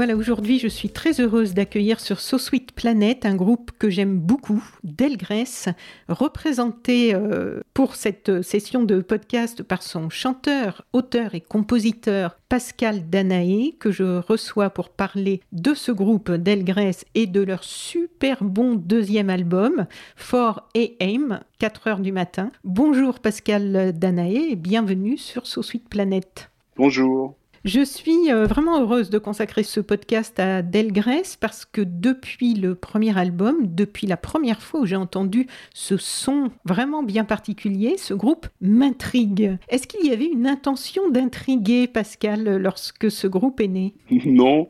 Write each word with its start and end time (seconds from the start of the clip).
Voilà, 0.00 0.16
aujourd'hui, 0.16 0.58
je 0.58 0.66
suis 0.66 0.88
très 0.88 1.20
heureuse 1.20 1.52
d'accueillir 1.52 2.00
sur 2.00 2.20
So 2.20 2.38
Sweet 2.38 2.72
Planet 2.72 3.26
un 3.26 3.34
groupe 3.34 3.70
que 3.78 3.90
j'aime 3.90 4.16
beaucoup, 4.18 4.64
Delgrès, 4.82 5.74
représenté 6.08 7.14
euh, 7.14 7.60
pour 7.74 7.96
cette 7.96 8.40
session 8.40 8.82
de 8.82 9.02
podcast 9.02 9.62
par 9.62 9.82
son 9.82 10.08
chanteur, 10.08 10.86
auteur 10.94 11.34
et 11.34 11.42
compositeur 11.42 12.38
Pascal 12.48 13.10
Danaé, 13.10 13.76
que 13.78 13.90
je 13.90 14.20
reçois 14.20 14.70
pour 14.70 14.88
parler 14.88 15.42
de 15.52 15.74
ce 15.74 15.92
groupe 15.92 16.30
Delgrès 16.30 17.04
et 17.14 17.26
de 17.26 17.42
leur 17.42 17.62
super 17.62 18.42
bon 18.42 18.76
deuxième 18.76 19.28
album, 19.28 19.84
For 20.16 20.66
AM, 20.74 21.40
4 21.58 21.88
heures 21.88 22.00
du 22.00 22.12
matin. 22.12 22.50
Bonjour 22.64 23.18
Pascal 23.18 23.92
Danaé 23.92 24.52
et 24.52 24.56
bienvenue 24.56 25.18
sur 25.18 25.46
So 25.46 25.62
Sweet 25.62 25.90
Planet. 25.90 26.50
Bonjour. 26.78 27.34
Je 27.66 27.84
suis 27.84 28.32
euh, 28.32 28.46
vraiment 28.46 28.80
heureuse 28.80 29.10
de 29.10 29.18
consacrer 29.18 29.64
ce 29.64 29.80
podcast 29.80 30.40
à 30.40 30.62
Delgrès 30.62 31.36
parce 31.38 31.66
que 31.66 31.82
depuis 31.82 32.54
le 32.54 32.74
premier 32.74 33.18
album, 33.18 33.66
depuis 33.66 34.06
la 34.06 34.16
première 34.16 34.62
fois 34.62 34.80
où 34.80 34.86
j'ai 34.86 34.96
entendu 34.96 35.46
ce 35.74 35.98
son 35.98 36.50
vraiment 36.64 37.02
bien 37.02 37.26
particulier, 37.26 37.98
ce 37.98 38.14
groupe 38.14 38.46
m'intrigue. 38.62 39.58
Est-ce 39.68 39.86
qu'il 39.86 40.06
y 40.08 40.10
avait 40.10 40.24
une 40.24 40.46
intention 40.46 41.10
d'intriguer 41.10 41.86
Pascal 41.86 42.56
lorsque 42.56 43.10
ce 43.10 43.26
groupe 43.26 43.60
est 43.60 43.68
né? 43.68 43.94
Non, 44.24 44.68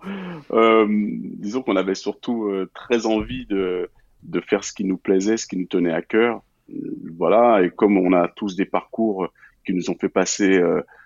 euh, 0.51 0.89
disons 0.89 1.63
qu'on 1.63 1.77
avait 1.77 1.95
surtout 1.95 2.47
euh, 2.47 2.69
très 2.75 3.07
envie 3.07 3.47
de, 3.47 3.89
de 4.25 4.41
faire 4.41 4.65
ce 4.65 4.73
qui 4.73 4.85
nous 4.85 4.99
plaisait, 4.99 5.37
ce 5.37 5.47
qui 5.47 5.57
nous 5.57 5.67
tenait 5.67 5.93
à 5.93 6.03
cœur. 6.03 6.43
Voilà, 7.17 7.63
et 7.63 7.71
comme 7.71 7.99
on 7.99 8.13
a 8.13 8.27
tous 8.27 8.57
des 8.57 8.65
parcours 8.65 9.29
qui 9.65 9.75
nous 9.75 9.91
ont 9.91 9.97
fait 9.97 10.09
passer 10.09 10.61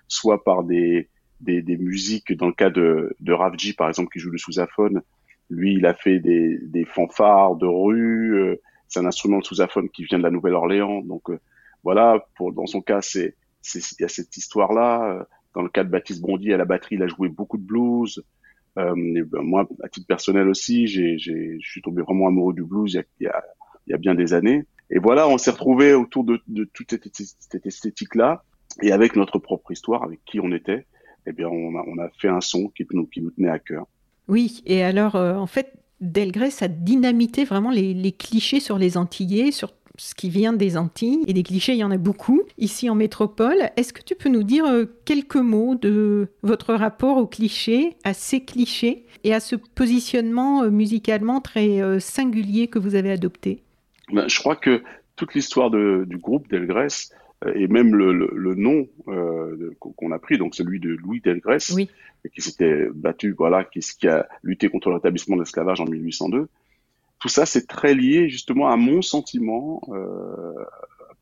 soit 0.07 0.43
par 0.43 0.63
des 0.63 1.09
des, 1.41 1.61
des, 1.61 1.77
musiques 1.77 2.33
dans 2.33 2.47
le 2.47 2.53
cas 2.53 2.69
de, 2.69 3.15
de 3.19 3.33
Ravji 3.33 3.73
par 3.73 3.87
exemple 3.89 4.09
qui 4.11 4.19
joue 4.19 4.31
le 4.31 4.37
sousaphone. 4.37 5.01
Lui 5.49 5.75
il 5.75 5.85
a 5.85 5.93
fait 5.93 6.19
des, 6.19 6.57
des 6.61 6.85
fanfares 6.85 7.55
de 7.55 7.67
rue 7.67 8.39
euh, 8.39 8.61
c'est 8.87 8.99
un 8.99 9.05
instrument 9.05 9.39
de 9.39 9.43
sousaphone 9.45 9.89
qui 9.89 10.03
vient 10.05 10.17
de 10.17 10.23
la 10.23 10.31
Nouvelle-Orléans. 10.31 11.01
Donc 11.01 11.29
euh, 11.29 11.39
voilà 11.83 12.25
pour 12.35 12.53
dans 12.53 12.65
son 12.65 12.81
cas 12.81 13.01
c'est 13.01 13.35
il 13.73 13.81
y 14.01 14.03
a 14.03 14.07
cette 14.07 14.37
histoire 14.37 14.73
là 14.73 15.25
dans 15.55 15.63
le 15.63 15.69
cas 15.69 15.83
de 15.83 15.89
Baptiste 15.89 16.21
Bondy 16.21 16.53
à 16.53 16.57
la 16.57 16.65
batterie 16.65 16.95
il 16.95 17.03
a 17.03 17.07
joué 17.07 17.29
beaucoup 17.29 17.57
de 17.57 17.63
blues. 17.63 18.23
Euh, 18.77 18.93
ben, 18.95 19.41
moi 19.41 19.67
à 19.83 19.89
titre 19.89 20.07
personnel 20.07 20.49
aussi 20.49 20.87
j'ai 20.87 21.17
je 21.17 21.57
suis 21.61 21.81
tombé 21.81 22.01
vraiment 22.01 22.27
amoureux 22.27 22.53
du 22.53 22.63
blues 22.63 22.93
il 22.93 22.97
y 22.97 22.99
a, 22.99 23.03
il 23.19 23.23
y 23.23 23.27
a, 23.27 23.43
y 23.87 23.93
a 23.93 23.97
bien 23.97 24.15
des 24.15 24.33
années. 24.33 24.65
Et 24.91 24.99
voilà 24.99 25.27
on 25.27 25.37
s'est 25.37 25.51
retrouvé 25.51 25.93
autour 25.93 26.23
de, 26.23 26.39
de 26.47 26.63
toute 26.65 26.91
cette, 26.91 27.07
cette 27.13 27.65
esthétique 27.65 28.15
là 28.15 28.43
et 28.81 28.91
avec 28.91 29.15
notre 29.15 29.39
propre 29.39 29.71
histoire 29.71 30.03
avec 30.03 30.23
qui 30.25 30.39
on 30.39 30.51
était 30.51 30.85
eh 31.25 31.31
bien, 31.31 31.47
on 31.47 31.75
a, 31.75 31.83
on 31.87 31.97
a 31.97 32.09
fait 32.17 32.27
un 32.27 32.41
son 32.41 32.69
qui 32.69 32.85
nous, 32.91 33.05
qui 33.05 33.21
nous 33.21 33.31
tenait 33.31 33.49
à 33.49 33.59
cœur. 33.59 33.85
Oui, 34.27 34.63
et 34.65 34.83
alors, 34.83 35.15
euh, 35.15 35.35
en 35.35 35.47
fait, 35.47 35.73
Delgrès 36.01 36.51
a 36.61 36.67
dynamité 36.67 37.45
vraiment 37.45 37.71
les, 37.71 37.93
les, 37.93 38.11
clichés 38.11 38.59
sur 38.59 38.77
les 38.77 38.97
Antillais, 38.97 39.51
sur 39.51 39.71
ce 39.97 40.13
qui 40.13 40.29
vient 40.29 40.53
des 40.53 40.77
Antilles. 40.77 41.23
Et 41.27 41.33
des 41.33 41.43
clichés, 41.43 41.73
il 41.73 41.77
y 41.77 41.83
en 41.83 41.91
a 41.91 41.97
beaucoup 41.97 42.41
ici 42.57 42.89
en 42.89 42.95
métropole. 42.95 43.69
Est-ce 43.77 43.93
que 43.93 44.01
tu 44.01 44.15
peux 44.15 44.29
nous 44.29 44.43
dire 44.43 44.65
euh, 44.65 44.85
quelques 45.05 45.35
mots 45.35 45.75
de 45.75 46.27
votre 46.43 46.73
rapport 46.73 47.17
aux 47.17 47.27
clichés, 47.27 47.95
à 48.03 48.13
ces 48.13 48.43
clichés 48.43 49.05
et 49.23 49.33
à 49.33 49.39
ce 49.39 49.55
positionnement 49.55 50.63
euh, 50.63 50.69
musicalement 50.69 51.39
très 51.39 51.99
singulier 51.99 52.67
que 52.67 52.79
vous 52.79 52.95
avez 52.95 53.11
adopté? 53.11 53.63
Ben, 54.11 54.27
Je 54.27 54.39
crois 54.39 54.55
que 54.55 54.83
toute 55.15 55.33
l'histoire 55.33 55.71
du 55.71 56.17
groupe 56.17 56.49
Delgrès, 56.49 57.09
et 57.53 57.67
même 57.67 57.95
le, 57.95 58.13
le, 58.13 58.29
le 58.33 58.55
nom 58.55 58.87
euh, 59.07 59.75
qu'on 59.79 60.11
a 60.11 60.19
pris, 60.19 60.37
donc 60.37 60.55
celui 60.55 60.79
de 60.79 60.89
Louis 60.89 61.21
Delgrès, 61.21 61.71
oui. 61.73 61.89
qui 62.33 62.41
s'était 62.41 62.87
battu, 62.93 63.33
voilà, 63.37 63.63
qui, 63.63 63.79
qui 63.79 64.07
a 64.07 64.27
lutté 64.41 64.69
contre 64.69 64.89
le 64.89 64.95
rétablissement 64.95 65.35
de 65.35 65.41
l'esclavage 65.41 65.81
en 65.81 65.85
1802. 65.85 66.47
Tout 67.19 67.29
ça, 67.29 67.45
c'est 67.45 67.67
très 67.67 67.93
lié 67.93 68.29
justement 68.29 68.69
à 68.69 68.77
mon 68.77 69.01
sentiment 69.01 69.81
euh, 69.89 70.53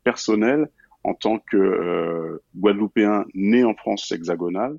personnel 0.03 0.69
en 1.03 1.13
tant 1.13 1.39
que 1.39 1.57
euh, 1.57 2.41
Guadeloupéen 2.55 3.25
né 3.33 3.63
en 3.63 3.73
France 3.73 4.11
hexagonale. 4.11 4.77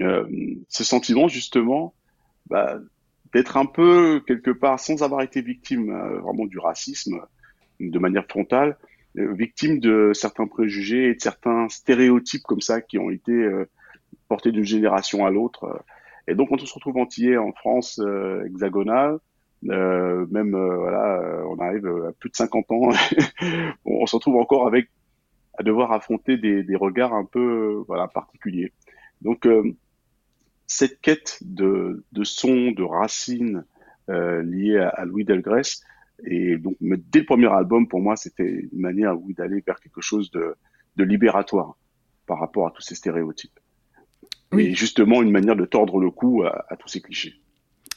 Euh, 0.00 0.26
ce 0.68 0.84
sentiment 0.84 1.28
justement 1.28 1.94
bah, 2.48 2.78
d'être 3.34 3.56
un 3.56 3.66
peu 3.66 4.22
quelque 4.26 4.50
part, 4.50 4.80
sans 4.80 5.02
avoir 5.02 5.22
été 5.22 5.42
victime 5.42 5.90
euh, 5.90 6.20
vraiment 6.20 6.46
du 6.46 6.58
racisme 6.58 7.20
de 7.80 7.98
manière 7.98 8.26
frontale, 8.26 8.78
euh, 9.18 9.34
victime 9.34 9.78
de 9.78 10.12
certains 10.14 10.46
préjugés 10.46 11.10
et 11.10 11.14
de 11.14 11.20
certains 11.20 11.68
stéréotypes 11.68 12.44
comme 12.44 12.62
ça 12.62 12.80
qui 12.80 12.98
ont 12.98 13.10
été 13.10 13.32
euh, 13.32 13.68
portés 14.28 14.52
d'une 14.52 14.64
génération 14.64 15.26
à 15.26 15.30
l'autre. 15.30 15.84
Et 16.28 16.34
donc, 16.34 16.48
quand 16.48 16.62
on 16.62 16.66
se 16.66 16.74
retrouve 16.74 16.96
antillais 16.96 17.36
en 17.36 17.52
France 17.52 18.00
euh, 18.02 18.44
hexagonale, 18.46 19.18
euh, 19.68 20.26
même 20.30 20.52
voilà, 20.56 21.44
on 21.46 21.58
arrive 21.58 21.86
à 21.86 22.12
plus 22.12 22.30
de 22.30 22.36
50 22.36 22.70
ans, 22.70 22.90
on 23.84 24.06
se 24.06 24.16
retrouve 24.16 24.36
encore 24.36 24.66
avec 24.66 24.88
à 25.58 25.62
devoir 25.62 25.92
affronter 25.92 26.38
des, 26.38 26.62
des 26.62 26.76
regards 26.76 27.12
un 27.12 27.26
peu 27.26 27.84
voilà 27.86 28.08
particuliers. 28.08 28.72
Donc, 29.20 29.46
cette 30.66 31.00
quête 31.02 31.38
de, 31.42 32.02
de 32.12 32.24
son, 32.24 32.70
de 32.70 32.82
racines 32.82 33.64
liées 34.08 34.78
à, 34.78 34.88
à 34.88 35.04
Louis 35.04 35.24
Delgrès, 35.24 35.82
et 36.24 36.56
donc, 36.56 36.76
dès 36.80 37.20
le 37.20 37.24
premier 37.24 37.48
album, 37.52 37.88
pour 37.88 38.00
moi, 38.00 38.16
c'était 38.16 38.68
une 38.72 38.80
manière 38.80 39.20
oui, 39.20 39.34
d'aller 39.34 39.62
vers 39.66 39.80
quelque 39.80 40.00
chose 40.00 40.30
de, 40.30 40.54
de, 40.96 41.04
libératoire 41.04 41.76
par 42.26 42.38
rapport 42.38 42.66
à 42.66 42.70
tous 42.70 42.82
ces 42.82 42.94
stéréotypes. 42.94 43.58
Oui. 44.52 44.66
Et 44.66 44.74
justement, 44.74 45.22
une 45.22 45.30
manière 45.30 45.56
de 45.56 45.64
tordre 45.64 45.98
le 45.98 46.10
cou 46.10 46.42
à, 46.44 46.64
à 46.68 46.76
tous 46.76 46.88
ces 46.88 47.00
clichés. 47.00 47.34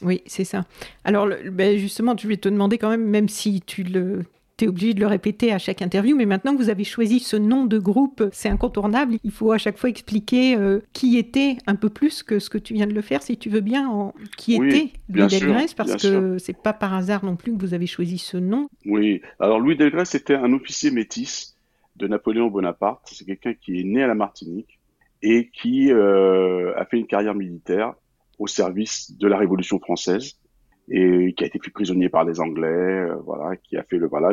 Oui, 0.02 0.22
c'est 0.26 0.44
ça. 0.44 0.64
Alors, 1.04 1.26
le, 1.26 1.50
ben 1.50 1.78
justement, 1.78 2.16
je 2.16 2.26
vais 2.28 2.36
te 2.36 2.48
demander 2.48 2.78
quand 2.78 2.90
même, 2.90 3.08
même 3.08 3.28
si 3.28 3.60
tu 3.60 3.82
le 3.82 4.24
tu 4.56 4.64
es 4.64 4.68
obligé 4.68 4.94
de 4.94 5.00
le 5.00 5.06
répéter 5.06 5.52
à 5.52 5.58
chaque 5.58 5.82
interview, 5.82 6.16
mais 6.16 6.24
maintenant 6.24 6.52
que 6.52 6.58
vous 6.58 6.70
avez 6.70 6.84
choisi 6.84 7.20
ce 7.20 7.36
nom 7.36 7.66
de 7.66 7.78
groupe, 7.78 8.24
c'est 8.32 8.48
incontournable. 8.48 9.18
Il 9.22 9.30
faut 9.30 9.52
à 9.52 9.58
chaque 9.58 9.76
fois 9.76 9.90
expliquer 9.90 10.56
euh, 10.56 10.80
qui 10.92 11.18
était 11.18 11.58
un 11.66 11.74
peu 11.74 11.90
plus 11.90 12.22
que 12.22 12.38
ce 12.38 12.48
que 12.48 12.58
tu 12.58 12.72
viens 12.72 12.86
de 12.86 12.94
le 12.94 13.02
faire, 13.02 13.22
si 13.22 13.36
tu 13.36 13.50
veux 13.50 13.60
bien, 13.60 13.88
en... 13.88 14.14
qui 14.36 14.58
oui, 14.58 14.68
était 14.68 14.92
Louis 15.10 15.26
Delgrès, 15.26 15.66
parce 15.76 15.96
que 15.96 16.38
c'est 16.38 16.56
pas 16.56 16.72
par 16.72 16.94
hasard 16.94 17.24
non 17.24 17.36
plus 17.36 17.54
que 17.54 17.60
vous 17.60 17.74
avez 17.74 17.86
choisi 17.86 18.18
ce 18.18 18.38
nom. 18.38 18.68
Oui, 18.86 19.20
alors 19.40 19.60
Louis 19.60 19.76
Delgrès 19.76 20.04
était 20.14 20.34
un 20.34 20.52
officier 20.52 20.90
métis 20.90 21.56
de 21.96 22.06
Napoléon 22.06 22.48
Bonaparte. 22.48 23.02
C'est 23.12 23.26
quelqu'un 23.26 23.54
qui 23.54 23.80
est 23.80 23.84
né 23.84 24.02
à 24.02 24.06
la 24.06 24.14
Martinique 24.14 24.78
et 25.22 25.50
qui 25.52 25.92
euh, 25.92 26.72
a 26.78 26.84
fait 26.86 26.98
une 26.98 27.06
carrière 27.06 27.34
militaire 27.34 27.94
au 28.38 28.46
service 28.46 29.16
de 29.18 29.26
la 29.28 29.36
Révolution 29.36 29.78
française 29.80 30.38
et 30.88 31.34
qui 31.36 31.44
a 31.44 31.46
été 31.46 31.58
pris 31.58 31.70
prisonnier 31.70 32.08
par 32.08 32.24
les 32.24 32.40
Anglais, 32.40 32.66
euh, 32.66 33.16
voilà, 33.24 33.56
qui 33.56 33.76
a 33.76 33.82
fait 33.82 33.98
le 33.98 34.06
voilà 34.06 34.32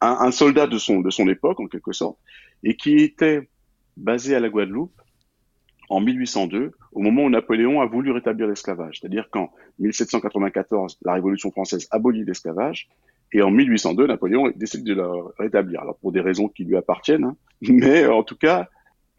un, 0.00 0.30
soldat 0.30 0.66
de 0.66 0.78
son 0.78 1.00
de 1.00 1.10
son 1.10 1.28
époque 1.28 1.60
en 1.60 1.66
quelque 1.66 1.92
sorte, 1.92 2.18
et 2.64 2.76
qui 2.76 2.96
était 2.96 3.48
basé 3.96 4.34
à 4.34 4.40
la 4.40 4.48
Guadeloupe 4.48 4.92
en 5.88 6.00
1802, 6.00 6.72
au 6.92 7.00
moment 7.00 7.24
où 7.24 7.30
Napoléon 7.30 7.80
a 7.80 7.86
voulu 7.86 8.10
rétablir 8.10 8.46
l'esclavage. 8.46 8.98
C'est-à-dire 9.00 9.28
qu'en 9.30 9.52
1794, 9.78 10.98
la 11.04 11.12
Révolution 11.12 11.50
française 11.50 11.86
abolit 11.90 12.24
l'esclavage, 12.24 12.88
et 13.32 13.42
en 13.42 13.50
1802, 13.50 14.06
Napoléon 14.06 14.52
décide 14.56 14.84
de 14.84 14.94
le 14.94 15.06
rétablir. 15.38 15.80
Alors 15.82 15.96
pour 15.98 16.12
des 16.12 16.20
raisons 16.20 16.48
qui 16.48 16.64
lui 16.64 16.76
appartiennent, 16.76 17.24
hein, 17.24 17.36
mais 17.62 18.06
en 18.06 18.22
tout 18.22 18.36
cas, 18.36 18.68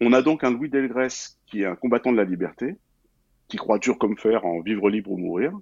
on 0.02 0.14
a 0.14 0.22
donc 0.22 0.44
un 0.44 0.52
Louis 0.52 0.70
Delgrès 0.70 1.08
qui 1.48 1.62
est 1.62 1.66
un 1.66 1.76
combattant 1.76 2.12
de 2.12 2.18
la 2.18 2.24
liberté, 2.24 2.76
qui 3.48 3.58
croit 3.58 3.80
dur 3.80 3.98
comme 3.98 4.18
fer 4.18 4.46
en 4.46 4.62
vivre 4.62 4.90
libre 4.90 5.12
ou 5.12 5.18
mourir, 5.18 5.54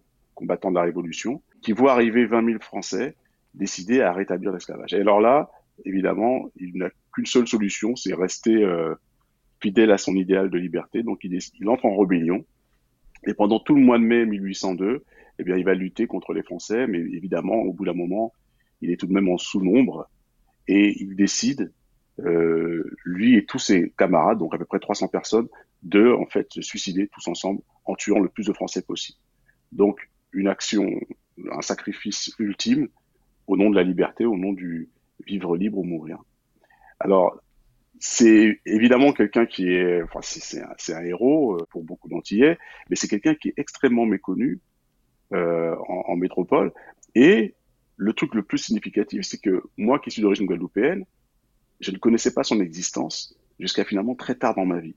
combattants 0.42 0.72
de 0.72 0.76
la 0.76 0.82
Révolution, 0.82 1.44
qui 1.62 1.72
voit 1.72 1.94
arriver 1.94 2.26
20 2.26 2.46
000 2.46 2.60
Français 2.62 3.16
décidés 3.54 4.02
à 4.02 4.12
rétablir 4.12 4.52
l'esclavage. 4.52 4.94
Et 4.94 5.00
alors 5.00 5.22
là, 5.22 5.52
évidemment, 5.86 6.50
il 6.56 6.78
n'a 6.78 6.90
qu'une 7.14 7.28
seule 7.28 7.48
solution, 7.48 7.96
c'est 7.96 8.16
rester 8.16 8.64
euh, 8.64 8.96
fidèle 9.62 9.92
à 9.92 10.00
son 10.00 10.16
idéal 10.16 10.50
de 10.50 10.58
liberté. 10.58 11.04
Donc 11.04 11.24
il, 11.24 11.70
entre 11.70 11.86
en 11.86 11.96
rébellion. 11.96 12.44
Et 13.28 13.36
pendant 13.36 13.60
tout 13.60 13.76
le 13.76 13.82
mois 13.82 14.00
de 14.00 14.04
mai 14.04 14.26
1802, 14.26 15.04
eh 15.38 15.44
bien, 15.44 15.58
il 15.58 15.64
va 15.64 15.76
lutter 15.76 16.08
contre 16.08 16.34
les 16.34 16.42
Français, 16.42 16.88
mais 16.88 17.00
évidemment, 17.00 17.62
au 17.62 17.72
bout 17.72 17.86
d'un 17.86 17.94
moment, 17.94 18.34
il 18.82 18.92
est 18.92 18.98
tout 18.98 19.06
de 19.06 19.14
même 19.14 19.30
en 19.30 19.38
sous-nombre 19.38 20.10
et 20.68 21.00
il 21.00 21.16
décide, 21.16 21.72
euh, 22.20 22.84
lui 23.06 23.36
et 23.36 23.46
tous 23.46 23.60
ses 23.60 23.92
camarades, 23.96 24.40
donc 24.40 24.56
à 24.56 24.58
peu 24.58 24.66
près 24.66 24.80
300 24.80 25.08
personnes, 25.08 25.48
de 25.84 26.12
en 26.12 26.26
fait 26.26 26.48
se 26.52 26.62
suicider 26.62 27.08
tous 27.08 27.28
ensemble 27.28 27.62
en 27.86 27.96
tuant 27.96 28.20
le 28.20 28.30
plus 28.30 28.48
de 28.48 28.54
Français 28.54 28.82
possible. 28.82 29.20
Donc 29.72 30.11
une 30.34 30.48
action, 30.48 30.90
un 31.52 31.62
sacrifice 31.62 32.34
ultime 32.40 32.88
au 33.48 33.58
nom 33.58 33.70
de 33.70 33.76
la 33.76 33.84
liberté, 33.84 34.26
au 34.26 34.38
nom 34.38 34.54
du 34.54 34.90
vivre 35.26 35.58
libre 35.58 35.78
ou 35.80 35.84
mourir. 35.84 36.20
Alors 37.00 37.42
c'est 38.00 38.60
évidemment 38.66 39.14
quelqu'un 39.14 39.46
qui 39.46 39.70
est, 39.70 40.02
enfin 40.02 40.20
c'est 40.24 40.62
un, 40.62 40.98
un, 40.98 41.04
héros 41.04 41.56
euh, 41.56 41.68
pour 41.70 41.84
beaucoup 41.84 42.10
d'Antillais, 42.10 42.58
mais 42.90 42.96
c'est 42.96 43.08
quelqu'un 43.08 43.36
qui 43.36 43.50
est 43.50 43.54
extrêmement 43.58 44.06
méconnu 44.06 44.60
euh, 45.34 45.76
en, 45.88 46.04
en, 46.08 46.16
métropole. 46.16 46.74
Et 47.14 47.54
le 47.98 48.14
truc 48.14 48.34
le 48.34 48.42
plus 48.42 48.58
significatif, 48.58 49.22
c'est 49.22 49.40
que 49.40 49.62
moi 49.78 50.00
qui 50.00 50.10
suis 50.10 50.22
d'origine 50.22 50.48
guadeloupéenne, 50.48 51.06
je 51.80 51.92
ne 51.92 51.98
connaissais 51.98 52.34
pas 52.34 52.44
son 52.44 52.60
existence 52.60 53.38
jusqu'à 53.60 53.86
finalement 53.86 54.16
très 54.16 54.36
tard 54.36 54.56
dans 54.56 54.66
ma 54.66 54.80
vie. 54.80 54.96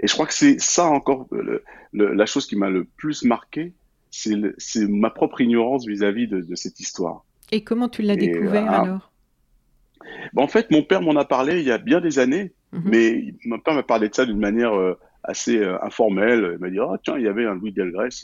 Et 0.00 0.06
je 0.06 0.12
crois 0.14 0.26
que 0.26 0.34
c'est 0.34 0.58
ça 0.58 0.86
encore 0.86 1.28
le, 1.30 1.62
le, 1.92 2.14
la 2.14 2.26
chose 2.26 2.46
qui 2.46 2.56
m'a 2.56 2.70
le 2.70 2.84
plus 2.84 3.24
marqué, 3.24 3.74
c'est 4.14 4.88
ma 4.88 5.10
propre 5.10 5.40
ignorance 5.40 5.86
vis-à-vis 5.86 6.28
de, 6.28 6.40
de, 6.40 6.54
cette 6.54 6.78
histoire. 6.80 7.24
Et 7.52 7.64
comment 7.64 7.88
tu 7.88 8.02
l'as 8.02 8.16
découvert 8.16 8.70
euh, 8.70 8.82
alors? 8.82 9.12
Ben, 10.32 10.42
En 10.42 10.48
fait, 10.48 10.70
mon 10.70 10.82
père 10.82 11.02
m'en 11.02 11.16
a 11.16 11.24
parlé 11.24 11.60
il 11.60 11.66
y 11.66 11.70
a 11.72 11.78
bien 11.78 12.00
des 12.00 12.18
années, 12.18 12.52
mm 12.72 12.78
-hmm. 12.78 12.82
mais 12.90 13.34
mon 13.44 13.58
père 13.58 13.74
m'a 13.74 13.82
parlé 13.82 14.08
de 14.08 14.14
ça 14.14 14.24
d'une 14.24 14.38
manière 14.38 14.74
euh, 14.74 14.98
assez 15.22 15.58
euh, 15.58 15.82
informelle. 15.82 16.42
Il 16.54 16.58
m'a 16.60 16.70
dit, 16.70 16.80
oh, 16.80 16.96
tiens, 17.02 17.16
il 17.18 17.24
y 17.24 17.28
avait 17.28 17.46
un 17.46 17.54
Louis 17.54 17.72
Delgrès 17.72 18.16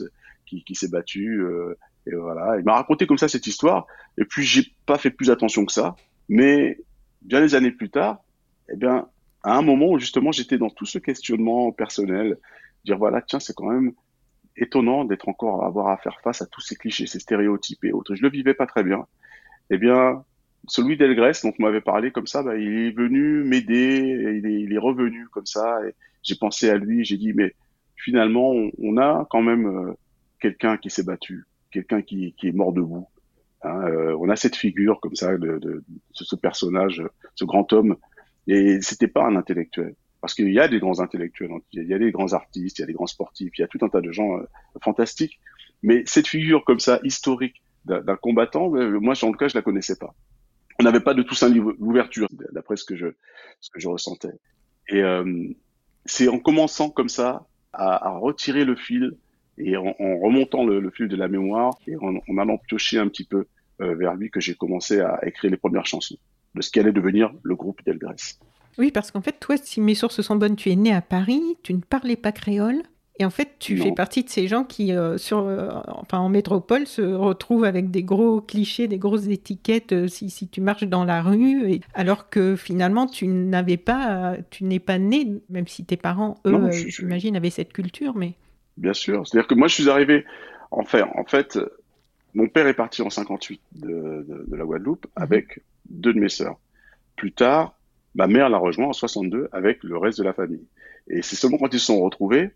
qui, 0.45 0.63
qui 0.63 0.75
s'est 0.75 0.91
battu. 0.97 1.25
Euh, 1.41 1.77
et 2.07 2.15
voilà, 2.15 2.57
il 2.59 2.63
m'a 2.63 2.75
raconté 2.81 3.05
comme 3.07 3.17
ça 3.23 3.27
cette 3.27 3.47
histoire. 3.47 3.85
Et 4.19 4.25
puis, 4.25 4.43
j'ai 4.43 4.63
pas 4.85 4.97
fait 4.97 5.11
plus 5.11 5.29
attention 5.29 5.65
que 5.65 5.73
ça. 5.79 5.95
Mais 6.29 6.79
bien 7.21 7.41
des 7.41 7.53
années 7.55 7.71
plus 7.71 7.89
tard, 7.89 8.23
eh 8.71 8.77
bien, 8.83 8.95
à 9.43 9.57
un 9.57 9.61
moment 9.61 9.89
où 9.93 9.99
justement 9.99 10.31
j'étais 10.31 10.57
dans 10.57 10.69
tout 10.69 10.85
ce 10.85 10.99
questionnement 10.99 11.71
personnel, 11.71 12.37
dire 12.85 12.97
voilà, 12.97 13.21
tiens, 13.21 13.39
c'est 13.39 13.55
quand 13.55 13.69
même 13.69 13.93
étonnant 14.57 15.05
d'être 15.05 15.29
encore 15.29 15.63
à 15.63 15.67
avoir 15.67 15.89
à 15.89 15.97
faire 15.97 16.19
face 16.21 16.41
à 16.41 16.45
tous 16.45 16.61
ces 16.61 16.75
clichés, 16.75 17.07
ces 17.07 17.19
stéréotypes 17.19 17.83
et 17.83 17.91
autres. 17.91 18.15
Je 18.15 18.21
le 18.21 18.29
vivais 18.29 18.53
pas 18.53 18.65
très 18.65 18.83
bien. 18.83 19.05
Eh 19.69 19.77
bien, 19.77 20.23
celui 20.67 20.97
d'Elgrès, 20.97 21.33
dont 21.43 21.53
on 21.57 21.63
m'avait 21.63 21.81
parlé 21.81 22.11
comme 22.11 22.27
ça, 22.27 22.43
bah, 22.43 22.57
il 22.57 22.87
est 22.87 22.91
venu 22.91 23.43
m'aider, 23.43 24.41
il 24.43 24.45
il 24.45 24.73
est 24.73 24.77
revenu 24.77 25.27
comme 25.29 25.45
ça. 25.45 25.79
J'ai 26.23 26.35
pensé 26.35 26.69
à 26.69 26.77
lui, 26.77 27.03
j'ai 27.03 27.17
dit, 27.17 27.33
mais 27.33 27.55
finalement, 27.95 28.53
on, 28.77 28.97
a 28.97 29.27
quand 29.29 29.41
même 29.41 29.65
euh, 29.65 29.93
quelqu'un 30.39 30.77
qui 30.77 30.89
s'est 30.89 31.03
battu, 31.03 31.45
quelqu'un 31.71 32.01
qui, 32.01 32.35
est 32.43 32.51
mort 32.51 32.73
debout. 32.73 33.07
Hein, 33.63 33.81
euh, 33.85 34.17
on 34.19 34.29
a 34.29 34.35
cette 34.35 34.55
figure 34.55 34.99
comme 34.99 35.15
ça 35.15 35.37
de, 35.37 35.57
de, 35.59 35.83
ce 36.11 36.35
personnage, 36.35 37.03
ce 37.35 37.45
grand 37.45 37.71
homme, 37.73 37.95
et 38.47 38.81
c'était 38.81 39.07
pas 39.07 39.25
un 39.25 39.35
intellectuel, 39.35 39.95
parce 40.21 40.33
qu'il 40.33 40.51
y 40.51 40.59
a 40.59 40.67
des 40.67 40.79
grands 40.79 40.99
intellectuels, 40.99 41.49
il 41.73 41.83
y 41.83 41.93
a 41.93 41.99
des 41.99 42.11
grands 42.11 42.33
artistes, 42.33 42.77
il 42.77 42.81
y 42.81 42.83
a 42.83 42.87
des 42.87 42.93
grands 42.93 43.07
sportifs, 43.07 43.57
il 43.57 43.61
y 43.61 43.63
a 43.63 43.67
tout 43.67 43.79
un 43.81 43.89
tas 43.89 44.01
de 44.01 44.11
gens 44.11 44.37
euh, 44.37 44.43
fantastiques, 44.81 45.39
mais 45.83 46.03
cette 46.05 46.27
figure 46.27 46.63
comme 46.63 46.79
ça 46.79 46.99
historique 47.03 47.61
d'un 47.85 48.15
combattant, 48.15 48.75
euh, 48.75 48.99
moi 48.99 49.15
en 49.21 49.31
tout 49.31 49.37
cas 49.37 49.47
je 49.47 49.55
la 49.55 49.63
connaissais 49.63 49.95
pas. 49.95 50.13
On 50.79 50.83
n'avait 50.83 50.99
pas 50.99 51.13
de 51.13 51.23
tout 51.23 51.35
un 51.43 51.49
livre 51.49 51.73
d'ouverture, 51.79 52.27
d'après 52.51 52.75
ce 52.75 52.85
que 52.85 52.95
je 52.95 53.07
ce 53.59 53.69
que 53.71 53.79
je 53.79 53.87
ressentais. 53.87 54.33
Et 54.87 55.01
euh, 55.01 55.47
c'est 56.05 56.27
en 56.27 56.39
commençant 56.39 56.89
comme 56.89 57.09
ça 57.09 57.45
à, 57.73 58.17
retirer 58.17 58.65
le 58.65 58.75
fil 58.75 59.15
et 59.57 59.77
en, 59.77 59.93
remontant 59.99 60.65
le, 60.65 60.89
fil 60.91 61.07
de 61.07 61.15
la 61.15 61.27
mémoire 61.27 61.73
et 61.87 61.95
en, 61.95 62.15
en 62.27 62.37
allant 62.37 62.57
piocher 62.57 62.99
un 62.99 63.07
petit 63.07 63.23
peu 63.23 63.45
euh, 63.81 63.95
vers 63.95 64.15
lui 64.15 64.29
que 64.29 64.39
j'ai 64.39 64.53
commencé 64.53 64.99
à 64.99 65.19
écrire 65.25 65.49
les 65.49 65.57
premières 65.57 65.85
chansons 65.85 66.17
de 66.53 66.61
ce 66.61 66.69
qui 66.69 66.79
allait 66.79 66.91
devenir 66.91 67.31
le 67.41 67.55
groupe 67.55 67.83
Delgrès. 67.83 68.37
Oui, 68.77 68.91
parce 68.91 69.11
qu'en 69.11 69.21
fait, 69.21 69.39
toi, 69.39 69.55
si 69.57 69.81
mes 69.81 69.95
sources 69.95 70.21
sont 70.21 70.35
bonnes, 70.35 70.55
tu 70.55 70.71
es 70.71 70.75
né 70.75 70.93
à 70.93 71.01
Paris, 71.01 71.41
tu 71.63 71.73
ne 71.73 71.81
parlais 71.81 72.15
pas 72.15 72.31
créole, 72.31 72.83
et 73.21 73.25
en 73.25 73.29
fait, 73.29 73.49
tu 73.59 73.75
non. 73.75 73.83
fais 73.83 73.91
partie 73.91 74.23
de 74.23 74.29
ces 74.29 74.47
gens 74.47 74.63
qui, 74.63 74.93
euh, 74.93 75.15
sur, 75.17 75.39
euh, 75.39 75.69
enfin, 75.85 76.17
en 76.17 76.27
métropole, 76.27 76.87
se 76.87 77.03
retrouvent 77.03 77.65
avec 77.65 77.91
des 77.91 78.01
gros 78.01 78.41
clichés, 78.41 78.87
des 78.87 78.97
grosses 78.97 79.27
étiquettes 79.27 79.91
euh, 79.91 80.07
si, 80.07 80.31
si, 80.31 80.47
tu 80.47 80.59
marches 80.59 80.85
dans 80.85 81.03
la 81.03 81.21
rue, 81.21 81.71
et, 81.71 81.81
alors 81.93 82.31
que 82.31 82.55
finalement, 82.55 83.05
tu 83.05 83.27
n'avais 83.27 83.77
pas, 83.77 84.37
tu 84.49 84.63
n'es 84.63 84.79
pas 84.79 84.97
né, 84.97 85.27
même 85.49 85.67
si 85.67 85.85
tes 85.85 85.97
parents, 85.97 86.39
eux, 86.47 86.71
j'imagine, 86.71 87.35
avaient 87.35 87.51
cette 87.51 87.73
culture, 87.73 88.15
mais. 88.15 88.33
Bien 88.77 88.93
sûr. 88.93 89.27
C'est-à-dire 89.27 89.47
que 89.47 89.53
moi, 89.53 89.67
je 89.67 89.75
suis 89.75 89.89
arrivé, 89.89 90.25
en 90.71 90.83
fait, 90.83 91.03
en 91.03 91.25
fait, 91.25 91.59
mon 92.33 92.47
père 92.47 92.65
est 92.65 92.73
parti 92.73 93.03
en 93.03 93.11
58 93.11 93.61
de, 93.73 93.87
de, 93.87 94.45
de 94.47 94.55
la 94.55 94.63
Guadeloupe 94.63 95.05
mmh. 95.05 95.21
avec 95.21 95.61
deux 95.89 96.13
de 96.13 96.19
mes 96.19 96.29
sœurs. 96.29 96.57
Plus 97.17 97.33
tard, 97.33 97.75
ma 98.15 98.27
mère 98.27 98.49
l'a 98.49 98.57
rejoint 98.57 98.87
en 98.87 98.93
62 98.93 99.49
avec 99.51 99.83
le 99.83 99.97
reste 99.97 100.19
de 100.19 100.23
la 100.23 100.33
famille. 100.33 100.65
Et 101.07 101.21
c'est 101.21 101.35
seulement 101.35 101.57
quand 101.57 101.73
ils 101.73 101.79
se 101.79 101.87
sont 101.87 102.01
retrouvés 102.01 102.51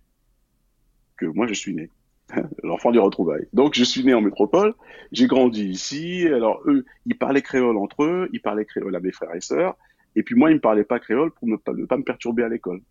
que 1.17 1.25
moi 1.25 1.47
je 1.47 1.53
suis 1.53 1.73
né. 1.73 1.89
L'enfant 2.63 2.91
du 2.91 2.99
retrouvailles. 2.99 3.47
Donc 3.53 3.75
je 3.75 3.83
suis 3.83 4.03
né 4.03 4.13
en 4.13 4.21
métropole, 4.21 4.73
j'ai 5.11 5.27
grandi 5.27 5.65
ici. 5.65 6.27
Alors 6.27 6.61
eux, 6.65 6.85
ils 7.05 7.17
parlaient 7.17 7.41
créole 7.41 7.77
entre 7.77 8.03
eux, 8.03 8.29
ils 8.33 8.41
parlaient 8.41 8.65
créole 8.65 8.95
à 8.95 8.99
mes 8.99 9.11
frères 9.11 9.35
et 9.35 9.41
sœurs. 9.41 9.75
Et 10.15 10.23
puis 10.23 10.35
moi, 10.35 10.49
ils 10.49 10.55
me 10.55 10.59
parlaient 10.59 10.83
pas 10.83 10.99
créole 10.99 11.31
pour 11.31 11.47
ne 11.47 11.55
pas, 11.55 11.73
ne 11.73 11.85
pas 11.85 11.97
me 11.97 12.03
perturber 12.03 12.43
à 12.43 12.49
l'école. 12.49 12.81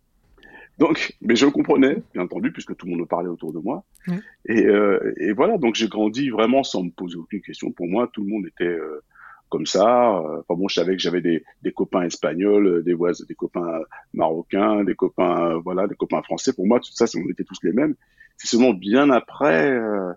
Donc, 0.77 1.15
mais 1.21 1.35
je 1.35 1.45
comprenais, 1.45 1.97
bien 2.13 2.23
entendu, 2.23 2.51
puisque 2.51 2.75
tout 2.75 2.85
le 2.85 2.91
monde 2.91 3.01
me 3.01 3.05
parlait 3.05 3.29
autour 3.29 3.53
de 3.53 3.59
moi. 3.59 3.83
Mmh. 4.07 4.17
Et, 4.47 4.65
euh, 4.65 5.13
et, 5.17 5.31
voilà, 5.31 5.57
donc 5.57 5.75
j'ai 5.75 5.87
grandi 5.87 6.29
vraiment 6.29 6.63
sans 6.63 6.83
me 6.83 6.91
poser 6.91 7.17
aucune 7.17 7.41
question. 7.41 7.71
Pour 7.71 7.87
moi, 7.87 8.09
tout 8.11 8.23
le 8.23 8.29
monde 8.29 8.45
était 8.47 8.63
euh, 8.65 9.01
comme 9.49 9.65
ça. 9.65 10.21
Enfin 10.39 10.59
bon, 10.59 10.67
je 10.67 10.75
savais 10.75 10.95
que 10.95 11.01
j'avais 11.01 11.21
des, 11.21 11.43
des, 11.61 11.71
copains 11.71 12.03
espagnols, 12.03 12.83
des 12.83 12.93
voisins, 12.93 13.25
des 13.27 13.35
copains 13.35 13.79
marocains, 14.13 14.83
des 14.83 14.95
copains, 14.95 15.57
voilà, 15.63 15.87
des 15.87 15.95
copains 15.95 16.21
français. 16.21 16.53
Pour 16.53 16.67
moi, 16.67 16.79
tout 16.79 16.91
ça, 16.91 17.05
on 17.15 17.29
était 17.29 17.43
tous 17.43 17.59
les 17.63 17.71
mêmes. 17.71 17.95
C'est 18.37 18.47
seulement 18.47 18.73
bien 18.73 19.09
après 19.09 19.71
euh, 19.71 20.11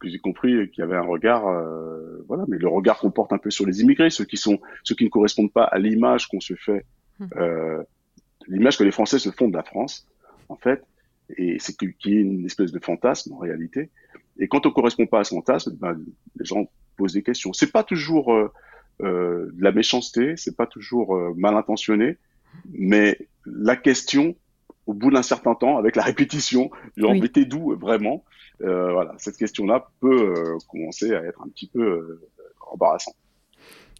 que 0.00 0.08
j'ai 0.08 0.18
compris 0.18 0.70
qu'il 0.70 0.80
y 0.80 0.82
avait 0.82 0.96
un 0.96 1.02
regard, 1.02 1.46
euh, 1.46 2.24
voilà, 2.28 2.44
mais 2.48 2.58
le 2.58 2.68
regard 2.68 2.98
qu'on 2.98 3.10
porte 3.10 3.32
un 3.32 3.38
peu 3.38 3.50
sur 3.50 3.66
les 3.66 3.80
immigrés, 3.80 4.10
ceux 4.10 4.24
qui 4.24 4.36
sont, 4.36 4.58
ceux 4.82 4.94
qui 4.94 5.04
ne 5.04 5.10
correspondent 5.10 5.52
pas 5.52 5.64
à 5.64 5.78
l'image 5.78 6.28
qu'on 6.28 6.40
se 6.40 6.54
fait, 6.54 6.84
mmh. 7.20 7.26
euh, 7.36 7.82
l'image 8.48 8.76
que 8.76 8.84
les 8.84 8.90
Français 8.90 9.18
se 9.18 9.30
font 9.30 9.48
de 9.48 9.56
la 9.56 9.62
France, 9.62 10.06
en 10.48 10.56
fait, 10.56 10.84
et 11.36 11.58
c'est 11.58 11.76
qui 11.76 12.16
est 12.16 12.20
une 12.20 12.44
espèce 12.44 12.72
de 12.72 12.78
fantasme 12.78 13.32
en 13.32 13.38
réalité. 13.38 13.90
Et 14.38 14.48
quand 14.48 14.66
on 14.66 14.70
correspond 14.70 15.06
pas 15.06 15.20
à 15.20 15.24
ce 15.24 15.34
fantasme, 15.34 15.76
ben, 15.80 15.98
les 16.36 16.44
gens 16.44 16.66
posent 16.96 17.14
des 17.14 17.22
questions. 17.22 17.52
C'est 17.52 17.72
pas 17.72 17.84
toujours 17.84 18.32
euh, 18.32 18.52
euh, 19.02 19.50
de 19.52 19.62
la 19.62 19.72
méchanceté, 19.72 20.36
c'est 20.36 20.56
pas 20.56 20.66
toujours 20.66 21.16
euh, 21.16 21.34
mal 21.36 21.56
intentionné, 21.56 22.16
mais 22.72 23.18
la 23.44 23.76
question, 23.76 24.36
au 24.86 24.94
bout 24.94 25.10
d'un 25.10 25.22
certain 25.22 25.54
temps, 25.54 25.76
avec 25.78 25.96
la 25.96 26.02
répétition, 26.10 26.70
genre 26.96 27.12
oui. 27.12 27.20
mettez 27.20 27.44
d'où 27.44 27.74
vraiment, 27.76 28.24
euh, 28.62 28.92
voilà, 28.92 29.14
cette 29.18 29.36
question-là 29.36 29.88
peut 30.00 30.34
euh, 30.36 30.58
commencer 30.68 31.14
à 31.14 31.22
être 31.24 31.42
un 31.42 31.48
petit 31.48 31.68
peu 31.68 31.82
euh, 31.82 32.20
embarrassante. 32.70 33.16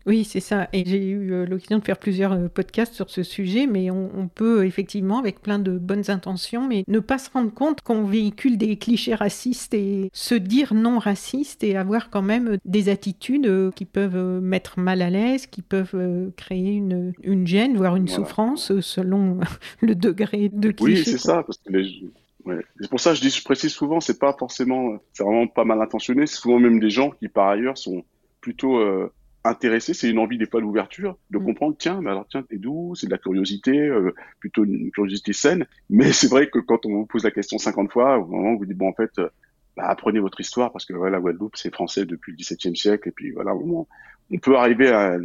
Oui, 0.06 0.24
c'est 0.24 0.40
ça. 0.40 0.68
Et 0.72 0.84
j'ai 0.84 1.02
eu 1.06 1.32
euh, 1.32 1.46
l'occasion 1.46 1.78
de 1.78 1.84
faire 1.84 1.98
plusieurs 1.98 2.32
euh, 2.32 2.48
podcasts 2.48 2.94
sur 2.94 3.08
ce 3.08 3.22
sujet, 3.22 3.66
mais 3.66 3.90
on, 3.90 4.10
on, 4.14 4.28
peut 4.28 4.66
effectivement, 4.66 5.18
avec 5.18 5.40
plein 5.40 5.58
de 5.58 5.78
bonnes 5.78 6.10
intentions, 6.10 6.66
mais 6.66 6.84
ne 6.88 6.98
pas 6.98 7.18
se 7.18 7.30
rendre 7.30 7.52
compte 7.52 7.80
qu'on 7.80 8.04
véhicule 8.04 8.58
des 8.58 8.76
clichés 8.76 9.14
racistes 9.14 9.72
et 9.72 10.10
se 10.12 10.34
dire 10.34 10.74
non 10.74 10.98
raciste 10.98 11.64
et 11.64 11.76
avoir 11.76 12.10
quand 12.10 12.22
même 12.22 12.58
des 12.64 12.88
attitudes 12.88 13.46
euh, 13.46 13.70
qui 13.70 13.86
peuvent 13.86 14.40
mettre 14.42 14.78
mal 14.78 15.00
à 15.00 15.10
l'aise, 15.10 15.46
qui 15.46 15.62
peuvent 15.62 15.96
créer 16.36 16.72
une, 16.72 17.12
une 17.22 17.46
gêne, 17.46 17.76
voire 17.76 17.96
une 17.96 18.06
voilà. 18.06 18.24
souffrance 18.24 18.80
selon 18.80 19.40
le 19.80 19.94
degré 19.94 20.50
de 20.52 20.70
cliché. 20.70 21.00
Oui, 21.00 21.04
c'est 21.04 21.18
ça, 21.18 21.42
parce 21.42 21.58
que 21.58 21.72
les... 21.72 22.10
Ouais. 22.44 22.62
C'est 22.78 22.90
pour 22.90 23.00
ça 23.00 23.10
que 23.10 23.16
je, 23.16 23.22
dis, 23.22 23.30
je 23.30 23.42
précise 23.42 23.72
souvent, 23.72 24.00
c'est 24.00 24.18
pas 24.18 24.34
forcément, 24.38 24.98
c'est 25.14 25.22
vraiment 25.22 25.46
pas 25.46 25.64
mal 25.64 25.80
intentionné, 25.80 26.26
c'est 26.26 26.36
souvent 26.36 26.58
même 26.58 26.78
des 26.78 26.90
gens 26.90 27.10
qui 27.10 27.28
par 27.28 27.48
ailleurs 27.48 27.78
sont 27.78 28.04
plutôt 28.42 28.76
euh, 28.76 29.10
intéressé, 29.44 29.94
c'est 29.94 30.08
une 30.08 30.18
envie 30.18 30.38
des 30.38 30.46
fois 30.46 30.60
l'ouverture, 30.60 31.18
de 31.30 31.38
mmh. 31.38 31.44
comprendre, 31.44 31.76
tiens, 31.78 32.00
mais 32.00 32.10
alors 32.10 32.26
tiens, 32.28 32.42
t'es 32.42 32.56
d'où 32.56 32.94
C'est 32.94 33.06
de 33.06 33.10
la 33.10 33.18
curiosité, 33.18 33.78
euh, 33.78 34.14
plutôt 34.40 34.64
une 34.64 34.90
curiosité 34.90 35.32
saine. 35.32 35.66
Mais 35.90 36.12
c'est 36.12 36.28
vrai 36.28 36.48
que 36.48 36.58
quand 36.58 36.86
on 36.86 36.90
vous 36.90 37.06
pose 37.06 37.24
la 37.24 37.30
question 37.30 37.58
50 37.58 37.92
fois, 37.92 38.18
au 38.18 38.26
moment 38.26 38.52
où 38.52 38.58
vous 38.58 38.66
dites, 38.66 38.76
bon, 38.76 38.88
en 38.88 38.94
fait, 38.94 39.10
euh, 39.18 39.28
bah, 39.76 39.84
apprenez 39.86 40.20
votre 40.20 40.40
histoire, 40.40 40.72
parce 40.72 40.86
que 40.86 40.94
voilà, 40.94 41.20
Guadeloupe, 41.20 41.56
c'est 41.56 41.72
français 41.72 42.06
depuis 42.06 42.32
le 42.32 42.38
XVIIe 42.38 42.76
siècle, 42.76 43.08
et 43.08 43.12
puis 43.12 43.32
voilà, 43.32 43.54
au 43.54 43.60
moment, 43.60 43.88
on 44.32 44.38
peut 44.38 44.56
arriver 44.56 44.88
à, 44.88 45.12
à, 45.12 45.18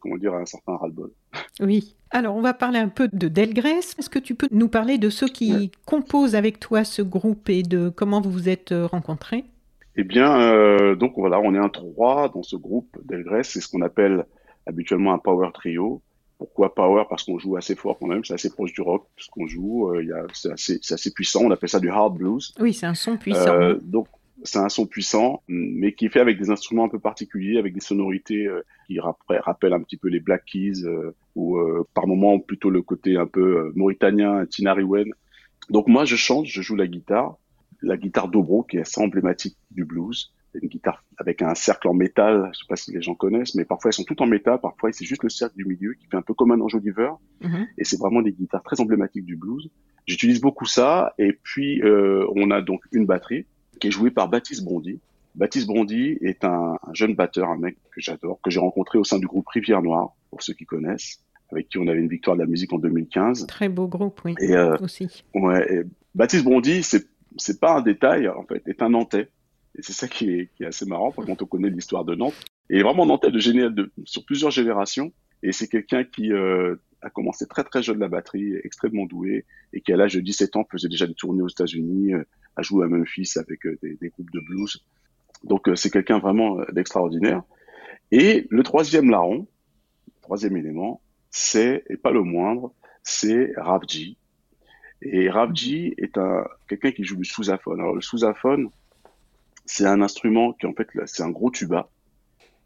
comment 0.00 0.16
dire, 0.16 0.34
à 0.34 0.38
un 0.38 0.46
certain 0.46 0.76
ras-le-bol. 0.76 1.10
Oui. 1.60 1.94
Alors, 2.10 2.36
on 2.36 2.42
va 2.42 2.54
parler 2.54 2.78
un 2.78 2.88
peu 2.88 3.08
de 3.12 3.28
Delgrès. 3.28 3.78
Est-ce 3.78 4.10
que 4.10 4.18
tu 4.18 4.34
peux 4.34 4.48
nous 4.50 4.68
parler 4.68 4.98
de 4.98 5.08
ceux 5.08 5.28
qui 5.28 5.52
ouais. 5.52 5.70
composent 5.86 6.34
avec 6.34 6.58
toi 6.60 6.84
ce 6.84 7.00
groupe 7.00 7.48
et 7.48 7.62
de 7.62 7.88
comment 7.88 8.20
vous 8.20 8.30
vous 8.30 8.48
êtes 8.48 8.72
euh, 8.72 8.86
rencontrés? 8.86 9.44
Eh 9.96 10.04
bien, 10.04 10.40
euh, 10.40 10.94
donc 10.94 11.14
voilà, 11.16 11.40
on 11.40 11.54
est 11.54 11.58
un 11.58 11.68
trois 11.68 12.28
dans 12.28 12.42
ce 12.42 12.56
groupe 12.56 12.98
d'Elgrès. 13.04 13.42
C'est 13.42 13.60
ce 13.60 13.68
qu'on 13.68 13.82
appelle 13.82 14.24
habituellement 14.66 15.12
un 15.12 15.18
power 15.18 15.50
trio. 15.52 16.02
Pourquoi 16.38 16.74
power? 16.74 17.04
Parce 17.08 17.24
qu'on 17.24 17.38
joue 17.38 17.56
assez 17.56 17.76
fort 17.76 17.98
quand 17.98 18.08
même, 18.08 18.24
c'est 18.24 18.34
assez 18.34 18.50
proche 18.50 18.72
du 18.72 18.80
rock, 18.80 19.06
ce 19.16 19.28
qu'on 19.30 19.46
joue. 19.46 19.90
Euh, 19.94 20.26
c'est 20.32 20.52
assez, 20.52 20.80
assez, 20.90 21.12
puissant, 21.12 21.42
on 21.44 21.50
appelle 21.50 21.68
ça 21.68 21.78
du 21.78 21.88
hard 21.88 22.16
blues. 22.16 22.52
Oui, 22.58 22.72
c'est 22.72 22.86
un 22.86 22.94
son 22.94 23.16
puissant. 23.16 23.54
Euh, 23.54 23.78
donc, 23.82 24.08
c'est 24.44 24.58
un 24.58 24.68
son 24.68 24.86
puissant, 24.86 25.42
mais 25.46 25.92
qui 25.92 26.06
est 26.06 26.08
fait 26.08 26.20
avec 26.20 26.38
des 26.38 26.50
instruments 26.50 26.84
un 26.84 26.88
peu 26.88 26.98
particuliers, 26.98 27.58
avec 27.58 27.74
des 27.74 27.80
sonorités 27.80 28.46
euh, 28.46 28.64
qui 28.86 28.98
rappellent 28.98 29.72
un 29.72 29.80
petit 29.80 29.96
peu 29.96 30.08
les 30.08 30.20
Black 30.20 30.44
Keys, 30.46 30.84
euh, 30.84 31.14
ou 31.36 31.58
euh, 31.58 31.86
par 31.94 32.06
moments 32.06 32.38
plutôt 32.40 32.70
le 32.70 32.82
côté 32.82 33.16
un 33.16 33.26
peu 33.26 33.72
mauritanien, 33.74 34.44
Tinariwen. 34.46 35.12
Donc 35.70 35.86
moi, 35.86 36.04
je 36.04 36.16
chante, 36.16 36.46
je 36.46 36.60
joue 36.60 36.76
la 36.76 36.86
guitare, 36.86 37.36
la 37.82 37.96
guitare 37.96 38.28
dobro, 38.28 38.62
qui 38.62 38.78
est 38.78 38.82
assez 38.82 39.00
emblématique 39.00 39.56
du 39.70 39.84
blues 39.84 40.32
une 40.60 40.68
guitare 40.68 41.04
avec 41.18 41.42
un 41.42 41.54
cercle 41.54 41.88
en 41.88 41.94
métal, 41.94 42.50
je 42.52 42.58
sais 42.58 42.64
pas 42.68 42.76
si 42.76 42.92
les 42.92 43.00
gens 43.00 43.14
connaissent, 43.14 43.54
mais 43.54 43.64
parfois 43.64 43.90
elles 43.90 43.94
sont 43.94 44.04
toutes 44.04 44.20
en 44.20 44.26
métal, 44.26 44.60
parfois 44.60 44.92
c'est 44.92 45.04
juste 45.04 45.22
le 45.22 45.28
cercle 45.28 45.56
du 45.56 45.64
milieu 45.64 45.94
qui 45.94 46.06
fait 46.06 46.16
un 46.16 46.22
peu 46.22 46.34
comme 46.34 46.52
un 46.52 46.60
enjoliveur, 46.60 47.18
mm 47.40 47.62
et 47.78 47.84
c'est 47.84 47.98
vraiment 47.98 48.22
des 48.22 48.32
guitares 48.32 48.62
très 48.62 48.80
emblématiques 48.80 49.24
du 49.24 49.36
blues. 49.36 49.70
J'utilise 50.06 50.40
beaucoup 50.40 50.66
ça, 50.66 51.14
et 51.18 51.32
puis 51.32 51.80
euh, 51.82 52.26
on 52.34 52.50
a 52.50 52.60
donc 52.60 52.82
une 52.92 53.06
batterie 53.06 53.46
qui 53.80 53.88
est 53.88 53.90
jouée 53.90 54.10
par 54.10 54.28
Baptiste 54.28 54.64
Bondy. 54.64 55.00
Baptiste 55.34 55.66
Bondy 55.66 56.18
est 56.20 56.44
un, 56.44 56.76
jeune 56.92 57.14
batteur, 57.14 57.48
un 57.48 57.56
mec 57.56 57.76
que 57.90 58.00
j'adore, 58.00 58.40
que 58.42 58.50
j'ai 58.50 58.60
rencontré 58.60 58.98
au 58.98 59.04
sein 59.04 59.18
du 59.18 59.26
groupe 59.26 59.48
Rivière 59.48 59.82
Noire, 59.82 60.14
pour 60.30 60.42
ceux 60.42 60.54
qui 60.54 60.66
connaissent, 60.66 61.20
avec 61.50 61.68
qui 61.68 61.78
on 61.78 61.86
avait 61.86 62.00
une 62.00 62.08
victoire 62.08 62.36
de 62.36 62.42
la 62.42 62.48
musique 62.48 62.72
en 62.72 62.78
2015. 62.78 63.46
Très 63.46 63.68
beau 63.68 63.86
groupe, 63.86 64.20
oui. 64.24 64.34
Et, 64.40 64.54
euh, 64.54 64.76
aussi. 64.80 65.24
Ouais, 65.34 65.84
Baptiste 66.14 66.44
Bondy, 66.44 66.82
c'est 66.82 67.06
c'est 67.36 67.60
pas 67.60 67.76
un 67.78 67.82
détail 67.82 68.28
en 68.28 68.44
fait, 68.44 68.62
est 68.66 68.82
un 68.82 68.90
Nantais 68.90 69.28
et 69.78 69.82
c'est 69.82 69.92
ça 69.92 70.08
qui 70.08 70.30
est, 70.30 70.50
qui 70.54 70.64
est, 70.64 70.66
assez 70.66 70.86
marrant 70.86 71.12
quand 71.12 71.40
on 71.40 71.46
connaît 71.46 71.70
l'histoire 71.70 72.04
de 72.04 72.14
Nantes. 72.14 72.34
Et 72.70 72.82
vraiment 72.82 73.06
nantais 73.06 73.30
de 73.30 73.38
génial 73.38 73.74
de, 73.74 73.90
sur 74.04 74.24
plusieurs 74.24 74.50
générations. 74.50 75.12
Et 75.42 75.52
c'est 75.52 75.68
quelqu'un 75.68 76.04
qui 76.04 76.32
euh, 76.32 76.76
a 77.00 77.10
commencé 77.10 77.46
très 77.46 77.64
très 77.64 77.82
jeune 77.82 77.98
la 77.98 78.08
batterie, 78.08 78.54
extrêmement 78.64 79.06
doué, 79.06 79.44
et 79.72 79.80
qui 79.80 79.92
à 79.92 79.96
l'âge 79.96 80.14
de 80.14 80.20
17 80.20 80.56
ans 80.56 80.66
faisait 80.70 80.88
déjà 80.88 81.06
des 81.06 81.14
tournées 81.14 81.42
aux 81.42 81.48
États-Unis, 81.48 82.14
euh, 82.14 82.24
a 82.56 82.62
joué 82.62 82.84
à 82.84 82.88
Memphis 82.88 83.32
avec 83.36 83.66
euh, 83.66 83.78
des, 83.82 83.96
des, 83.96 84.08
groupes 84.10 84.30
de 84.30 84.40
blues. 84.40 84.84
Donc 85.42 85.68
c'est 85.74 85.90
quelqu'un 85.90 86.18
vraiment 86.18 86.58
d'extraordinaire. 86.70 87.42
Et 88.12 88.46
le 88.50 88.62
troisième 88.62 89.10
larron, 89.10 89.48
troisième 90.20 90.56
élément, 90.56 91.02
c'est, 91.30 91.82
et 91.88 91.96
pas 91.96 92.12
le 92.12 92.22
moindre, 92.22 92.72
c'est 93.02 93.52
Ravji. 93.56 94.18
Et 95.04 95.28
Ravji 95.28 95.94
est 95.98 96.16
un 96.16 96.44
quelqu'un 96.68 96.92
qui 96.92 97.04
joue 97.04 97.16
du 97.16 97.24
sousaphone. 97.24 97.80
Alors 97.80 97.94
le 97.94 98.00
sousaphone, 98.00 98.70
c'est 99.66 99.86
un 99.86 100.00
instrument 100.00 100.52
qui 100.52 100.66
en 100.66 100.72
fait 100.72 100.88
c'est 101.06 101.22
un 101.22 101.30
gros 101.30 101.50
tuba 101.50 101.88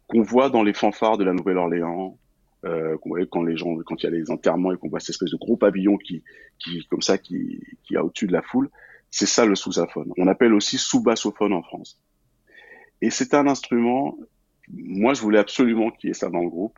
qu'on 0.07 0.21
voit 0.21 0.49
dans 0.49 0.63
les 0.63 0.73
fanfares 0.73 1.17
de 1.17 1.23
la 1.23 1.33
Nouvelle-Orléans, 1.33 2.17
euh, 2.65 2.97
qu'on 2.99 3.09
voit 3.09 3.25
quand 3.25 3.43
les 3.43 3.57
gens, 3.57 3.75
quand 3.85 4.01
il 4.01 4.05
y 4.05 4.07
a 4.07 4.11
les 4.11 4.31
enterrements 4.31 4.71
et 4.71 4.77
qu'on 4.77 4.87
voit 4.87 4.99
cette 4.99 5.09
espèce 5.09 5.31
de 5.31 5.37
gros 5.37 5.57
pavillon 5.57 5.97
qui, 5.97 6.23
qui 6.59 6.85
comme 6.87 7.01
ça, 7.01 7.17
qui, 7.17 7.59
qui 7.83 7.97
a 7.97 8.03
au-dessus 8.03 8.27
de 8.27 8.33
la 8.33 8.41
foule. 8.41 8.69
C'est 9.09 9.25
ça 9.25 9.45
le 9.45 9.55
sousaphone. 9.55 10.11
On 10.17 10.27
appelle 10.27 10.53
aussi 10.53 10.77
sous-bassophone 10.77 11.53
en 11.53 11.63
France. 11.63 11.99
Et 13.01 13.09
c'est 13.09 13.33
un 13.33 13.47
instrument. 13.47 14.17
Moi, 14.69 15.13
je 15.13 15.21
voulais 15.21 15.39
absolument 15.39 15.91
qu'il 15.91 16.09
y 16.09 16.11
ait 16.11 16.13
ça 16.13 16.29
dans 16.29 16.41
le 16.41 16.49
groupe 16.49 16.77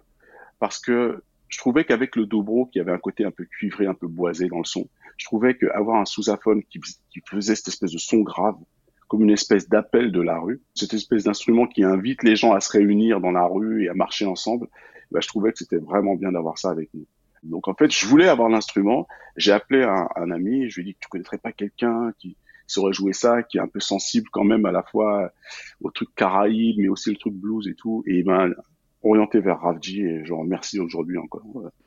parce 0.60 0.80
que 0.80 1.24
je 1.48 1.58
trouvais 1.58 1.86
qu'avec 1.86 2.16
le 2.16 2.26
dobro, 2.26 2.68
qui 2.68 2.80
avait 2.80 2.92
un 2.92 3.00
côté 3.00 3.26
un 3.26 3.32
peu 3.32 3.46
cuivré, 3.46 3.88
un 3.88 3.96
peu 3.96 4.08
boisé 4.08 4.48
dans 4.48 4.60
le 4.60 4.66
son, 4.66 4.88
je 5.20 5.26
trouvais 5.26 5.56
qu'avoir 5.56 6.02
un 6.02 6.06
sousaphone 6.06 6.64
qui, 6.64 6.80
qui 7.12 7.22
faisait 7.30 7.54
cette 7.54 7.68
espèce 7.68 7.92
de 7.92 7.98
son 7.98 8.20
grave, 8.22 8.56
comme 9.10 9.24
une 9.24 9.32
espèce 9.32 9.68
d'appel 9.68 10.12
de 10.12 10.22
la 10.22 10.40
rue, 10.40 10.62
cette 10.74 10.94
espèce 10.94 11.26
d'instrument 11.26 11.68
qui 11.68 11.84
invite 11.84 12.24
les 12.24 12.36
gens 12.36 12.54
à 12.54 12.62
se 12.62 12.72
réunir 12.72 13.20
dans 13.20 13.32
la 13.32 13.46
rue 13.46 13.84
et 13.84 13.90
à 13.90 13.94
marcher 13.94 14.26
ensemble. 14.26 14.68
Bah, 15.12 15.20
je 15.22 15.28
trouvais 15.28 15.52
que 15.52 15.58
c'était 15.58 15.78
vraiment 15.78 16.16
bien 16.16 16.32
d'avoir 16.32 16.58
ça 16.58 16.70
avec 16.70 16.90
nous. 16.94 17.06
Donc 17.44 17.68
en 17.68 17.74
fait, 17.74 17.92
je 17.92 18.06
voulais 18.06 18.30
avoir 18.30 18.50
l'instrument. 18.50 19.08
J'ai 19.36 19.52
appelé 19.52 19.84
un, 19.84 20.32
ami, 20.32 20.70
je 20.70 20.76
lui 20.76 20.82
ai 20.82 20.86
dit 20.86 20.94
que 20.94 21.00
tu 21.00 21.10
connaîtrais 21.10 21.38
pas 21.38 21.52
quelqu'un 21.52 22.14
qui 22.18 22.38
saurait 22.68 22.94
jouer 22.94 23.14
ça, 23.14 23.44
qui 23.44 23.58
est 23.58 23.62
un 23.62 23.68
peu 23.68 23.80
sensible 23.80 24.28
quand 24.32 24.44
même 24.44 24.66
à 24.66 24.72
la 24.72 24.84
fois 24.84 25.32
au 25.82 25.90
truc 25.92 26.10
caraïbe, 26.16 26.78
mais 26.78 26.88
aussi 26.88 27.10
le 27.10 27.18
truc 27.18 27.34
blues 27.34 27.68
et 27.68 27.76
tout. 27.76 28.04
Et 28.06 28.24
ben 28.24 28.54
orienté 29.04 29.40
vers 29.40 29.60
Ravji 29.62 30.02
et 30.02 30.26
je 30.26 30.34
remercie 30.34 30.80
aujourd'hui 30.80 31.18
encore 31.18 31.44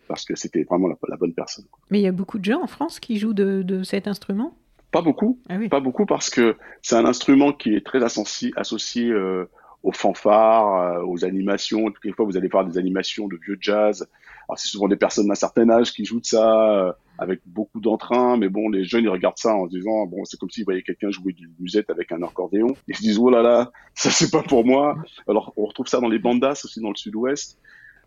parce 0.08 0.24
que 0.24 0.34
c'était 0.34 0.64
vraiment 0.64 0.88
la, 0.88 1.16
bonne 1.16 1.34
personne. 1.34 1.64
Mais 1.90 2.00
il 2.00 2.02
y 2.02 2.06
a 2.06 2.12
beaucoup 2.12 2.38
de 2.38 2.44
gens 2.44 2.62
en 2.62 2.66
France 2.66 3.00
qui 3.00 3.18
jouent 3.18 3.34
de, 3.34 3.62
de 3.62 3.82
cet 3.82 4.06
instrument? 4.06 4.54
Pas 4.90 5.00
beaucoup, 5.00 5.38
ah 5.48 5.56
pas 5.70 5.80
beaucoup 5.80 6.04
parce 6.04 6.28
que 6.28 6.56
c'est 6.82 6.96
un 6.96 7.06
instrument 7.06 7.52
qui 7.52 7.74
est 7.74 7.84
très 7.84 8.02
associé, 8.02 8.52
associé 8.56 9.10
euh, 9.10 9.48
aux 9.82 9.92
fanfares, 9.92 10.98
euh, 10.98 11.04
aux 11.06 11.24
animations. 11.24 11.90
Quelquefois, 12.02 12.26
vous 12.26 12.36
allez 12.36 12.48
voir 12.48 12.66
des 12.66 12.76
animations 12.76 13.26
de 13.26 13.36
vieux 13.36 13.56
jazz. 13.58 14.06
Alors, 14.48 14.58
c'est 14.58 14.68
souvent 14.68 14.88
des 14.88 14.96
personnes 14.96 15.28
d'un 15.28 15.34
certain 15.34 15.70
âge 15.70 15.92
qui 15.92 16.04
jouent 16.04 16.20
de 16.20 16.26
ça 16.26 16.78
euh, 16.78 16.92
avec 17.18 17.40
beaucoup 17.46 17.80
d'entrain, 17.80 18.36
mais 18.36 18.48
bon, 18.48 18.68
les 18.68 18.84
jeunes 18.84 19.04
ils 19.04 19.08
regardent 19.08 19.38
ça 19.38 19.54
en 19.54 19.66
se 19.66 19.70
disant 19.70 20.06
bon, 20.06 20.24
c'est 20.24 20.38
comme 20.38 20.50
s'ils 20.50 20.64
voyaient 20.64 20.82
quelqu'un 20.82 21.10
jouer 21.10 21.32
du 21.32 21.50
musette 21.58 21.90
avec 21.90 22.12
un 22.12 22.22
accordéon. 22.22 22.74
Ils 22.88 22.96
se 22.96 23.02
disent 23.02 23.18
oh 23.18 23.30
là 23.30 23.42
là, 23.42 23.70
ça 23.94 24.10
c'est 24.10 24.30
pas 24.30 24.42
pour 24.42 24.64
moi. 24.64 24.96
Alors, 25.28 25.52
on 25.56 25.66
retrouve 25.66 25.86
ça 25.86 26.00
dans 26.00 26.08
les 26.08 26.18
bandas 26.18 26.62
aussi 26.64 26.80
dans 26.80 26.90
le 26.90 26.96
Sud-Ouest. 26.96 27.58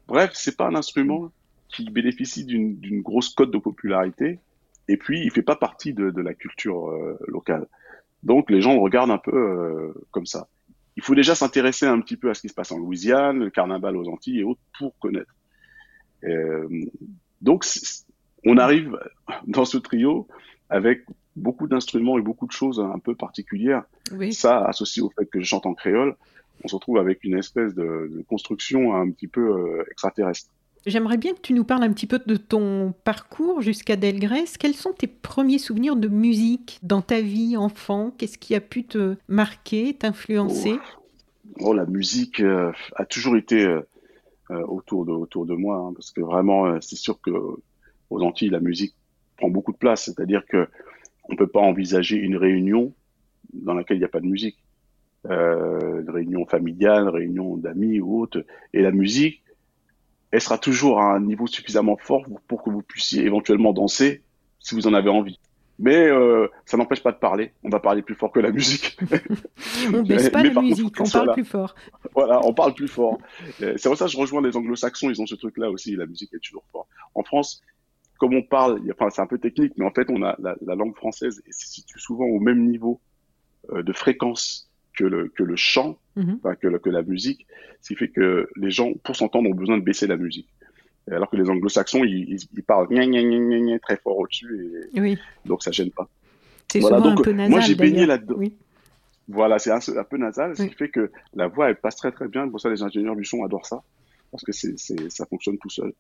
Bref, 0.08 0.32
c'est 0.34 0.58
pas 0.58 0.68
un 0.68 0.76
instrument 0.76 1.32
qui 1.68 1.90
bénéficie 1.90 2.46
d'une 2.46 3.02
grosse 3.02 3.30
cote 3.30 3.52
de 3.52 3.58
popularité 3.58 4.40
et 4.88 4.98
puis 4.98 5.22
il 5.24 5.32
fait 5.32 5.42
pas 5.42 5.56
partie 5.56 5.94
de, 5.94 6.12
de 6.12 6.22
la 6.22 6.34
culture 6.34 6.90
euh, 6.90 7.18
locale. 7.28 7.68
Donc 8.24 8.50
les 8.50 8.62
gens 8.62 8.80
regardent 8.80 9.12
un 9.12 9.18
peu 9.18 9.36
euh, 9.36 9.94
comme 10.12 10.26
ça. 10.26 10.48
Il 10.98 11.04
faut 11.04 11.16
déjà 11.16 11.36
s'intéresser 11.36 11.86
un 11.86 12.00
petit 12.00 12.18
peu 12.18 12.30
à 12.30 12.34
ce 12.34 12.42
qui 12.42 12.50
se 12.50 12.54
passe 12.54 12.72
en 12.72 12.78
Louisiane, 12.78 13.40
le 13.40 13.50
carnaval 13.50 13.98
aux 13.98 14.08
Antilles 14.08 14.40
et 14.40 14.44
autres 14.44 14.62
pour 14.78 14.98
connaître. 15.00 15.34
Euh, 16.24 16.68
donc 17.42 17.66
on 18.46 18.58
arrive 18.58 18.98
dans 19.48 19.66
ce 19.66 19.78
trio 19.78 20.28
avec 20.70 21.06
beaucoup 21.36 21.68
d'instruments 21.68 22.18
et 22.18 22.22
beaucoup 22.22 22.48
de 22.48 22.52
choses 22.52 22.80
un 22.80 23.00
peu 23.00 23.16
particulières. 23.16 23.84
Oui. 24.12 24.34
Ça, 24.34 24.64
associé 24.66 25.02
au 25.02 25.10
fait 25.10 25.26
que 25.26 25.40
je 25.40 25.46
chante 25.46 25.66
en 25.66 25.74
créole, 25.74 26.16
on 26.64 26.68
se 26.68 26.76
retrouve 26.76 26.98
avec 26.98 27.24
une 27.24 27.38
espèce 27.38 27.76
de, 27.76 28.10
de 28.16 28.24
construction 28.28 28.96
un 28.96 29.12
petit 29.12 29.28
peu 29.28 29.42
euh, 29.42 29.84
extraterrestre. 29.92 30.50
J'aimerais 30.86 31.18
bien 31.18 31.34
que 31.34 31.42
tu 31.42 31.54
nous 31.54 31.64
parles 31.64 31.84
un 31.84 31.92
petit 31.92 32.06
peu 32.06 32.22
de 32.24 32.36
ton 32.36 32.94
parcours 33.04 33.62
jusqu'à 33.62 33.96
Delgrès. 33.96 34.46
Quels 34.60 34.76
sont 34.76 34.94
tes 34.94 35.08
premiers 35.08 35.58
souvenirs 35.58 35.96
de 35.96 36.08
musique 36.08 36.80
dans 36.84 37.02
ta 37.02 37.22
vie 37.22 37.58
enfant? 37.58 38.12
Qu'est-ce 38.16 38.38
qui 38.38 38.54
a 38.54 38.62
pu 38.62 38.84
te 38.84 39.16
marquer, 39.28 39.96
t'influencer? 39.96 40.78
Oh. 41.60 41.70
oh. 41.70 41.74
la 41.74 41.88
musique 41.88 42.40
euh, 42.40 42.72
a 42.96 43.06
toujours 43.06 43.36
été 43.36 43.66
euh, 43.66 43.82
euh, 44.52 44.62
autour, 44.68 45.06
de, 45.08 45.12
autour 45.12 45.48
de 45.48 45.56
moi, 45.56 45.78
hein, 45.78 45.94
parce 45.96 46.12
que 46.12 46.22
vraiment, 46.22 46.80
c'est 46.82 46.98
sûr 46.98 47.20
que 47.20 47.32
aux 48.16 48.24
Antilles, 48.24 48.50
la 48.50 48.60
musique 48.60 48.94
prend 49.38 49.50
beaucoup 49.50 49.72
de 49.72 49.78
place. 49.78 50.06
C'est-à-dire 50.06 50.46
que 50.46 50.68
on 51.30 51.36
peut 51.36 51.48
pas 51.48 51.60
envisager 51.60 52.18
une 52.18 52.38
réunion 52.38 52.94
dans 53.54 53.74
laquelle 53.74 53.98
il 53.98 54.02
n'y 54.02 54.06
a 54.06 54.10
pas 54.10 54.20
de 54.20 54.28
musique. 54.28 54.58
une 55.26 56.10
réunion 56.10 56.46
familiale, 56.46 57.04
une 57.04 57.10
réunion 57.10 57.58
d'amis 57.58 58.00
ou 58.00 58.22
autre. 58.22 58.46
Et 58.74 58.82
la 58.82 58.92
musique, 58.92 59.44
elle 60.32 60.42
sera 60.42 60.58
toujours 60.58 61.00
à 61.00 61.16
un 61.16 61.20
niveau 61.20 61.48
suffisamment 61.48 61.98
fort 61.98 62.26
pour 62.48 62.62
que 62.64 62.70
vous 62.70 62.82
puissiez 62.82 63.26
éventuellement 63.26 63.74
danser 63.74 64.22
si 64.60 64.76
vous 64.76 64.88
en 64.88 64.94
avez 64.94 65.10
envie. 65.10 65.40
Mais 65.78 66.08
euh, 66.08 66.48
ça 66.66 66.78
n'empêche 66.78 67.04
pas 67.04 67.12
de 67.12 67.18
parler. 67.18 67.52
On 67.64 67.70
va 67.70 67.80
parler 67.80 68.02
plus 68.02 68.16
fort 68.16 68.32
que 68.32 68.40
la 68.40 68.52
musique. 68.52 68.98
on 69.94 70.04
baisse 70.04 70.30
pas 70.30 70.44
la 70.44 70.62
musique, 70.62 71.00
on 71.00 71.10
parle 71.10 71.34
plus 71.34 71.46
fort. 71.46 71.76
Voilà, 72.14 72.40
on 72.46 72.54
parle 72.54 72.74
plus 72.74 72.88
fort. 72.88 73.18
Euh, 73.62 73.74
c'est 73.78 73.90
pour 73.90 73.98
ça 73.98 74.06
que 74.06 74.12
je 74.12 74.18
rejoins 74.18 74.42
les 74.42 74.56
anglo-saxons, 74.56 75.10
ils 75.10 75.22
ont 75.22 75.26
ce 75.26 75.36
truc-là 75.36 75.70
aussi, 75.70 75.96
la 75.96 76.06
musique 76.06 76.34
est 76.34 76.40
toujours 76.40 76.64
fort. 76.72 76.88
En 77.14 77.24
France, 77.24 77.62
comme 78.18 78.34
on 78.34 78.42
parle, 78.42 78.82
enfin, 78.94 79.10
c'est 79.10 79.22
un 79.22 79.28
peu 79.28 79.38
technique, 79.38 79.74
mais 79.78 79.86
en 79.86 79.92
fait, 79.92 80.10
on 80.10 80.24
a 80.24 80.36
la, 80.40 80.56
la 80.66 80.76
langue 80.76 80.96
française 80.96 81.42
et 81.48 81.52
se 81.52 81.68
situe 81.68 82.00
souvent 82.00 82.26
au 82.26 82.40
même 82.40 82.66
niveau 82.66 83.00
euh, 83.74 83.84
de 83.84 83.94
fréquence 83.94 84.70
que 84.96 85.04
le, 85.04 85.28
que 85.30 85.44
le 85.44 85.56
chant, 85.56 85.98
mhm. 86.16 86.40
que, 86.62 86.78
que 86.78 86.90
la 86.90 87.02
musique, 87.02 87.46
ce 87.82 87.90
qui 87.90 87.96
fait 87.96 88.10
que 88.10 88.48
les 88.56 88.72
gens, 88.72 88.94
pour 89.04 89.16
s'entendre, 89.16 89.50
ont 89.50 89.54
besoin 89.54 89.78
de 89.78 89.84
baisser 89.84 90.08
la 90.08 90.18
musique. 90.18 90.48
Alors 91.12 91.30
que 91.30 91.38
les 91.38 91.50
anglo-saxons, 91.50 92.04
ils, 92.04 92.40
ils, 92.52 92.64
parlent 92.64 92.88
très 93.82 93.98
fort 93.98 94.18
au-dessus, 94.18 94.90
et 94.94 95.00
oui. 95.00 95.20
donc 95.46 95.62
ça 95.62 95.70
gêne 95.72 95.92
pas. 95.92 96.10
C'est 96.72 96.80
voilà, 96.80 97.00
donc, 97.00 97.20
un 97.20 97.22
peu 97.22 97.32
nasal, 97.32 97.52
Moi, 97.52 97.60
j'ai 97.60 97.76
baigné 97.76 98.08
là-dedans. 98.08 98.36
Oui. 98.38 98.56
Voilà, 99.28 99.60
c'est 99.60 99.72
un, 99.72 99.80
un, 99.98 100.04
peu 100.04 100.18
nasal, 100.18 100.56
ce 100.56 100.64
qui 100.64 100.74
fait 100.74 100.90
que 100.90 101.12
la 101.36 101.48
voix, 101.48 101.70
elle 101.70 101.76
passe 101.76 101.96
très 101.96 102.12
très 102.12 102.28
bien. 102.28 102.48
Pour 102.48 102.60
ça, 102.60 102.70
les 102.70 102.82
ingénieurs 102.82 103.16
du 103.16 103.26
son 103.26 103.44
adorent 103.44 103.68
ça, 103.68 103.84
parce 104.32 104.44
que 104.44 104.52
c'est, 104.52 104.78
ça 105.10 105.26
fonctionne 105.28 105.58
tout 105.60 105.70
seul. 105.70 105.94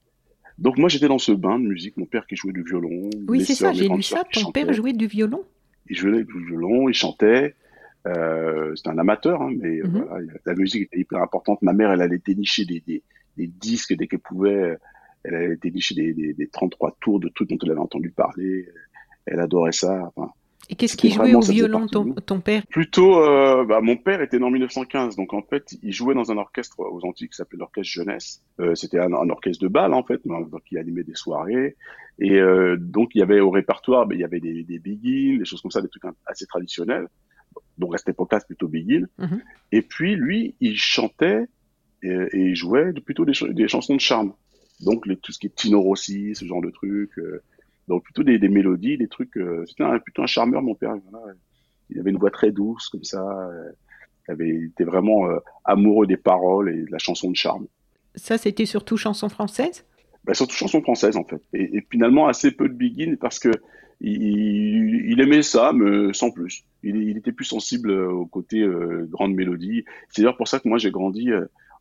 Donc 0.58 0.78
moi, 0.78 0.90
j'étais 0.90 1.08
dans 1.08 1.20
ce 1.20 1.32
bain 1.32 1.60
de 1.60 1.66
musique. 1.66 1.98
Mon 1.98 2.06
père 2.06 2.26
qui 2.28 2.36
jouait 2.36 2.54
du 2.54 2.64
violon. 2.64 3.10
Oui, 3.28 3.44
c'est 3.44 3.56
ça, 3.56 3.74
j'ai 3.74 3.88
lu 3.88 4.04
ça. 4.04 4.24
Ton 4.32 4.52
père 4.52 4.72
jouait 4.74 4.94
du 4.94 5.08
violon. 5.08 5.44
Il 5.90 5.96
jouait 5.96 6.24
du 6.24 6.46
violon, 6.46 6.90
il 6.90 6.94
chantait. 6.94 7.56
Euh, 8.08 8.74
c'est 8.76 8.88
un 8.88 8.98
amateur, 8.98 9.42
hein, 9.42 9.52
mais 9.58 9.80
euh, 9.80 9.88
mhm. 9.88 10.06
voilà, 10.08 10.26
la 10.46 10.54
musique 10.54 10.84
était 10.84 11.00
hyper 11.00 11.22
importante. 11.22 11.62
Ma 11.62 11.74
mère, 11.74 11.92
elle 11.92 12.02
allait 12.02 12.22
dénicher 12.24 12.64
des, 12.66 12.80
des, 12.82 13.02
des 13.36 13.48
disques 13.48 13.96
dès 13.96 14.08
qu'elle 14.08 14.20
pouvait. 14.20 14.78
Elle 15.24 15.36
allait 15.36 15.56
dénicher 15.58 15.96
des, 15.96 16.14
des, 16.14 16.34
des, 16.34 16.48
33 16.48 16.98
tours 17.00 17.20
de 17.20 17.30
trucs 17.30 17.50
dont 17.50 17.58
elle 17.64 17.72
avait 17.72 17.80
entendu 17.80 18.12
parler. 18.12 18.68
Elle 19.26 19.40
adorait 19.40 19.72
ça. 19.72 20.12
Enfin, 20.16 20.32
Et 20.70 20.76
qu'est-ce 20.76 20.98
qu'il 20.98 21.12
jouait 21.14 21.36
au 21.36 21.42
violon, 21.42 21.88
ton, 21.88 22.14
ton, 22.14 22.40
père? 22.40 22.66
Plutôt, 22.68 23.20
euh, 23.20 23.66
bah, 23.66 23.82
mon 23.82 23.98
père 23.98 24.22
était 24.22 24.40
né 24.40 24.46
en 24.46 24.50
1915, 24.50 25.16
donc 25.16 25.34
en 25.34 25.44
fait, 25.44 25.76
il 25.84 25.94
jouait 25.94 26.16
dans 26.16 26.32
un 26.32 26.38
orchestre 26.38 26.80
aux 26.80 27.06
Antilles 27.06 27.30
qui 27.30 27.36
s'appelait 27.36 27.60
l'Orchestre 27.60 27.92
Jeunesse. 27.92 28.42
Euh, 28.60 28.74
C'était 28.74 29.00
un, 29.00 29.14
un, 29.14 29.30
orchestre 29.30 29.64
de 29.64 29.68
bal, 29.68 29.94
en 29.94 30.04
fait, 30.04 30.22
donc 30.26 30.64
il 30.72 30.78
animait 30.78 31.04
des 31.04 31.16
soirées. 31.16 31.76
Et 32.18 32.40
euh, 32.40 32.78
donc, 32.78 33.12
il 33.14 33.20
y 33.20 33.22
avait 33.22 33.40
au 33.40 33.52
répertoire, 33.52 34.08
bah, 34.08 34.16
il 34.16 34.22
y 34.22 34.24
avait 34.24 34.40
des, 34.40 34.64
des 34.64 34.80
begins, 34.80 35.38
des 35.38 35.46
choses 35.46 35.62
comme 35.62 35.72
ça, 35.72 35.82
des 35.82 35.90
trucs 35.90 36.04
assez 36.26 36.46
traditionnels. 36.48 37.08
Donc, 37.78 37.94
à 37.94 37.98
cette 37.98 38.10
époque-là, 38.10 38.40
c'est 38.40 38.48
plutôt 38.48 38.68
begin. 38.68 39.06
Mm 39.20 39.38
Et 39.72 39.82
puis, 39.82 40.16
lui, 40.16 40.56
il 40.62 40.78
chantait 40.78 41.46
et, 42.02 42.10
et 42.10 42.40
il 42.40 42.56
jouait 42.56 42.92
plutôt 42.94 43.26
des, 43.26 43.34
des, 43.52 43.68
chansons 43.68 43.96
de 43.96 44.02
charme. 44.02 44.34
Donc, 44.80 45.06
les, 45.06 45.18
tout 45.18 45.32
ce 45.32 45.40
qui 45.40 45.48
est 45.48 45.56
Tino 45.56 45.82
Rossi, 45.82 46.34
ce 46.34 46.46
genre 46.46 46.62
de 46.62 46.72
trucs. 46.72 47.20
Donc 47.88 48.04
plutôt 48.04 48.24
des, 48.24 48.40
des 48.40 48.50
mélodies, 48.50 48.98
des 48.98 49.08
trucs. 49.08 49.38
Euh, 49.38 49.64
c'était 49.68 49.84
un, 49.84 50.00
plutôt 50.00 50.24
un 50.24 50.28
charmeur, 50.28 50.62
mon 50.62 50.76
père. 50.76 50.96
Il 51.90 52.00
avait 52.00 52.10
une 52.10 52.18
voix 52.18 52.32
très 52.32 52.52
douce, 52.52 52.90
comme 52.90 53.04
ça. 53.04 53.22
Euh, 53.22 53.72
il, 54.28 54.32
avait, 54.32 54.50
il 54.50 54.66
était 54.66 54.84
vraiment 54.84 55.30
euh, 55.30 55.38
amoureux 55.64 56.08
des 56.08 56.18
paroles 56.18 56.70
et 56.70 56.84
de 56.84 56.92
la 56.92 56.98
chanson 56.98 57.30
de 57.30 57.36
charme. 57.36 57.68
Ça, 58.16 58.38
c'était 58.38 58.66
surtout 58.66 58.98
chanson 58.98 59.30
française 59.30 59.86
bah, 60.24 60.34
Surtout 60.34 60.56
chanson 60.56 60.82
française, 60.82 61.16
en 61.16 61.24
fait. 61.24 61.42
Et, 61.54 61.78
et, 61.78 61.88
finalement, 61.92 62.28
assez 62.28 62.52
peu 62.52 62.68
de 62.68 62.74
begin 62.74 63.16
parce 63.20 63.40
que 63.40 63.52
il, 64.02 65.06
il, 65.06 65.22
aimait 65.22 65.44
ça, 65.44 65.72
mais 65.74 66.12
sans 66.12 66.32
plus. 66.32 66.66
Il, 66.84 66.98
il 66.98 67.18
était 67.18 67.32
plus 67.32 67.46
sensible 67.46 67.92
au 67.92 68.26
côté 68.26 68.62
euh, 68.62 69.08
grande 69.10 69.34
mélodie. 69.36 69.86
C'est 70.10 70.22
d'ailleurs 70.22 70.38
pour 70.38 70.48
ça 70.48 70.60
que 70.60 70.68
moi, 70.68 70.78
j'ai 70.78 70.92
grandi 70.92 71.30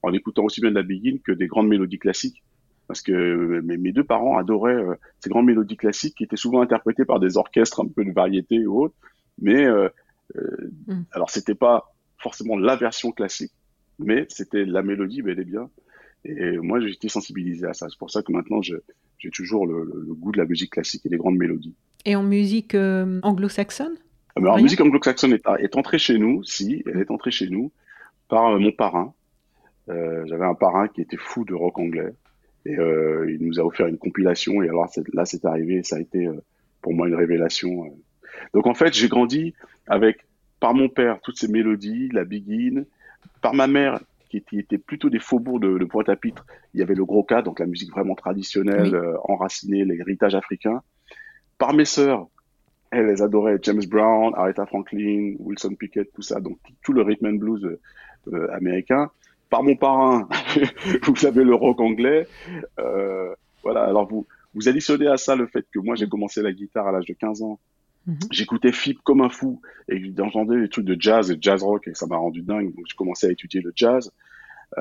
en 0.02 0.12
écoutant 0.12 0.44
aussi 0.44 0.61
bien 0.61 0.70
de 0.70 0.76
la 0.76 0.82
begin 0.82 1.16
que 1.25 1.32
des 1.32 1.46
grandes 1.46 1.68
mélodies 1.68 1.99
classiques 1.99 2.42
parce 2.95 3.03
que 3.03 3.11
euh, 3.11 3.61
mes, 3.65 3.91
deux 3.91 4.05
parents 4.05 4.39
adoraient 4.39 4.73
euh, 4.73 4.95
ces 5.19 5.29
grandes 5.29 5.47
mélodies 5.47 5.77
classiques 5.77 6.15
qui 6.15 6.23
étaient 6.23 6.37
souvent 6.37 6.61
interprétées 6.61 7.05
par 7.05 7.19
des 7.19 7.37
orchestres 7.37 7.81
un 7.81 7.89
peu 7.89 8.05
de 8.05 8.13
variété 8.13 8.65
ou 8.69 8.85
autre. 8.85 8.95
Mais 9.43 9.67
euh, 9.67 9.89
mm. 10.87 11.03
alors 11.11 11.29
c'était 11.29 11.57
pas 11.57 11.93
forcément 12.19 12.57
la 12.57 12.77
version 12.77 13.11
classique, 13.11 13.51
mais 13.99 14.27
c'était 14.29 14.65
la 14.65 14.83
mélodie 14.83 15.23
bel 15.23 15.41
et 15.41 15.45
bien. 15.45 15.69
Et 16.25 16.57
moi, 16.59 16.79
j'ai 16.79 16.91
été 16.91 17.09
sensibilisé 17.09 17.67
à 17.67 17.73
ça. 17.73 17.89
C'est 17.91 17.99
pour 17.99 18.13
ça 18.13 18.23
que 18.23 18.31
maintenant, 18.31 18.63
j'ai 18.63 19.31
toujours 19.31 19.67
le, 19.67 19.91
le, 20.07 20.15
goût 20.15 20.31
de 20.31 20.39
la 20.39 20.47
musique 20.47 20.71
classique 20.71 21.05
et 21.05 21.09
des 21.09 21.17
grandes 21.17 21.37
mélodies. 21.37 21.75
Et 22.05 22.15
en 22.15 22.23
musique 22.23 22.77
anglo-saxonne? 22.77 23.97
Ah, 24.37 24.41
En 24.41 24.63
musique 24.63 24.81
anglo-saxonne 24.81 25.33
est, 25.33 25.43
est, 25.59 25.77
entrée 25.77 25.99
chez 25.99 26.17
nous, 26.17 26.45
si, 26.45 26.85
elle 26.87 27.01
est 27.01 27.11
entrée 27.11 27.33
chez 27.33 27.49
nous 27.49 27.73
par 28.29 28.57
mon 28.59 28.71
parrain. 28.71 29.13
Euh, 29.91 30.25
J'avais 30.27 30.45
un 30.45 30.55
parrain 30.55 30.89
qui 30.89 31.01
était 31.01 31.17
fou 31.17 31.45
de 31.45 31.55
rock 31.55 31.79
anglais. 31.79 32.13
Et 32.66 32.78
euh, 32.78 33.30
il 33.30 33.47
nous 33.47 33.61
a 33.61 33.64
offert 33.64 33.87
une 33.87 33.99
compilation. 33.99 34.62
Et 34.62 34.68
alors 34.68 34.88
là, 35.12 35.25
c'est 35.25 35.44
arrivé. 35.44 35.83
Ça 35.83 35.97
a 35.97 36.00
été 36.00 36.26
euh, 36.26 36.40
pour 36.80 36.94
moi 36.94 37.09
une 37.09 37.14
révélation. 37.14 37.85
Euh. 37.85 37.88
Donc 38.52 38.66
en 38.66 38.75
fait, 38.75 38.94
j'ai 38.94 39.09
grandi 39.09 39.54
avec 39.87 40.25
par 40.61 40.75
mon 40.75 40.88
père 40.88 41.21
toutes 41.21 41.38
ces 41.38 41.49
mélodies, 41.49 42.09
la 42.12 42.25
biguine, 42.25 42.87
par 43.42 43.54
ma 43.54 43.66
mère 43.66 44.00
qui 44.30 44.38
était, 44.38 44.56
était 44.56 44.78
plutôt 44.78 45.11
des 45.11 45.18
faubourgs 45.18 45.61
de, 45.61 45.78
de 45.78 45.85
Pointe-à-Pitre. 45.85 46.47
Il 46.73 46.80
y 46.80 46.83
avait 46.83 46.94
le 46.94 47.04
gros 47.04 47.23
cas, 47.23 47.42
donc 47.42 47.61
la 47.61 47.66
musique 47.66 47.90
vraiment 47.90 48.14
traditionnelle, 48.14 48.88
oui. 48.88 48.94
euh, 48.94 49.16
enracinée, 49.25 49.85
l'héritage 49.85 50.35
africain. 50.35 50.83
Par 51.59 51.75
mes 51.75 51.85
sœurs, 51.85 52.26
elles, 52.90 53.09
elles 53.11 53.23
adoraient 53.23 53.59
James 53.62 53.85
Brown, 53.87 54.33
Aretha 54.37 54.64
Franklin, 54.66 55.35
Wilson 55.38 55.75
Pickett, 55.75 56.12
tout 56.12 56.23
ça, 56.23 56.40
donc 56.40 56.59
tout 56.83 56.92
le 56.92 57.02
rhythm 57.02 57.26
and 57.26 57.35
blues 57.35 57.78
américain 58.52 59.11
par 59.54 59.62
mon 59.62 59.76
parrain, 59.76 60.28
vous 61.06 61.14
savez, 61.14 61.44
le 61.44 61.54
rock 61.54 61.80
anglais. 61.80 62.26
Euh, 62.80 63.32
voilà, 63.62 63.84
alors 63.84 64.08
vous, 64.08 64.26
vous 64.52 64.68
additionnez 64.68 65.06
à 65.06 65.16
ça 65.16 65.37
le 65.37 65.46
fait 65.46 65.64
que 65.73 65.78
moi 65.78 65.94
j'ai 65.94 66.08
commencé 66.08 66.42
la 66.42 66.50
guitare 66.50 66.88
à 66.88 66.90
l'âge 66.90 67.06
de 67.06 67.12
15 67.12 67.42
ans. 67.42 67.61
Mm 68.06 68.14
-hmm. 68.14 68.26
J'écoutais 68.32 68.73
Flip 68.73 68.99
comme 69.04 69.20
un 69.20 69.28
fou 69.28 69.61
et 69.88 69.96
j'entendais 70.16 70.58
des 70.61 70.68
trucs 70.68 70.88
de 70.92 70.96
jazz 70.99 71.30
et 71.30 71.37
de 71.37 71.42
jazz 71.49 71.62
rock 71.62 71.82
et 71.87 71.94
ça 71.94 72.06
m'a 72.11 72.16
rendu 72.16 72.42
dingue. 72.42 72.75
Donc 72.75 72.84
j'ai 72.88 72.96
commencé 73.02 73.23
à 73.28 73.30
étudier 73.37 73.61
le 73.66 73.73
jazz. 73.82 74.02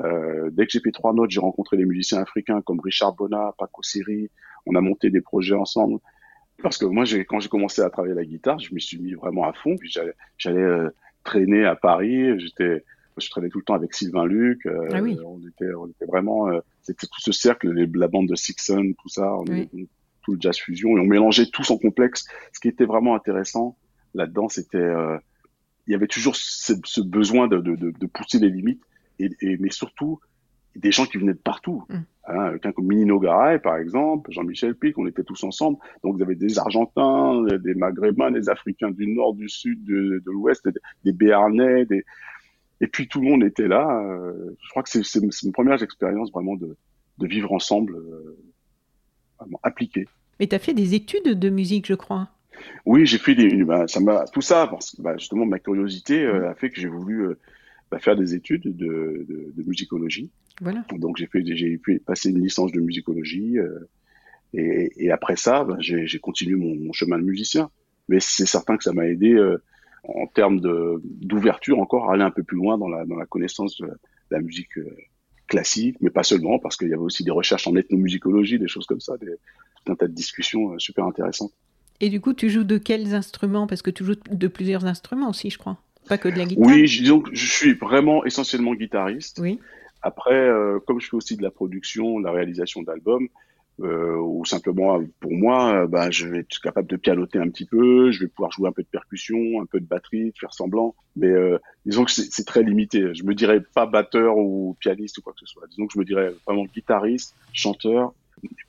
Euh, 0.02 0.50
dès 0.54 0.64
que 0.66 0.72
j'ai 0.74 0.82
fait 0.86 0.96
trois 1.00 1.14
notes, 1.18 1.30
j'ai 1.34 1.44
rencontré 1.48 1.74
des 1.82 1.88
musiciens 1.92 2.20
africains 2.26 2.60
comme 2.66 2.80
Richard 2.88 3.12
Bona, 3.18 3.42
Paco 3.60 3.82
Siri. 3.90 4.22
On 4.68 4.72
a 4.80 4.82
monté 4.88 5.06
des 5.16 5.22
projets 5.30 5.58
ensemble. 5.66 5.96
Parce 6.64 6.78
que 6.80 6.86
moi, 6.96 7.04
quand 7.28 7.38
j'ai 7.42 7.52
commencé 7.56 7.80
à 7.86 7.90
travailler 7.94 8.16
la 8.22 8.28
guitare, 8.32 8.58
je 8.64 8.70
m'y 8.74 8.82
suis 8.88 8.98
mis 9.06 9.14
vraiment 9.22 9.44
à 9.50 9.52
fond. 9.60 9.74
Puis 9.80 9.90
j'allais 10.42 10.68
euh, 10.76 10.90
traîner 11.30 11.62
à 11.74 11.76
Paris. 11.88 12.16
J'étais 12.42 12.76
je 13.20 13.30
traînais 13.30 13.48
tout 13.48 13.58
le 13.58 13.64
temps 13.64 13.74
avec 13.74 13.94
Sylvain 13.94 14.26
Luc. 14.26 14.66
Euh, 14.66 14.88
ah 14.92 15.02
oui. 15.02 15.18
on, 15.24 15.40
était, 15.46 15.72
on 15.74 15.86
était 15.86 16.06
vraiment, 16.06 16.48
euh, 16.48 16.60
c'était 16.82 17.06
tout 17.06 17.20
ce 17.20 17.32
cercle, 17.32 17.70
les, 17.72 17.86
la 17.94 18.08
bande 18.08 18.28
de 18.28 18.34
Sixon, 18.34 18.92
tout 19.00 19.08
ça, 19.08 19.34
on, 19.34 19.44
oui. 19.44 19.68
tout 20.22 20.32
le 20.32 20.40
jazz 20.40 20.56
fusion, 20.56 20.96
et 20.96 21.00
on 21.00 21.04
mélangeait 21.04 21.46
tout 21.46 21.70
en 21.70 21.78
complexe. 21.78 22.26
Ce 22.52 22.60
qui 22.60 22.68
était 22.68 22.86
vraiment 22.86 23.14
intéressant 23.14 23.76
là-dedans, 24.14 24.48
c'était, 24.48 24.78
euh, 24.78 25.16
il 25.86 25.92
y 25.92 25.94
avait 25.94 26.06
toujours 26.06 26.36
ce, 26.36 26.74
ce 26.84 27.00
besoin 27.00 27.48
de, 27.48 27.58
de, 27.58 27.76
de, 27.76 27.90
de, 27.90 28.06
pousser 28.06 28.38
les 28.38 28.50
limites, 28.50 28.82
et, 29.18 29.30
et, 29.40 29.56
mais 29.58 29.70
surtout 29.70 30.20
des 30.76 30.90
gens 30.90 31.06
qui 31.06 31.18
venaient 31.18 31.34
de 31.34 31.38
partout. 31.38 31.84
Mm. 31.88 31.94
Hein, 32.26 32.50
quelqu'un 32.52 32.72
comme 32.72 32.86
Minino 32.86 33.20
Garay, 33.20 33.58
par 33.58 33.76
exemple, 33.76 34.32
Jean-Michel 34.32 34.74
Pic, 34.74 34.96
on 34.96 35.06
était 35.06 35.22
tous 35.22 35.44
ensemble. 35.44 35.76
Donc, 36.02 36.16
vous 36.16 36.22
avez 36.22 36.34
des 36.34 36.58
Argentins, 36.58 37.42
des 37.42 37.74
Maghrébins, 37.74 38.30
des 38.30 38.48
Africains 38.48 38.90
du 38.90 39.06
Nord, 39.06 39.34
du 39.34 39.48
Sud, 39.48 39.84
de, 39.84 40.22
de 40.24 40.30
l'Ouest, 40.30 40.66
des, 40.66 40.80
des 41.04 41.12
Béarnais, 41.12 41.84
des, 41.84 42.02
et 42.80 42.86
puis 42.86 43.08
tout 43.08 43.20
le 43.20 43.28
monde 43.28 43.44
était 43.44 43.68
là. 43.68 44.00
Euh, 44.02 44.56
je 44.62 44.68
crois 44.70 44.82
que 44.82 44.90
c'est 44.90 45.20
une 45.42 45.52
première 45.52 45.82
expérience 45.82 46.30
vraiment 46.32 46.56
de, 46.56 46.76
de 47.18 47.26
vivre 47.26 47.52
ensemble, 47.52 47.96
euh, 47.96 48.38
vraiment 49.38 49.60
appliquée. 49.62 50.06
Mais 50.40 50.46
tu 50.46 50.54
as 50.54 50.58
fait 50.58 50.74
des 50.74 50.94
études 50.94 51.38
de 51.38 51.48
musique, 51.48 51.86
je 51.86 51.94
crois. 51.94 52.28
Oui, 52.86 53.06
j'ai 53.06 53.18
fait 53.18 53.34
des. 53.34 53.64
Bah, 53.64 53.86
ça 53.86 54.00
m'a 54.00 54.24
tout 54.26 54.40
ça 54.40 54.66
parce 54.66 54.92
que 54.92 55.02
bah, 55.02 55.16
justement 55.16 55.46
ma 55.46 55.58
curiosité 55.58 56.22
euh, 56.24 56.50
a 56.50 56.54
fait 56.54 56.70
que 56.70 56.80
j'ai 56.80 56.88
voulu 56.88 57.26
euh, 57.26 57.38
bah, 57.90 57.98
faire 57.98 58.16
des 58.16 58.34
études 58.34 58.64
de, 58.64 59.24
de, 59.28 59.52
de 59.54 59.62
musicologie. 59.62 60.30
Voilà. 60.60 60.84
Donc 60.96 61.16
j'ai 61.16 61.26
fait 61.26 61.44
j'ai 61.44 61.76
pu 61.78 61.98
passer 61.98 62.30
une 62.30 62.40
licence 62.40 62.72
de 62.72 62.80
musicologie 62.80 63.56
et, 64.52 64.92
et, 64.96 65.10
après 65.10 65.34
ça, 65.34 65.66
j'ai 65.80 66.18
continué 66.20 66.54
mon, 66.54 66.76
mon, 66.76 66.92
chemin 66.92 67.18
de 67.18 67.24
musicien. 67.24 67.70
Mais 68.08 68.20
c'est 68.20 68.46
certain 68.46 68.76
que 68.76 68.84
ça 68.84 68.92
m'a 68.92 69.08
aidé 69.08 69.36
en 70.06 70.26
termes 70.26 70.60
d'ouverture 70.60 71.78
encore, 71.78 72.10
aller 72.10 72.22
un 72.22 72.30
peu 72.30 72.42
plus 72.42 72.56
loin 72.56 72.78
dans 72.78 72.88
la, 72.88 73.04
dans 73.04 73.16
la 73.16 73.26
connaissance 73.26 73.76
de 73.78 73.88
la, 74.30 74.40
musique 74.40 74.76
euh, 74.78 74.96
classique, 75.46 75.96
mais 76.00 76.10
pas 76.10 76.22
seulement, 76.22 76.58
parce 76.58 76.76
qu'il 76.76 76.88
y 76.88 76.92
avait 76.92 77.02
aussi 77.02 77.24
des 77.24 77.30
recherches 77.30 77.66
en 77.66 77.76
ethnomusicologie, 77.76 78.58
des 78.58 78.68
choses 78.68 78.86
comme 78.86 79.00
ça, 79.00 79.16
des, 79.18 79.34
tout 79.84 79.92
un 79.92 79.96
tas 79.96 80.08
de 80.08 80.12
discussions 80.12 80.72
euh, 80.72 80.78
super 80.78 81.04
intéressantes. 81.04 81.52
Et 82.00 82.10
du 82.10 82.20
coup, 82.20 82.34
tu 82.34 82.50
joues 82.50 82.64
de 82.64 82.76
quels 82.76 83.14
instruments? 83.14 83.66
Parce 83.66 83.82
que 83.82 83.90
tu 83.90 84.04
joues 84.04 84.16
de 84.30 84.48
plusieurs 84.48 84.84
instruments 84.84 85.30
aussi, 85.30 85.50
je 85.50 85.58
crois. 85.58 85.78
Pas 86.08 86.18
que 86.18 86.28
de 86.28 86.36
la 86.36 86.44
guitare. 86.44 86.66
Oui, 86.66 86.84
disons 86.84 87.20
que 87.20 87.34
je 87.34 87.46
suis 87.46 87.72
vraiment 87.74 88.24
essentiellement 88.24 88.74
guitariste. 88.74 89.38
Oui. 89.40 89.58
Après, 90.02 90.34
euh, 90.34 90.80
comme 90.86 91.00
je 91.00 91.08
fais 91.08 91.16
aussi 91.16 91.36
de 91.36 91.42
la 91.42 91.50
production, 91.50 92.18
la 92.18 92.30
réalisation 92.30 92.82
d'albums, 92.82 93.28
euh, 93.82 94.16
ou 94.16 94.44
simplement 94.44 95.00
pour 95.18 95.32
moi, 95.32 95.82
euh, 95.82 95.86
bah, 95.86 96.10
je 96.10 96.28
vais 96.28 96.38
être 96.40 96.60
capable 96.60 96.88
de 96.88 96.96
pianoter 96.96 97.38
un 97.38 97.48
petit 97.48 97.66
peu, 97.66 98.12
je 98.12 98.20
vais 98.20 98.28
pouvoir 98.28 98.52
jouer 98.52 98.68
un 98.68 98.72
peu 98.72 98.82
de 98.82 98.88
percussion, 98.88 99.36
un 99.60 99.66
peu 99.66 99.80
de 99.80 99.86
batterie, 99.86 100.32
faire 100.38 100.54
semblant, 100.54 100.94
mais 101.16 101.28
euh, 101.28 101.58
disons 101.84 102.04
que 102.04 102.12
c'est 102.12 102.44
très 102.44 102.62
limité. 102.62 103.14
Je 103.14 103.24
me 103.24 103.34
dirais 103.34 103.60
pas 103.74 103.86
batteur 103.86 104.38
ou 104.38 104.76
pianiste 104.78 105.18
ou 105.18 105.22
quoi 105.22 105.32
que 105.32 105.40
ce 105.40 105.46
soit. 105.46 105.66
Disons 105.68 105.86
que 105.86 105.94
je 105.94 105.98
me 105.98 106.04
dirais 106.04 106.32
vraiment 106.46 106.64
guitariste, 106.66 107.34
chanteur. 107.52 108.12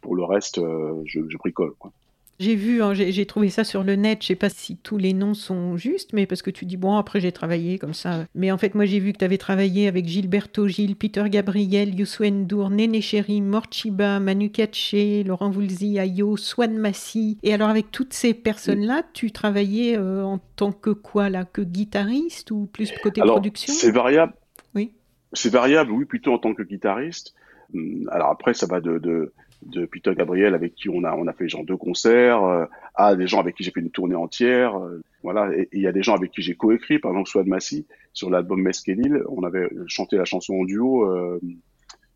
Pour 0.01 0.15
le 0.15 0.23
reste, 0.23 0.57
euh, 0.57 1.01
je, 1.05 1.19
je 1.27 1.37
bricole. 1.37 1.73
Quoi. 1.77 1.91
J'ai 2.37 2.55
vu, 2.55 2.81
hein, 2.81 2.93
j'ai 2.93 3.25
trouvé 3.25 3.49
ça 3.49 3.63
sur 3.63 3.83
le 3.83 3.95
net, 3.95 4.21
je 4.21 4.27
sais 4.27 4.35
pas 4.35 4.49
si 4.49 4.75
tous 4.75 4.97
les 4.97 5.13
noms 5.13 5.33
sont 5.33 5.77
justes, 5.77 6.11
mais 6.11 6.25
parce 6.25 6.41
que 6.41 6.49
tu 6.49 6.65
dis, 6.65 6.75
bon, 6.75 6.97
après 6.97 7.21
j'ai 7.21 7.31
travaillé 7.31 7.79
comme 7.79 7.93
ça. 7.93 8.25
Mais 8.35 8.51
en 8.51 8.57
fait, 8.57 8.75
moi 8.75 8.83
j'ai 8.83 8.99
vu 8.99 9.13
que 9.13 9.19
tu 9.19 9.25
avais 9.25 9.37
travaillé 9.37 9.87
avec 9.87 10.05
Gilberto 10.05 10.67
Gil, 10.67 10.97
Peter 10.97 11.23
Gabriel, 11.29 11.97
Youssou 11.97 12.25
N'Dour, 12.25 12.71
Néné 12.71 12.99
Chéri, 12.99 13.39
Morchiba, 13.41 14.19
Manu 14.19 14.49
Katché, 14.49 15.23
Laurent 15.23 15.49
Voulzy, 15.49 15.97
Ayo, 15.97 16.35
Swan 16.35 16.77
Massy. 16.77 17.37
Et 17.41 17.53
alors 17.53 17.69
avec 17.69 17.89
toutes 17.91 18.13
ces 18.13 18.33
personnes-là, 18.33 19.03
tu 19.13 19.31
travaillais 19.31 19.97
euh, 19.97 20.25
en 20.25 20.39
tant 20.57 20.73
que 20.73 20.89
quoi 20.89 21.29
là 21.29 21.45
Que 21.45 21.61
guitariste 21.61 22.51
ou 22.51 22.65
plus 22.65 22.91
côté 23.01 23.21
alors, 23.21 23.35
production? 23.35 23.73
C'est 23.73 23.91
variable. 23.91 24.33
Oui. 24.75 24.91
C'est 25.31 25.51
variable, 25.51 25.91
oui, 25.91 26.03
plutôt 26.03 26.33
en 26.33 26.37
tant 26.37 26.53
que 26.53 26.63
guitariste. 26.63 27.33
Hum, 27.73 28.09
alors 28.11 28.29
après, 28.29 28.53
ça 28.53 28.65
va 28.65 28.81
de, 28.81 28.97
de 28.97 29.31
de 29.65 29.85
Peter 29.85 30.13
Gabriel 30.15 30.53
avec 30.53 30.75
qui 30.75 30.89
on 30.89 31.03
a 31.03 31.15
on 31.15 31.27
a 31.27 31.33
fait 31.33 31.49
genre 31.49 31.65
deux 31.65 31.77
concerts, 31.77 32.43
euh, 32.43 32.65
à 32.93 33.15
des 33.15 33.27
gens 33.27 33.39
avec 33.39 33.55
qui 33.55 33.63
j'ai 33.63 33.71
fait 33.71 33.79
une 33.79 33.91
tournée 33.91 34.15
entière, 34.15 34.77
euh, 34.77 35.01
voilà. 35.23 35.51
Et 35.55 35.67
il 35.73 35.81
y 35.81 35.87
a 35.87 35.91
des 35.91 36.03
gens 36.03 36.15
avec 36.15 36.31
qui 36.31 36.41
j'ai 36.41 36.55
coécrit, 36.55 36.99
par 36.99 37.11
exemple 37.11 37.29
Swad 37.29 37.47
Massy 37.47 37.85
sur 38.13 38.29
l'album 38.29 38.61
Meskelil, 38.61 39.23
on 39.29 39.43
avait 39.43 39.69
chanté 39.87 40.17
la 40.17 40.25
chanson 40.25 40.55
en 40.55 40.63
duo, 40.63 41.05
euh, 41.09 41.39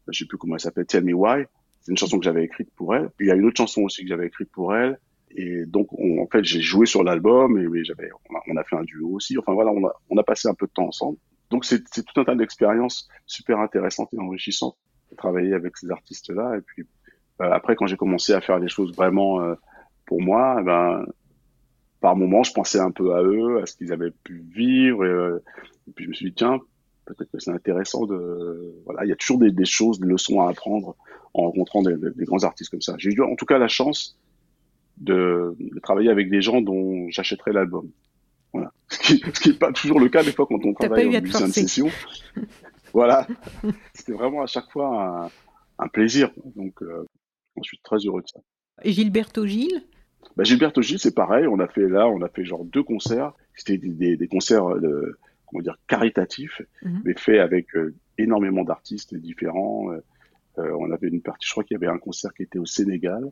je 0.07 0.19
sais 0.19 0.25
plus 0.25 0.37
comment 0.37 0.55
elle 0.55 0.61
s'appelle, 0.61 0.85
Tell 0.85 1.03
Me 1.03 1.13
Why. 1.13 1.43
C'est 1.81 1.91
une 1.91 1.97
chanson 1.97 2.19
que 2.19 2.25
j'avais 2.25 2.43
écrite 2.43 2.69
pour 2.75 2.93
elle. 2.95 3.09
Il 3.19 3.27
y 3.27 3.31
a 3.31 3.35
une 3.35 3.45
autre 3.45 3.57
chanson 3.57 3.83
aussi 3.83 4.03
que 4.03 4.09
j'avais 4.09 4.27
écrite 4.27 4.51
pour 4.51 4.75
elle. 4.75 4.99
Et 5.31 5.65
donc 5.65 5.87
on, 5.93 6.21
en 6.21 6.27
fait 6.27 6.43
j'ai 6.43 6.59
joué 6.59 6.85
sur 6.85 7.03
l'album 7.03 7.57
et, 7.57 7.83
j'avais 7.83 8.09
on 8.29 8.35
a, 8.35 8.41
on 8.47 8.57
a, 8.57 8.63
fait 8.63 8.75
un 8.75 8.83
duo 8.83 9.15
aussi. 9.15 9.37
Enfin 9.37 9.53
voilà, 9.53 9.71
on 9.71 9.85
a 9.85 9.93
on 10.09 10.17
a 10.17 10.23
passé 10.23 10.47
un 10.47 10.55
peu 10.55 10.65
de 10.65 10.71
temps 10.71 10.87
ensemble. 10.87 11.17
Donc 11.51 11.65
c'est 11.65 11.83
tout 11.83 12.19
un 12.19 12.25
tas 12.25 12.35
d'expériences 12.35 13.07
super 13.25 13.59
intéressantes 13.59 14.13
et 14.13 14.19
enrichissantes 14.19 14.75
travailler 15.17 15.53
avec 15.53 15.77
ces 15.77 15.89
artistes 15.91 16.29
là 16.29 16.55
et 16.57 16.61
puis 16.61 16.85
après, 17.39 17.75
quand 17.75 17.87
j'ai 17.87 17.97
commencé 17.97 18.33
à 18.33 18.41
faire 18.41 18.59
des 18.59 18.67
choses 18.67 18.93
vraiment 18.95 19.41
euh, 19.41 19.55
pour 20.05 20.21
moi, 20.21 20.57
eh 20.59 20.63
ben, 20.63 21.05
par 22.01 22.15
moments, 22.15 22.43
je 22.43 22.53
pensais 22.53 22.79
un 22.79 22.91
peu 22.91 23.15
à 23.15 23.23
eux, 23.23 23.61
à 23.61 23.65
ce 23.65 23.75
qu'ils 23.75 23.91
avaient 23.93 24.11
pu 24.11 24.43
vivre. 24.53 25.05
Et, 25.05 25.91
puis 25.93 26.05
je 26.05 26.09
me 26.09 26.13
suis 26.13 26.25
dit, 26.27 26.33
tiens, 26.35 26.59
peut-être 27.05 27.31
que 27.31 27.39
c'est 27.39 27.51
intéressant 27.51 28.05
de. 28.05 28.73
Voilà, 28.85 29.05
il 29.05 29.09
y 29.09 29.11
a 29.11 29.15
toujours 29.15 29.39
des, 29.39 29.53
choses, 29.65 29.99
des 29.99 30.07
leçons 30.07 30.41
à 30.41 30.49
apprendre 30.49 30.95
en 31.33 31.43
rencontrant 31.43 31.83
des, 31.83 31.95
grands 32.25 32.43
artistes 32.43 32.71
comme 32.71 32.81
ça. 32.81 32.95
J'ai 32.97 33.11
eu 33.11 33.21
en 33.21 33.35
tout 33.35 33.45
cas 33.45 33.57
la 33.57 33.67
chance 33.67 34.17
de, 34.97 35.55
travailler 35.83 36.09
avec 36.09 36.29
des 36.29 36.41
gens 36.41 36.61
dont 36.61 37.09
j'achèterais 37.09 37.53
l'album. 37.53 37.89
Voilà. 38.53 38.71
Ce 38.89 38.99
qui 39.41 39.49
n'est 39.49 39.55
pas 39.55 39.71
toujours 39.71 39.99
le 39.99 40.09
cas 40.09 40.23
des 40.23 40.31
fois 40.31 40.45
quand 40.47 40.63
on 40.65 40.73
travaille 40.73 41.15
en 41.17 41.21
musicien 41.21 41.47
de 41.47 41.53
session. 41.53 41.89
voilà. 42.93 43.27
C'était 43.93 44.13
vraiment 44.13 44.41
à 44.41 44.47
chaque 44.47 44.69
fois 44.71 45.29
un, 45.77 45.87
plaisir. 45.87 46.31
Donc, 46.55 46.81
euh, 46.81 47.05
je 47.63 47.69
suis 47.69 47.79
très 47.83 47.97
heureux 47.97 48.21
de 48.21 48.27
ça. 48.27 48.39
Et 48.83 48.91
Gilberto 48.91 49.45
Gilles 49.45 49.83
bah, 50.35 50.43
Gilberto 50.43 50.81
Gilles, 50.81 50.99
c'est 50.99 51.15
pareil. 51.15 51.47
On 51.47 51.59
a 51.59 51.67
fait 51.67 51.87
là, 51.87 52.07
on 52.07 52.21
a 52.21 52.29
fait 52.29 52.43
genre 52.43 52.65
deux 52.65 52.83
concerts. 52.83 53.33
C'était 53.55 53.77
des, 53.77 54.27
concerts 54.27 54.67
de, 54.79 54.87
euh, 54.87 55.17
comment 55.45 55.61
dire, 55.61 55.77
caritatifs, 55.87 56.61
mhm. 56.83 57.01
mais 57.03 57.13
faits 57.13 57.39
avec 57.39 57.75
euh, 57.75 57.93
énormément 58.17 58.63
d'artistes 58.63 59.15
différents. 59.15 59.89
on 60.57 60.91
avait 60.91 61.07
une 61.07 61.21
partie, 61.21 61.47
je 61.47 61.51
crois 61.51 61.63
qu'il 61.63 61.75
y 61.75 61.77
avait 61.77 61.93
un 61.93 61.97
concert 61.97 62.33
qui 62.33 62.43
était 62.43 62.59
au 62.59 62.65
Sénégal, 62.65 63.23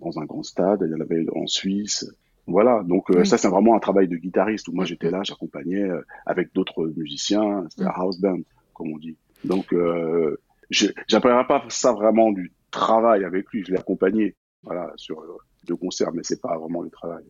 dans 0.00 0.18
un 0.18 0.24
grand 0.24 0.42
stade. 0.42 0.82
Il 0.84 0.90
y 0.90 0.94
en 0.94 1.00
avait 1.00 1.24
en 1.34 1.46
Suisse. 1.46 2.12
Voilà, 2.48 2.82
donc 2.82 3.06
ça 3.24 3.38
c'est 3.38 3.48
vraiment 3.48 3.76
un 3.76 3.78
travail 3.78 4.08
de 4.08 4.16
guitariste 4.16 4.66
où 4.66 4.72
moi 4.72 4.84
j'étais 4.84 5.12
là, 5.12 5.22
j'accompagnais 5.22 5.88
avec 6.26 6.52
d'autres 6.52 6.92
musiciens, 6.96 7.64
c'était 7.70 7.84
un 7.84 7.92
house 7.94 8.20
band 8.20 8.40
comme 8.72 8.92
on 8.92 8.98
dit. 8.98 9.16
Donc 9.44 9.72
euh, 9.72 10.36
j'appellerais 10.70 11.46
pas 11.46 11.64
ça 11.68 11.92
vraiment 11.92 12.32
du 12.32 12.52
travail 12.72 13.24
avec 13.24 13.48
lui, 13.50 13.64
je 13.64 13.70
l'ai 13.70 13.78
accompagné 13.78 14.34
voilà, 14.64 14.92
sur 14.96 15.20
euh, 15.20 15.38
deux 15.66 15.76
concerts, 15.76 16.12
mais 16.12 16.22
c'est 16.24 16.40
pas 16.40 16.58
vraiment 16.58 16.82
le 16.82 16.90
travail. 16.90 17.22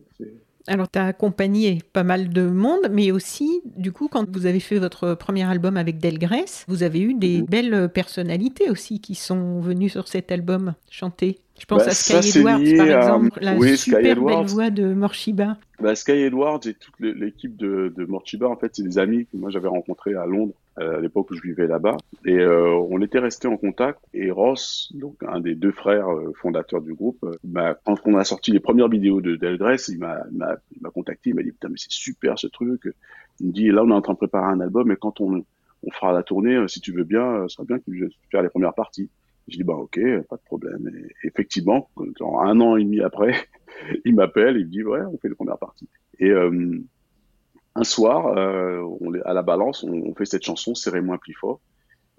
Alors, 0.67 0.89
tu 0.89 0.97
as 0.97 1.07
accompagné 1.07 1.79
pas 1.91 2.03
mal 2.03 2.29
de 2.29 2.47
monde, 2.47 2.87
mais 2.89 3.11
aussi, 3.11 3.61
du 3.65 3.91
coup, 3.91 4.07
quand 4.07 4.27
vous 4.31 4.45
avez 4.45 4.61
fait 4.61 4.79
votre 4.79 5.13
premier 5.13 5.43
album 5.43 5.75
avec 5.77 5.99
Delgrès, 5.99 6.65
vous 6.67 6.83
avez 6.83 7.01
eu 7.01 7.13
des 7.13 7.41
mhm. 7.41 7.45
belles 7.45 7.89
personnalités 7.89 8.69
aussi 8.69 9.01
qui 9.01 9.15
sont 9.15 9.59
venues 9.59 9.89
sur 9.89 10.07
cet 10.07 10.31
album 10.31 10.73
chanter. 10.89 11.39
Je 11.63 11.65
pense 11.65 11.85
bah, 11.85 11.91
à 11.91 11.93
Sky 11.93 12.39
Edwards, 12.39 12.59
par 12.75 12.87
exemple, 12.87 13.39
la 13.41 13.77
super 13.77 14.01
belle 14.01 14.45
voix 14.45 14.69
de 14.69 14.93
Morshiba. 14.93 15.57
Bah, 15.79 15.95
Sky 15.95 16.11
Edwards 16.11 16.59
et 16.65 16.73
toute 16.73 16.99
l'équipe 16.99 17.55
de, 17.55 17.93
de 17.95 18.03
Morshiba, 18.03 18.49
en 18.49 18.57
fait, 18.57 18.71
c'est 18.73 18.83
des 18.83 18.97
amis 18.97 19.27
que 19.27 19.37
moi 19.37 19.49
j'avais 19.49 19.69
rencontrés 19.69 20.13
à 20.13 20.25
Londres 20.25 20.55
euh, 20.79 20.97
à 20.97 20.99
l'époque 20.99 21.31
où 21.31 21.35
je 21.35 21.41
vivais 21.41 21.65
là-bas. 21.65 21.95
Et 22.25 22.37
euh, 22.37 22.75
on 22.89 23.01
était 23.01 23.19
resté 23.19 23.47
en 23.47 23.55
contact. 23.55 23.99
Et 24.13 24.29
Ross, 24.29 24.91
donc 24.93 25.15
un 25.25 25.39
des 25.39 25.55
deux 25.55 25.71
frères 25.71 26.09
euh, 26.09 26.33
fondateurs 26.35 26.81
du 26.81 26.93
groupe, 26.93 27.25
quand 27.85 27.95
on 28.03 28.17
a 28.17 28.25
sorti 28.25 28.51
les 28.51 28.59
premières 28.59 28.89
vidéos 28.89 29.21
de 29.21 29.37
Delgrès, 29.37 29.77
il 29.87 29.99
m'a, 29.99 30.17
contacté, 30.93 31.29
il 31.29 31.35
m'a 31.37 31.43
dit 31.43 31.53
putain 31.53 31.69
mais 31.69 31.77
c'est 31.77 31.91
super 31.91 32.37
ce 32.37 32.47
truc. 32.47 32.89
Il 33.39 33.47
me 33.47 33.51
dit 33.53 33.69
là 33.69 33.83
on 33.85 33.89
est 33.89 33.93
en 33.93 34.01
train 34.01 34.13
de 34.13 34.17
préparer 34.17 34.51
un 34.51 34.59
album 34.59 34.91
et 34.91 34.97
quand 34.97 35.21
on, 35.21 35.45
on 35.83 35.91
fera 35.91 36.11
la 36.11 36.23
tournée, 36.23 36.61
si 36.67 36.81
tu 36.81 36.91
veux 36.91 37.05
bien, 37.05 37.47
ce 37.47 37.55
serait 37.55 37.65
bien 37.65 37.79
que 37.79 37.93
je 37.93 38.03
faire 38.31 38.41
les 38.41 38.49
premières 38.49 38.73
parties. 38.73 39.09
Je 39.47 39.57
dis 39.57 39.63
bah 39.63 39.75
ok, 39.75 39.99
pas 40.29 40.37
de 40.37 40.41
problème. 40.45 40.89
Et 40.93 41.27
effectivement, 41.27 41.89
genre 42.17 42.41
un 42.43 42.59
an 42.61 42.77
et 42.77 42.83
demi 42.83 43.01
après, 43.01 43.35
il 44.05 44.15
m'appelle, 44.15 44.57
il 44.57 44.65
me 44.65 44.71
dit 44.71 44.83
ouais, 44.83 45.01
on 45.01 45.17
fait 45.17 45.29
les 45.29 45.35
premières 45.35 45.57
parties. 45.57 45.89
Et 46.19 46.29
euh, 46.29 46.79
un 47.75 47.83
soir, 47.83 48.37
euh, 48.37 48.81
on, 49.01 49.13
à 49.25 49.33
la 49.33 49.41
balance, 49.41 49.83
on, 49.83 50.13
fait 50.15 50.25
cette 50.25 50.43
chanson 50.43 50.75
Serrez-moi 50.75 51.17
plus 51.17 51.33
fort. 51.33 51.59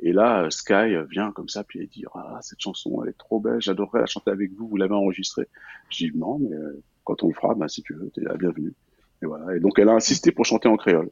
Et 0.00 0.12
là, 0.12 0.50
Sky 0.50 0.96
vient 1.10 1.30
comme 1.32 1.48
ça, 1.48 1.64
puis 1.64 1.80
il 1.80 1.88
dit 1.88 2.04
ah 2.14 2.38
cette 2.42 2.60
chanson 2.60 3.02
elle 3.02 3.10
est 3.10 3.18
trop 3.18 3.40
belle, 3.40 3.60
j'adorerais 3.60 4.00
la 4.00 4.06
chanter 4.06 4.30
avec 4.30 4.52
vous, 4.52 4.68
vous 4.68 4.76
l'avez 4.76 4.94
enregistrée. 4.94 5.48
Je 5.88 6.06
dis 6.06 6.16
non, 6.16 6.38
mais 6.38 6.54
euh, 6.54 6.82
quand 7.04 7.22
on 7.22 7.28
le 7.28 7.34
fera, 7.34 7.54
bah, 7.54 7.68
si 7.68 7.82
tu 7.82 7.94
veux, 7.94 8.10
t'es 8.14 8.22
la 8.22 8.36
bienvenue. 8.36 8.74
Et 9.22 9.26
voilà. 9.26 9.56
Et 9.56 9.60
donc 9.60 9.78
elle 9.78 9.88
a 9.88 9.94
insisté 9.94 10.32
pour 10.32 10.44
chanter 10.44 10.68
en 10.68 10.76
créole. 10.76 11.10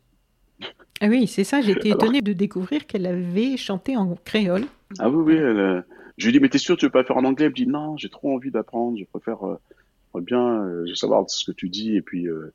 Ah 1.00 1.08
oui, 1.08 1.26
c'est 1.26 1.44
ça. 1.44 1.60
J'étais 1.60 1.90
étonné 1.90 2.20
de 2.20 2.32
découvrir 2.32 2.86
qu'elle 2.86 3.06
avait 3.06 3.56
chanté 3.56 3.96
en 3.96 4.14
créole. 4.24 4.64
Ah 4.98 5.08
oui, 5.08 5.32
oui. 5.32 5.36
Elle, 5.36 5.84
je 6.18 6.26
lui 6.26 6.32
dis, 6.32 6.40
mais 6.40 6.48
t'es 6.48 6.58
sûr, 6.58 6.76
tu 6.76 6.86
veux 6.86 6.90
pas 6.90 7.04
faire 7.04 7.16
en 7.16 7.24
anglais? 7.24 7.46
Elle 7.46 7.52
me 7.52 7.56
dit, 7.56 7.66
non, 7.66 7.96
j'ai 7.96 8.08
trop 8.08 8.34
envie 8.34 8.50
d'apprendre, 8.50 8.98
je 8.98 9.04
préfère 9.04 9.44
euh, 9.46 10.20
bien 10.20 10.64
euh, 10.64 10.94
savoir 10.94 11.28
ce 11.28 11.44
que 11.50 11.52
tu 11.52 11.68
dis 11.68 11.96
et 11.96 12.02
puis, 12.02 12.28
euh, 12.28 12.52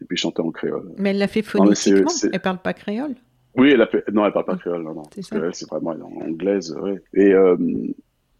et 0.00 0.04
puis 0.04 0.16
chanter 0.16 0.42
en 0.42 0.50
créole. 0.50 0.92
Mais 0.98 1.10
elle 1.10 1.18
l'a 1.18 1.28
fait 1.28 1.42
phonétiquement, 1.42 2.10
elle 2.22 2.30
elle 2.32 2.40
parle 2.40 2.58
pas 2.58 2.72
créole 2.72 3.14
Oui, 3.56 3.70
elle 3.70 3.82
a 3.82 3.86
fait... 3.86 4.04
non, 4.12 4.26
elle 4.26 4.32
parle 4.32 4.46
pas 4.46 4.56
créole, 4.56 4.82
non, 4.82 4.94
non. 4.94 5.02
C'est 5.12 5.68
vraiment 5.68 5.96
anglaise, 6.20 6.76
ouais. 6.80 7.02
Et 7.14 7.32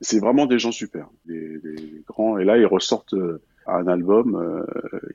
c'est 0.01 0.19
vraiment 0.19 0.47
des 0.47 0.59
gens 0.59 0.73
super, 0.73 1.09
des, 1.27 1.59
des, 1.59 2.03
grands. 2.07 2.39
Et 2.39 2.45
là, 2.45 2.57
ils 2.57 2.67
ressortent 2.67 3.15
un 3.67 3.87
album, 3.87 4.65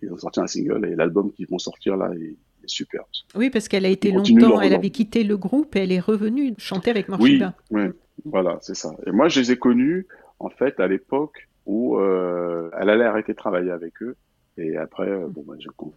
ils 0.03 0.13
ont 0.13 0.17
sorti 0.17 0.39
un 0.39 0.47
single 0.47 0.85
et 0.85 0.95
l'album 0.95 1.31
qu'ils 1.31 1.47
vont 1.47 1.57
sortir 1.57 1.97
là 1.97 2.11
est, 2.13 2.35
superbe. 2.67 3.05
Oui, 3.35 3.51
parce 3.51 3.67
qu'elle 3.67 3.85
a 3.85 3.89
été 3.89 4.11
longtemps, 4.11 4.59
elle 4.59 4.73
avait 4.73 4.89
quitté 4.89 5.23
le 5.23 5.37
groupe 5.37 5.75
et 5.75 5.81
elle 5.81 5.91
est 5.91 5.99
revenue 5.99 6.51
chanter 6.57 6.89
avec 6.89 7.09
Morshiba. 7.09 7.53
Oui, 7.69 7.83
oui. 7.83 7.91
Voilà, 8.23 8.57
c'est 8.61 8.75
ça. 8.75 8.95
Et 9.05 9.11
moi, 9.11 9.27
je 9.27 9.39
les 9.41 9.51
ai 9.51 9.57
connus, 9.57 10.07
en 10.39 10.49
fait, 10.49 10.79
à 10.79 10.87
l'époque 10.87 11.49
où 11.65 11.97
euh, 11.97 12.69
elle 12.79 12.89
allait 12.89 13.05
arrêter 13.05 13.33
de 13.33 13.37
travailler 13.37 13.71
avec 13.71 14.01
eux. 14.01 14.15
Et 14.57 14.77
après, 14.77 15.09
euh, 15.09 15.27
bon, 15.27 15.43
bah, 15.45 15.55
quand, 15.75 15.91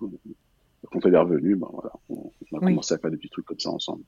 quand 0.90 1.06
elle 1.06 1.14
est 1.14 1.18
revenue, 1.18 1.54
bah, 1.54 1.68
voilà, 1.70 1.92
on, 2.08 2.32
a 2.56 2.60
commencé 2.60 2.94
à 2.94 2.98
faire 2.98 3.10
des 3.10 3.16
petits 3.16 3.28
trucs 3.28 3.46
comme 3.46 3.58
ça 3.58 3.70
ensemble. 3.70 4.02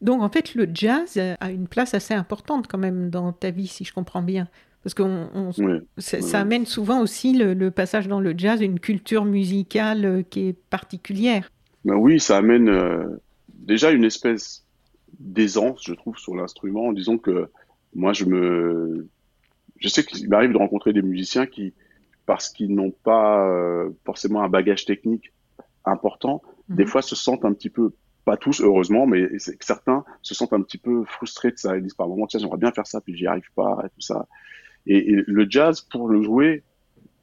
Donc, 0.00 0.22
en 0.22 0.28
fait, 0.28 0.54
le 0.54 0.68
jazz 0.72 1.18
a 1.18 1.50
une 1.50 1.66
place 1.66 1.94
assez 1.94 2.14
importante 2.14 2.68
quand 2.68 2.78
même 2.78 3.10
dans 3.10 3.32
ta 3.32 3.50
vie, 3.50 3.66
si 3.66 3.84
je 3.84 3.92
comprends 3.92 4.22
bien. 4.22 4.48
Parce 4.84 4.94
que 4.94 5.02
ça, 5.98 6.40
amène 6.40 6.64
souvent 6.64 7.02
aussi 7.02 7.32
le, 7.32 7.70
passage 7.70 8.06
dans 8.06 8.20
le 8.20 8.34
jazz 8.36 8.60
une 8.60 8.78
culture 8.78 9.24
musicale 9.24 10.04
euh, 10.04 10.22
qui 10.22 10.48
est 10.48 10.52
particulière. 10.70 11.50
Ben 11.84 11.96
oui, 11.96 12.20
ça 12.20 12.36
amène 12.36 13.18
déjà 13.48 13.90
une 13.90 14.04
espèce 14.04 14.67
d'aisance, 15.18 15.82
je 15.84 15.94
trouve, 15.94 16.16
sur 16.16 16.34
l'instrument. 16.34 16.92
Disons 16.92 17.18
que 17.18 17.50
moi, 17.94 18.12
je 18.12 18.24
me, 18.24 19.08
je 19.76 19.88
sais 19.88 20.04
qu'il 20.04 20.28
m'arrive 20.28 20.52
de 20.52 20.58
rencontrer 20.58 20.92
des 20.92 21.02
musiciens 21.02 21.46
qui, 21.46 21.74
parce 22.26 22.50
qu'ils 22.50 22.74
n'ont 22.74 22.90
pas 22.90 23.48
euh, 23.48 23.90
forcément 24.04 24.42
un 24.42 24.48
bagage 24.48 24.84
technique 24.84 25.32
important, 25.84 26.42
des 26.68 26.84
mhm. 26.84 26.88
fois 26.88 27.02
se 27.02 27.16
sentent 27.16 27.44
un 27.44 27.52
petit 27.52 27.70
peu, 27.70 27.92
pas 28.24 28.36
tous 28.36 28.60
heureusement, 28.60 29.06
mais 29.06 29.26
certains 29.60 30.04
se 30.22 30.34
sentent 30.34 30.52
un 30.52 30.60
petit 30.60 30.78
peu 30.78 31.04
frustrés 31.04 31.50
de 31.50 31.56
ça. 31.56 31.76
Ils 31.76 31.82
disent 31.82 31.94
par 31.94 32.08
moment, 32.08 32.26
tiens, 32.26 32.40
j'aimerais 32.40 32.58
bien 32.58 32.72
faire 32.72 32.86
ça, 32.86 33.00
puis 33.00 33.16
j'y 33.16 33.26
arrive 33.26 33.50
pas, 33.54 33.78
et 33.84 33.88
tout 33.88 34.00
ça. 34.00 34.26
Et, 34.86 35.22
le 35.26 35.46
jazz, 35.48 35.80
pour 35.80 36.08
le 36.08 36.22
jouer, 36.22 36.64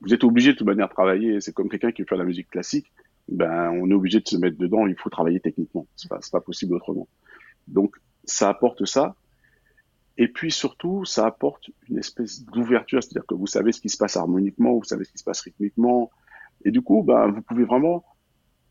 vous 0.01 0.13
êtes 0.13 0.23
obligé 0.23 0.53
de 0.53 0.57
toute 0.57 0.67
manière 0.67 0.87
de 0.87 0.93
travailler. 0.93 1.41
C'est 1.41 1.53
comme 1.53 1.69
quelqu'un 1.69 1.91
qui 1.91 2.03
fait 2.03 2.17
la 2.17 2.23
musique 2.23 2.49
classique. 2.49 2.91
Ben, 3.27 3.71
on 3.71 3.89
est 3.89 3.93
obligé 3.93 4.19
de 4.19 4.27
se 4.27 4.37
mettre 4.37 4.57
dedans. 4.57 4.85
Il 4.85 4.95
faut 4.95 5.09
travailler 5.09 5.39
techniquement. 5.39 5.87
C'est 5.95 6.09
pas, 6.09 6.19
pas 6.31 6.41
possible 6.41 6.75
autrement. 6.75 7.07
Donc, 7.67 7.95
ça 8.23 8.49
apporte 8.49 8.85
ça. 8.85 9.15
Et 10.17 10.27
puis 10.27 10.51
surtout, 10.51 11.03
ça 11.05 11.25
apporte 11.25 11.69
une 11.89 11.97
espèce 11.97 12.43
d'ouverture, 12.45 13.03
c'est-à-dire 13.03 13.25
que 13.25 13.35
vous 13.35 13.47
savez 13.47 13.71
ce 13.71 13.81
qui 13.81 13.89
se 13.89 13.97
passe 13.97 14.15
harmoniquement, 14.15 14.73
vous 14.73 14.83
savez 14.83 15.03
ce 15.03 15.11
qui 15.11 15.17
se 15.17 15.23
passe 15.23 15.41
rythmiquement, 15.41 16.09
et 16.63 16.71
du 16.71 16.81
coup, 16.81 17.03
ben, 17.03 17.27
vous 17.27 17.41
pouvez 17.41 17.65
vraiment, 17.65 18.05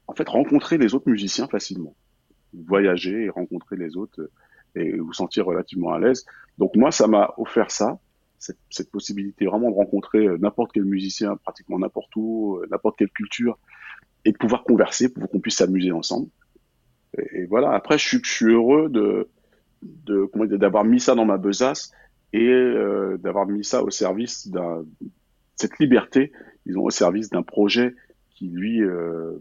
en 0.06 0.14
fait, 0.14 0.28
rencontrer 0.28 0.78
les 0.78 0.94
autres 0.94 1.08
musiciens 1.08 1.46
facilement, 1.46 1.94
voyager 2.54 3.24
et 3.24 3.28
rencontrer 3.28 3.76
les 3.76 3.96
autres 3.96 4.30
et 4.74 4.96
vous 4.96 5.12
sentir 5.12 5.44
relativement 5.44 5.92
à 5.92 5.98
l'aise. 5.98 6.24
Donc 6.56 6.76
moi, 6.76 6.90
ça 6.90 7.06
m'a 7.06 7.34
offert 7.36 7.70
ça, 7.70 7.98
cette, 8.38 8.58
cette, 8.70 8.90
possibilité 8.90 9.46
vraiment 9.46 9.70
de 9.70 9.76
rencontrer 9.76 10.26
n'importe 10.38 10.72
quel 10.72 10.84
musicien, 10.84 11.36
pratiquement 11.36 11.78
n'importe 11.78 12.10
où, 12.16 12.60
n'importe 12.70 12.96
quelle 12.96 13.10
culture, 13.10 13.58
et 14.24 14.32
de 14.32 14.36
pouvoir 14.38 14.64
converser 14.64 15.12
pour 15.12 15.28
qu'on 15.30 15.40
puisse 15.40 15.56
s'amuser 15.56 15.92
ensemble. 15.92 16.28
Et, 17.18 17.46
voilà. 17.46 17.72
Après, 17.72 17.98
je 17.98 18.18
suis, 18.22 18.46
heureux 18.46 18.88
de, 18.88 19.28
d'avoir 20.56 20.84
mis 20.84 21.00
ça 21.00 21.14
dans 21.14 21.24
ma 21.24 21.38
besace 21.38 21.92
et 22.32 22.48
euh, 22.48 23.16
d'avoir 23.18 23.46
mis 23.46 23.64
ça 23.64 23.82
au 23.82 23.90
service 23.90 24.48
d'un 24.48 24.84
cette 25.56 25.78
liberté, 25.78 26.32
disons, 26.66 26.82
au 26.82 26.90
service 26.90 27.30
d'un 27.30 27.42
projet 27.42 27.94
qui 28.30 28.48
lui, 28.48 28.82
euh, 28.82 29.38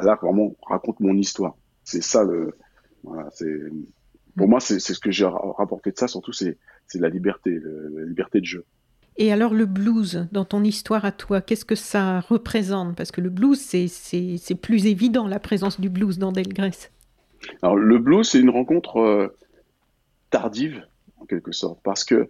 là 0.00 0.16
vraiment 0.22 0.54
raconte 0.62 1.00
mon 1.00 1.16
histoire. 1.16 1.56
C'est 1.82 2.02
ça 2.02 2.22
le, 2.24 2.56
c'est 3.32 3.58
pour 4.36 4.48
moi 4.48 4.60
c'est 4.60 4.78
ce 4.78 4.98
que 4.98 5.10
j'ai 5.10 5.26
rapporté 5.26 5.90
de 5.90 5.98
ça 5.98 6.08
surtout 6.08 6.32
c'est 6.32 6.58
c'est 6.86 7.00
la 7.00 7.08
liberté, 7.08 7.58
la 7.60 8.04
liberté 8.04 8.40
de 8.40 8.46
jeu. 8.46 8.64
Et 9.16 9.32
alors 9.32 9.54
le 9.54 9.66
blues, 9.66 10.26
dans 10.32 10.44
ton 10.44 10.64
histoire 10.64 11.04
à 11.04 11.12
toi, 11.12 11.40
qu'est-ce 11.40 11.64
que 11.64 11.76
ça 11.76 12.20
représente? 12.20 12.96
Parce 12.96 13.12
que 13.12 13.20
le 13.20 13.30
blues, 13.30 13.58
c'est 13.58 14.60
plus 14.60 14.86
évident, 14.86 15.28
la 15.28 15.38
présence 15.38 15.80
du 15.80 15.88
blues 15.88 16.18
dans 16.18 16.32
Delgrès. 16.32 16.90
Alors 17.62 17.76
le 17.76 17.98
blues, 17.98 18.28
c'est 18.28 18.40
une 18.40 18.50
rencontre 18.50 18.96
euh, 18.98 19.36
tardive, 20.30 20.84
en 21.18 21.26
quelque 21.26 21.52
sorte, 21.52 21.78
parce 21.84 22.04
que 22.04 22.28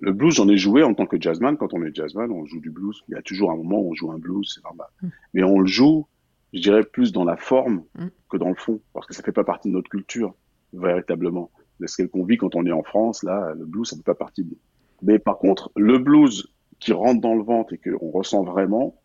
le 0.00 0.12
blues, 0.12 0.34
j'en 0.34 0.48
ai 0.48 0.56
joué 0.56 0.82
en 0.82 0.94
tant 0.94 1.06
que 1.06 1.20
jazzman. 1.20 1.56
Quand 1.58 1.74
on 1.74 1.82
est 1.84 1.94
jazzman, 1.94 2.30
on 2.30 2.46
joue 2.46 2.60
du 2.60 2.70
blues. 2.70 3.02
Il 3.08 3.14
y 3.14 3.18
a 3.18 3.22
toujours 3.22 3.50
un 3.50 3.56
moment 3.56 3.80
où 3.80 3.90
on 3.90 3.94
joue 3.94 4.10
un 4.10 4.18
blues, 4.18 4.50
c'est 4.54 4.64
normal. 4.64 4.86
Mm. 5.02 5.08
Mais 5.34 5.42
on 5.42 5.58
le 5.58 5.66
joue, 5.66 6.06
je 6.54 6.60
dirais, 6.60 6.82
plus 6.82 7.12
dans 7.12 7.24
la 7.24 7.36
forme 7.36 7.84
mm. 7.96 8.06
que 8.30 8.36
dans 8.38 8.48
le 8.48 8.54
fond, 8.54 8.80
parce 8.94 9.06
que 9.06 9.14
ça 9.14 9.22
fait 9.22 9.32
pas 9.32 9.44
partie 9.44 9.68
de 9.68 9.74
notre 9.74 9.90
culture, 9.90 10.34
véritablement. 10.72 11.50
Ce 11.84 12.02
qu'on 12.04 12.24
vit 12.24 12.38
quand 12.38 12.54
on 12.54 12.64
est 12.64 12.72
en 12.72 12.82
France, 12.82 13.22
là, 13.22 13.52
le 13.54 13.66
blues, 13.66 13.88
ça 13.88 13.96
fait 13.96 14.02
pas 14.02 14.14
partie 14.14 14.44
de 14.44 14.56
mais 15.02 15.18
par 15.18 15.38
contre, 15.38 15.70
le 15.76 15.98
blues 15.98 16.48
qui 16.78 16.92
rentre 16.92 17.20
dans 17.20 17.34
le 17.34 17.42
ventre 17.42 17.74
et 17.74 17.78
qu'on 17.78 18.10
ressent 18.10 18.42
vraiment, 18.42 18.98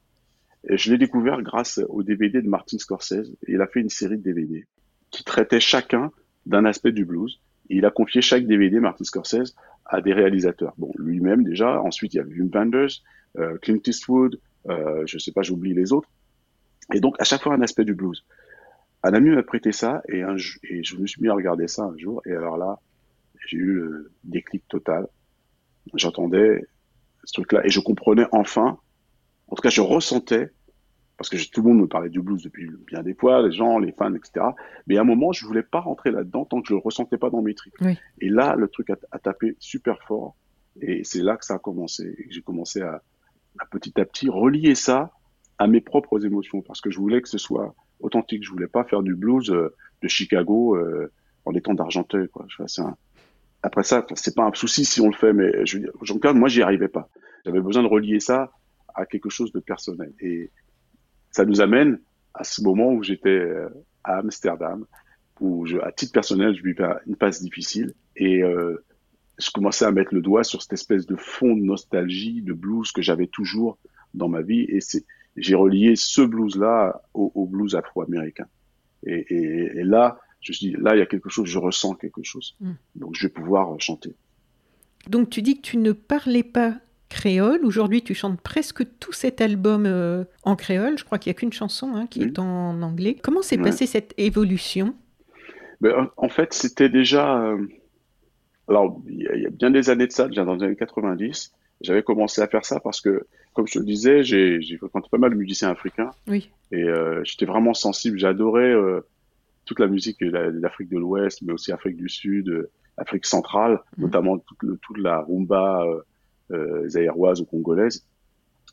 Et 0.69 0.77
je 0.77 0.91
l'ai 0.91 0.97
découvert 0.97 1.41
grâce 1.41 1.79
au 1.89 2.03
DVD 2.03 2.41
de 2.41 2.49
Martin 2.49 2.77
Scorsese. 2.77 3.35
Il 3.47 3.61
a 3.61 3.67
fait 3.67 3.79
une 3.79 3.89
série 3.89 4.17
de 4.17 4.23
DVD 4.23 4.65
qui 5.11 5.23
traitait 5.23 5.59
chacun 5.59 6.11
d'un 6.45 6.65
aspect 6.65 6.91
du 6.91 7.05
blues. 7.05 7.39
Il 7.69 7.85
a 7.85 7.91
confié 7.91 8.21
chaque 8.21 8.45
DVD, 8.45 8.79
Martin 8.79 9.03
Scorsese, 9.03 9.55
à 9.85 10.01
des 10.01 10.13
réalisateurs. 10.13 10.73
Bon, 10.77 10.91
lui-même 10.97 11.43
déjà. 11.43 11.81
Ensuite, 11.81 12.13
il 12.13 12.17
y 12.17 12.19
a 12.19 12.23
Wim 12.23 12.49
Wenders, 12.53 13.03
euh, 13.37 13.57
Clint 13.59 13.79
Eastwood, 13.85 14.39
euh, 14.69 15.03
je 15.05 15.17
sais 15.17 15.31
pas, 15.31 15.43
j'oublie 15.43 15.73
les 15.73 15.93
autres. 15.93 16.09
Et 16.93 16.99
donc, 16.99 17.15
à 17.19 17.23
chaque 17.23 17.43
fois, 17.43 17.53
un 17.53 17.61
aspect 17.61 17.85
du 17.85 17.93
blues. 17.93 18.25
Un 19.03 19.13
ami 19.13 19.29
m'a 19.29 19.43
prêté 19.43 19.71
ça 19.71 20.01
et, 20.09 20.23
et 20.63 20.83
je 20.83 20.97
me 20.97 21.05
suis 21.05 21.21
mis 21.21 21.29
à 21.29 21.33
regarder 21.33 21.67
ça 21.67 21.83
un 21.83 21.97
jour. 21.97 22.21
Et 22.25 22.31
alors 22.31 22.57
là, 22.57 22.79
j'ai 23.47 23.57
eu 23.57 23.73
le 23.73 24.11
déclic 24.23 24.67
total. 24.67 25.07
J'entendais 25.93 26.65
ce 27.23 27.33
truc-là 27.33 27.65
et 27.65 27.69
je 27.69 27.79
comprenais 27.79 28.25
enfin, 28.31 28.79
en 29.47 29.55
tout 29.55 29.61
cas, 29.61 29.69
je 29.69 29.81
ressentais 29.81 30.51
parce 31.17 31.29
que 31.29 31.37
tout 31.51 31.61
le 31.63 31.69
monde 31.69 31.81
me 31.81 31.87
parlait 31.87 32.09
du 32.09 32.21
blues 32.21 32.43
depuis 32.43 32.69
bien 32.85 33.01
des 33.01 33.15
fois, 33.15 33.41
les 33.41 33.51
gens, 33.51 33.79
les 33.79 33.91
fans, 33.91 34.13
etc. 34.13 34.45
Mais 34.85 34.97
à 34.97 35.01
un 35.01 35.03
moment, 35.03 35.31
je 35.31 35.45
voulais 35.45 35.63
pas 35.63 35.79
rentrer 35.79 36.11
là-dedans 36.11 36.45
tant 36.45 36.61
que 36.61 36.67
je 36.67 36.73
le 36.73 36.79
ressentais 36.79 37.17
pas 37.17 37.29
dans 37.29 37.41
mes 37.41 37.55
tripes. 37.55 37.75
Et 38.21 38.29
là, 38.29 38.55
le 38.55 38.67
truc 38.67 38.91
a, 38.91 38.97
a, 39.11 39.19
tapé 39.19 39.55
super 39.59 39.97
fort. 40.03 40.35
Et 40.79 41.03
c'est 41.03 41.23
là 41.23 41.37
que 41.37 41.45
ça 41.45 41.55
a 41.55 41.59
commencé. 41.59 42.15
Et 42.19 42.27
j'ai 42.29 42.41
commencé 42.41 42.81
à, 42.81 43.01
à, 43.59 43.65
petit 43.65 43.99
à 43.99 44.05
petit 44.05 44.29
relier 44.29 44.75
ça 44.75 45.11
à 45.57 45.65
mes 45.65 45.81
propres 45.81 46.23
émotions 46.23 46.61
parce 46.61 46.81
que 46.81 46.91
je 46.91 46.99
voulais 46.99 47.21
que 47.21 47.29
ce 47.29 47.39
soit 47.39 47.73
authentique. 47.99 48.43
Je 48.43 48.51
voulais 48.51 48.67
pas 48.67 48.83
faire 48.83 49.01
du 49.01 49.15
blues 49.15 49.49
euh, 49.49 49.73
de 50.03 50.07
Chicago 50.07 50.75
euh, 50.75 51.11
en 51.45 51.53
étant 51.55 51.73
d'Argenteuil. 51.73 52.29
Quoi. 52.29 52.45
Je, 52.47 52.81
un... 52.81 52.95
Après 53.63 53.83
ça, 53.83 54.05
c'est 54.15 54.35
pas 54.35 54.43
un 54.43 54.53
souci 54.53 54.85
si 54.85 55.01
on 55.01 55.07
le 55.07 55.15
fait, 55.15 55.33
mais 55.33 55.65
je 55.65 55.77
veux 55.77 55.83
dire, 55.83 55.91
Jean-Claude, 56.01 56.35
moi, 56.35 56.47
j'y 56.47 56.61
arrivais 56.61 56.87
pas. 56.87 57.09
J'avais 57.45 57.61
besoin 57.61 57.83
de 57.83 57.87
relier 57.87 58.19
ça 58.19 58.51
à 58.93 59.05
quelque 59.05 59.29
chose 59.29 59.51
de 59.51 59.59
personnel. 59.59 60.13
Et 60.19 60.51
ça 61.31 61.45
nous 61.45 61.61
amène 61.61 61.99
à 62.33 62.43
ce 62.43 62.61
moment 62.61 62.91
où 62.91 63.03
j'étais 63.03 63.29
euh, 63.29 63.69
à 64.03 64.17
Amsterdam, 64.17 64.85
où 65.39 65.65
à 65.83 65.91
titre 65.91 66.13
personnel, 66.13 66.55
je 66.55 66.63
vivais 66.63 66.83
une 67.05 67.15
passe 67.15 67.41
difficile 67.41 67.93
et 68.15 68.43
euh, 68.43 68.83
je 69.39 69.51
commençais 69.51 69.85
à 69.85 69.91
mettre 69.91 70.13
le 70.13 70.21
doigt 70.21 70.43
sur 70.43 70.61
cette 70.61 70.73
espèce 70.73 71.05
de 71.05 71.15
fond 71.15 71.55
de 71.55 71.61
nostalgie, 71.61 72.41
de 72.41 72.53
blues 72.53 72.91
que 72.91 73.01
j'avais 73.01 73.27
toujours 73.27 73.77
dans 74.13 74.29
ma 74.29 74.41
vie 74.41 74.65
et 74.69 74.79
j'ai 75.35 75.55
relié 75.55 75.95
ce 75.95 76.21
blues-là 76.21 77.01
au, 77.13 77.45
blues 77.45 77.75
afro-américain. 77.75 78.47
Et, 79.03 79.83
là, 79.83 80.19
je 80.47 80.51
me 80.51 80.55
suis 80.55 80.67
dit, 80.67 80.75
là, 80.81 80.95
il 80.95 80.99
y 80.99 81.01
a 81.01 81.05
quelque 81.05 81.29
chose, 81.29 81.47
je 81.49 81.59
ressens 81.59 81.95
quelque 81.95 82.23
chose. 82.23 82.55
Mm. 82.61 82.71
Donc, 82.95 83.15
je 83.15 83.27
vais 83.27 83.33
pouvoir 83.33 83.79
chanter. 83.79 84.15
Donc, 85.09 85.29
tu 85.29 85.41
dis 85.41 85.57
que 85.57 85.61
tu 85.61 85.77
ne 85.77 85.91
parlais 85.91 86.43
pas 86.43 86.75
créole. 87.09 87.65
Aujourd'hui, 87.65 88.01
tu 88.01 88.13
chantes 88.13 88.39
presque 88.39 88.85
tout 88.99 89.11
cet 89.11 89.41
album 89.41 89.85
euh, 89.85 90.23
en 90.43 90.55
créole. 90.55 90.97
Je 90.97 91.03
crois 91.03 91.19
qu'il 91.19 91.31
n'y 91.31 91.35
a 91.35 91.39
qu'une 91.39 91.53
chanson 91.53 91.95
hein, 91.95 92.07
qui 92.07 92.21
est 92.21 92.39
en 92.39 92.81
anglais. 92.81 93.17
Comment 93.21 93.41
s'est 93.41 93.57
passée 93.57 93.85
cette 93.85 94.13
évolution? 94.17 94.95
Ben, 95.81 96.09
En 96.17 96.29
fait, 96.29 96.53
c'était 96.53 96.89
déjà... 96.89 97.41
Euh, 97.41 97.67
alors, 98.69 99.01
il 99.07 99.21
y, 99.21 99.45
a 99.45 99.49
bien 99.49 99.71
des 99.71 99.89
années 99.89 100.07
de 100.07 100.11
ça, 100.11 100.27
déjà 100.27 100.43
dans 100.43 100.55
les 100.55 100.63
années 100.63 100.75
90, 100.75 101.53
j'avais 101.79 102.03
commencé 102.03 102.41
à 102.41 102.47
faire 102.47 102.65
ça 102.65 102.81
parce 102.81 102.99
que, 102.99 103.25
comme 103.53 103.65
je 103.65 103.73
te 103.73 103.79
le 103.79 103.85
disais, 103.85 104.23
j'ai 104.23 104.59
fréquenté 104.77 105.07
pas 105.09 105.17
mal 105.17 105.31
de 105.31 105.35
musiciens 105.35 105.69
africains. 105.69 106.09
Oui. 106.27 106.49
Et 106.73 106.83
euh, 106.83 107.21
j'étais 107.23 107.45
vraiment 107.45 107.73
sensible. 107.73 108.17
J'adorais 108.17 108.73
toute 109.67 109.79
la 109.79 109.87
musique 109.87 110.19
de 110.19 110.29
l'Afrique 110.29 110.89
de 110.89 110.97
l'Ouest, 110.97 111.41
mais 111.43 111.53
aussi 111.53 111.71
Afrique 111.71 111.97
du 111.97 112.09
Sud, 112.09 112.69
Afrique 112.97 113.25
centrale, 113.25 113.73
mmh. 113.97 114.01
notamment 114.01 114.37
toute, 114.39 114.63
le, 114.63 114.77
toute, 114.77 114.97
la 114.97 115.21
rumba 115.21 115.85
euh, 116.51 116.87
zaïroises 116.87 117.41
ou 117.41 117.45
congolaises. 117.45 118.05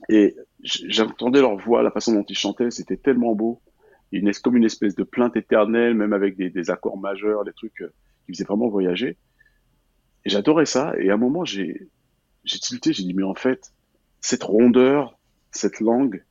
Et 0.08 0.34
j'entendais 0.62 1.40
leur 1.40 1.56
voix, 1.56 1.82
la 1.82 1.90
façon 1.90 2.14
dont 2.14 2.24
ils 2.28 2.36
chantaient, 2.36 2.70
c'était 2.70 2.96
tellement 2.96 3.34
beau. 3.34 3.60
Une, 4.12 4.32
comme 4.32 4.56
une 4.56 4.64
espèce 4.64 4.94
de 4.94 5.02
plainte 5.02 5.36
éternelle, 5.36 5.94
même 5.94 6.12
avec 6.12 6.36
des, 6.36 6.48
des 6.48 6.70
accords 6.70 6.98
majeurs, 6.98 7.44
des 7.44 7.52
trucs 7.52 7.80
euh, 7.80 7.92
qui 8.24 8.32
faisaient 8.32 8.44
vraiment 8.44 8.68
voyager. 8.68 9.16
Et 10.24 10.30
j'adorais 10.30 10.66
ça. 10.66 10.94
Et 10.98 11.10
à 11.10 11.14
un 11.14 11.18
moment, 11.18 11.44
j'ai 11.44 11.88
j'ai 12.44 12.58
tilté, 12.58 12.92
j'ai 12.92 13.02
dit, 13.02 13.14
mais 13.14 13.22
en 13.22 13.34
fait, 13.34 13.72
cette 14.20 14.42
rondeur, 14.42 15.18
cette 15.50 15.80
langue, 15.80 16.24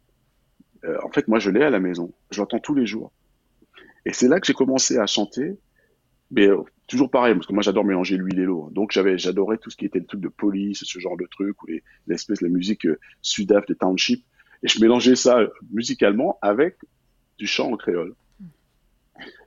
euh, 0.86 0.97
en 1.04 1.10
fait, 1.10 1.28
moi, 1.28 1.39
je 1.39 1.49
l'ai 1.49 1.63
à 1.63 1.69
la 1.69 1.80
maison. 1.80 2.13
Je 2.32 2.39
l'entends 2.39 2.60
tous 2.60 2.76
les 2.76 2.86
jours. 2.86 3.12
Et 4.05 4.13
c'est 4.13 4.27
là 4.27 4.39
que 4.39 4.47
j'ai 4.47 4.53
commencé 4.53 4.97
à 4.97 5.05
chanter. 5.05 5.57
Mais 6.31 6.47
euh, 6.47 6.63
toujours 6.87 7.09
pareil, 7.09 7.33
parce 7.33 7.47
que 7.47 7.53
moi 7.53 7.63
j'adore 7.63 7.85
mélanger 7.85 8.17
l'huile 8.17 8.39
et 8.39 8.45
l'eau. 8.45 8.69
Donc 8.71 8.91
j'avais, 8.91 9.17
j'adorais 9.17 9.57
tout 9.57 9.69
ce 9.69 9.77
qui 9.77 9.85
était 9.85 9.99
le 9.99 10.05
truc 10.05 10.21
de 10.21 10.29
police, 10.29 10.83
ce 10.83 10.99
genre 10.99 11.17
de 11.17 11.27
truc, 11.29 11.61
ou 11.63 11.67
les, 11.67 11.83
l'espèce 12.07 12.39
de 12.39 12.45
la 12.45 12.51
musique 12.51 12.85
euh, 12.85 12.99
sudaf 13.21 13.65
de 13.65 13.73
township. 13.73 14.23
Et 14.63 14.67
je 14.67 14.79
mélangeais 14.79 15.15
ça 15.15 15.39
euh, 15.39 15.47
musicalement 15.71 16.37
avec 16.41 16.77
du 17.37 17.47
chant 17.47 17.71
en 17.71 17.77
créole. 17.77 18.15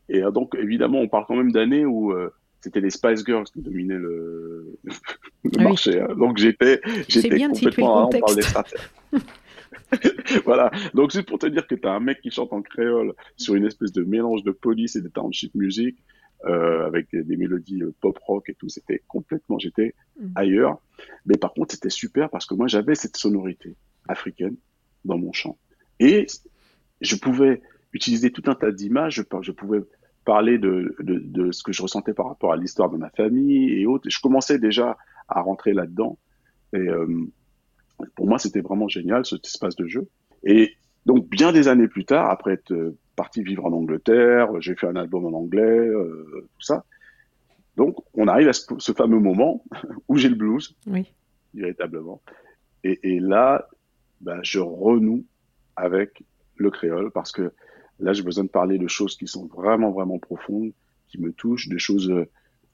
Et 0.09 0.23
euh, 0.23 0.31
donc 0.31 0.55
évidemment, 0.55 1.01
on 1.01 1.09
parle 1.09 1.25
quand 1.27 1.37
même 1.37 1.53
d'années 1.53 1.85
où 1.85 2.15
c'était 2.61 2.81
les 2.81 2.91
Spice 2.91 3.25
Girls 3.25 3.45
qui 3.45 3.61
dominaient 3.61 3.99
le, 3.99 4.79
le 5.45 5.51
ah 5.59 5.63
marché. 5.63 6.01
Hein. 6.01 6.15
Donc 6.17 6.39
j'étais, 6.39 6.81
j'étais 7.09 7.39
complètement, 7.39 8.09
on 8.09 8.11
parle 8.11 8.37
des 8.37 9.19
voilà. 10.45 10.71
Donc, 10.95 11.13
c'est 11.13 11.23
pour 11.23 11.39
te 11.39 11.47
dire 11.47 11.67
que 11.67 11.75
tu 11.75 11.87
as 11.87 11.93
un 11.93 12.01
mec 12.01 12.21
qui 12.21 12.31
chante 12.31 12.53
en 12.53 12.63
créole 12.63 13.15
sur 13.37 13.55
une 13.55 13.67
espèce 13.67 13.93
de 13.93 14.03
mélange 14.03 14.43
de 14.43 14.53
police 14.53 14.97
et 14.97 15.01
de 15.01 15.09
township 15.09 15.55
music 15.55 15.97
euh, 16.45 16.87
avec 16.87 17.09
des, 17.13 17.37
mélodies 17.37 17.83
euh, 17.83 17.95
pop 18.01 18.19
rock 18.19 18.49
et 18.49 18.55
tout. 18.55 18.69
C'était 18.69 19.03
complètement, 19.09 19.59
j'étais 19.59 19.95
mm. 20.21 20.29
ailleurs. 20.35 20.81
Mais 21.25 21.37
par 21.37 21.55
contre, 21.55 21.75
c'était 21.75 21.91
super 21.91 22.31
parce 22.31 22.47
que 22.47 22.55
moi, 22.55 22.67
j'avais 22.67 22.95
cette 22.95 23.17
sonorité 23.17 23.77
africaine 24.09 24.57
dans 25.05 25.19
mon 25.19 25.33
chant. 25.33 25.59
Et 25.99 26.27
je 27.01 27.17
pouvais 27.17 27.63
utiliser 27.93 28.31
tout 28.31 28.43
un 28.47 28.55
tas 28.55 28.71
d'images. 28.71 29.15
Je, 29.15 29.23
je, 29.43 29.53
pouvais 29.53 29.81
parler 30.25 30.59
de, 30.59 30.95
de, 31.01 31.19
de, 31.19 31.53
ce 31.53 31.63
que 31.63 31.73
je 31.73 31.83
ressentais 31.83 32.13
par 32.13 32.27
rapport 32.27 32.53
à 32.53 32.57
l'histoire 32.57 32.91
de 32.91 32.97
ma 32.97 33.11
famille 33.11 33.73
et 33.73 33.87
autres. 33.87 34.09
je 34.11 34.21
commençais 34.21 34.59
déjà 34.59 34.97
à 35.29 35.41
rentrer 35.41 35.73
là-dedans. 35.73 36.19
Et 36.73 36.79
euh, 36.79 37.07
pour 38.15 38.27
moi, 38.27 38.39
c'était 38.39 38.61
vraiment 38.61 38.89
génial, 38.89 39.25
cet 39.25 39.47
espace 39.47 39.77
de 39.77 39.87
jeu. 39.87 40.09
Et 40.45 40.75
donc, 41.07 41.29
bien 41.29 41.53
des 41.53 41.69
années 41.69 41.89
plus 41.89 42.05
tard, 42.05 42.31
après 42.31 42.53
être 42.53 42.95
parti 43.15 43.43
vivre 43.43 43.65
en 43.65 43.73
Angleterre, 43.73 44.49
j'ai 44.61 44.75
fait 44.75 44.87
un 44.87 44.97
album 44.97 45.25
en 45.25 45.37
anglais, 45.37 45.63
euh, 45.63 46.49
tout 46.59 46.65
ça. 46.65 46.85
Donc, 47.77 47.97
on 48.15 48.27
arrive 48.29 48.49
à 48.49 48.53
ce, 48.53 48.93
fameux 48.93 49.19
moment 49.19 49.65
où 50.09 50.17
j'ai 50.17 50.29
le 50.29 50.35
blues, 50.35 50.77
oui. 50.87 51.13
véritablement. 51.55 52.23
Et, 52.85 52.99
et 53.03 53.21
là, 53.21 53.69
ben, 54.21 54.41
je 54.43 54.61
renoue 54.61 55.25
avec 55.77 56.23
le 56.57 56.71
créole 56.71 57.11
parce 57.11 57.33
que 57.33 57.53
là, 58.01 58.13
j'ai 58.13 58.23
besoin 58.23 58.45
de 58.45 58.49
parler 58.49 58.79
de 58.79 58.89
choses 58.89 59.17
qui 59.17 59.27
sont 59.27 59.47
vraiment, 59.47 59.91
vraiment 59.91 60.19
profondes, 60.19 60.73
qui 61.09 61.21
me 61.21 61.33
touchent, 61.33 61.69
des 61.69 61.79
choses 61.79 62.11
euh, 62.11 62.27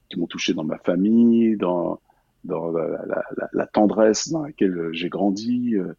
qui 0.08 0.18
m'ont 0.18 0.26
touché 0.26 0.54
dans 0.54 0.64
ma 0.64 0.78
famille, 0.78 1.56
dans, 1.56 2.00
dans 2.44 2.70
la, 2.70 2.86
la, 2.88 3.24
la, 3.36 3.48
la 3.52 3.66
tendresse 3.66 4.30
dans 4.30 4.42
laquelle 4.42 4.88
j'ai 4.92 5.08
grandi. 5.08 5.76
Euh, 5.76 5.94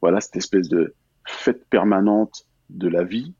voilà, 0.00 0.20
cette 0.20 0.36
espèce 0.36 0.68
de 0.68 0.94
fête 1.26 1.64
permanente 1.68 2.46
de 2.70 2.88
la 2.88 3.02
vie 3.02 3.34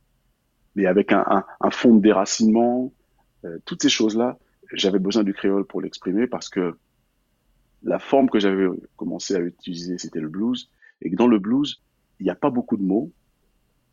mais 0.78 0.86
avec 0.86 1.12
un, 1.12 1.24
un, 1.26 1.44
un 1.60 1.70
fond 1.70 1.96
de 1.96 2.00
déracinement, 2.00 2.92
euh, 3.44 3.58
toutes 3.64 3.82
ces 3.82 3.88
choses-là, 3.88 4.38
j'avais 4.72 5.00
besoin 5.00 5.24
du 5.24 5.34
créole 5.34 5.64
pour 5.64 5.80
l'exprimer 5.80 6.28
parce 6.28 6.48
que 6.48 6.76
la 7.82 7.98
forme 7.98 8.30
que 8.30 8.38
j'avais 8.38 8.68
commencé 8.94 9.34
à 9.34 9.40
utiliser, 9.40 9.98
c'était 9.98 10.20
le 10.20 10.28
blues, 10.28 10.70
et 11.02 11.10
que 11.10 11.16
dans 11.16 11.26
le 11.26 11.40
blues, 11.40 11.82
il 12.20 12.24
n'y 12.24 12.30
a 12.30 12.36
pas 12.36 12.50
beaucoup 12.50 12.76
de 12.76 12.82
mots, 12.84 13.10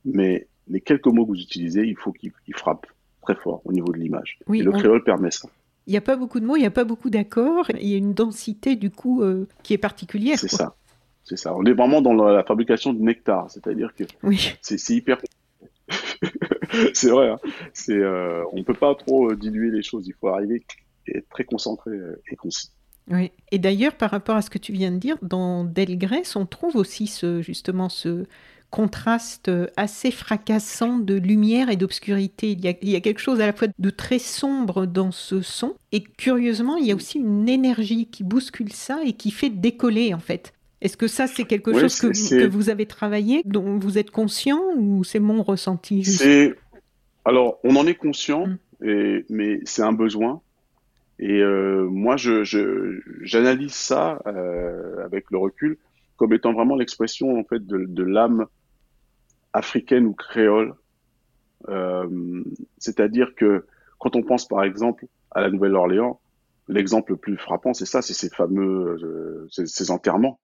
mais 0.06 0.48
les 0.68 0.80
quelques 0.80 1.08
mots 1.08 1.26
que 1.26 1.32
vous 1.32 1.42
utilisez, 1.42 1.88
il 1.88 1.98
faut 1.98 2.12
qu'ils 2.12 2.32
frappent 2.56 2.86
très 3.24 3.36
fort 3.36 3.62
au 3.66 3.74
niveau 3.74 3.92
de 3.92 3.98
l'image. 3.98 4.38
Oui, 4.46 4.60
et 4.60 4.64
le 4.64 4.72
créole 4.72 5.04
permet 5.04 5.32
ça. 5.32 5.50
Il 5.88 5.92
n'y 5.92 5.98
a 5.98 6.02
pas 6.02 6.16
beaucoup 6.16 6.40
de 6.40 6.46
mots, 6.46 6.56
il 6.56 6.62
n'y 6.62 6.66
a 6.66 6.72
pas 6.72 6.84
beaucoup 6.84 7.10
d'accords, 7.10 7.70
il 7.80 7.88
y 7.88 7.94
a 7.94 7.98
une 7.98 8.14
densité 8.14 8.76
du 8.76 8.90
coup 8.90 9.22
euh, 9.22 9.48
qui 9.64 9.74
est 9.74 9.78
particulière. 9.78 10.40
C'est 10.40 10.48
ça, 10.48 10.76
c'est 11.24 11.38
ça. 11.38 11.56
On 11.56 11.64
est 11.66 11.74
vraiment 11.74 12.02
dans 12.02 12.14
la, 12.14 12.44
fabrication 12.44 12.94
de 12.94 13.02
nectar, 13.02 13.50
c'est-à-dire 13.52 13.94
que 13.94 14.04
oui. 14.24 14.54
c'est 14.62 14.90
hyper 14.90 15.20
c'est 16.94 17.10
vrai. 17.10 17.30
Hein. 17.30 17.38
Euh, 17.90 18.44
on 18.52 18.58
ne 18.58 18.64
peut 18.64 18.74
pas 18.74 18.96
trop 18.96 19.32
euh, 19.32 19.36
diluer 19.36 19.70
les 19.70 19.84
choses. 19.84 20.08
Il 20.08 20.14
faut 20.14 20.30
arriver 20.30 20.66
et 21.08 21.18
être 21.18 21.30
très 21.30 21.44
concentré 21.44 21.92
et 22.32 22.36
concis. 22.36 22.72
Oui. 23.08 23.32
Et 23.52 23.60
d'ailleurs, 23.60 23.94
par 23.94 24.10
rapport 24.10 24.36
à 24.36 24.42
ce 24.42 24.50
que 24.50 24.58
tu 24.58 24.74
viens 24.74 24.92
de 24.92 24.98
dire, 24.98 25.18
dans 25.22 25.64
Delgrès, 25.64 26.36
on 26.36 26.48
trouve 26.48 26.76
aussi 26.76 27.06
ce, 27.06 27.44
justement 27.44 27.90
ce 27.90 28.26
contraste 28.76 29.50
assez 29.78 30.12
fracassant 30.12 31.00
de 31.00 31.16
lumière 31.16 31.70
et 31.70 31.78
d'obscurité. 31.78 32.52
Il, 32.52 32.60
il, 32.82 32.90
y 32.90 32.98
a 32.98 33.00
quelque 33.00 33.22
chose 33.22 33.40
à 33.40 33.46
la 33.46 33.54
fois 33.54 33.70
de 33.80 33.90
très 33.90 34.20
sombre 34.20 34.86
dans 34.86 35.12
ce 35.12 35.40
son, 35.40 35.76
et 35.94 36.04
curieusement, 36.04 36.76
il 36.76 36.86
y 36.86 36.92
a 36.92 36.96
aussi 36.96 37.20
une 37.20 37.48
énergie 37.48 38.08
qui 38.08 38.26
bouscule 38.26 38.74
ça 38.74 39.00
et 39.06 39.14
qui 39.14 39.32
fait 39.32 39.50
décoller, 39.50 40.14
en 40.14 40.20
fait. 40.20 40.52
Est-ce 40.82 40.98
que 40.98 41.08
ça, 41.08 41.26
c'est 41.26 41.46
quelque 41.46 41.72
chose 41.80 41.98
que, 41.98 42.08
que, 42.08 42.48
vous 42.48 42.70
avez 42.70 42.86
travaillé, 42.86 43.44
dont 43.46 43.80
vous 43.80 43.98
êtes 43.98 44.12
conscient, 44.12 44.62
ou 44.76 45.06
c'est 45.06 45.20
mon 45.20 45.42
ressenti 45.42 46.04
juste? 46.04 46.28
Alors, 47.24 47.60
on 47.64 47.78
en 47.78 47.88
est 47.88 47.96
conscient, 47.96 48.46
mm. 48.46 48.58
et, 48.90 49.26
mais 49.30 49.62
c'est 49.64 49.84
un 49.84 49.94
besoin. 49.94 50.42
Et 51.18 51.40
euh, 51.40 51.88
moi, 51.90 52.18
je, 52.18 52.44
j'analyse 53.22 53.72
ça 53.72 54.22
euh, 54.28 55.06
avec 55.06 55.32
le 55.32 55.38
recul 55.38 55.78
comme 56.18 56.34
étant 56.34 56.52
vraiment 56.52 56.76
l'expression 56.76 57.40
en 57.40 57.44
fait 57.44 57.66
de, 57.66 57.86
de 57.88 58.04
l'âme 58.04 58.48
africaine 59.56 60.06
ou 60.06 60.14
créole. 60.14 60.76
C'est-à-dire 62.78 63.34
que 63.36 63.66
quand 63.98 64.16
on 64.16 64.22
pense 64.22 64.48
par 64.48 64.64
exemple 64.64 65.08
à 65.32 65.42
la 65.42 65.50
Nouvelle-Orléans, 65.50 66.20
l'exemple 66.68 67.14
le 67.14 67.18
plus 67.18 67.38
frappant, 67.38 67.74
c'est 67.74 67.86
ça, 67.86 68.02
c'est 68.02 68.14
ces 68.14 68.30
fameux 68.30 69.48
ces, 69.50 69.92
enterrements 69.92 70.40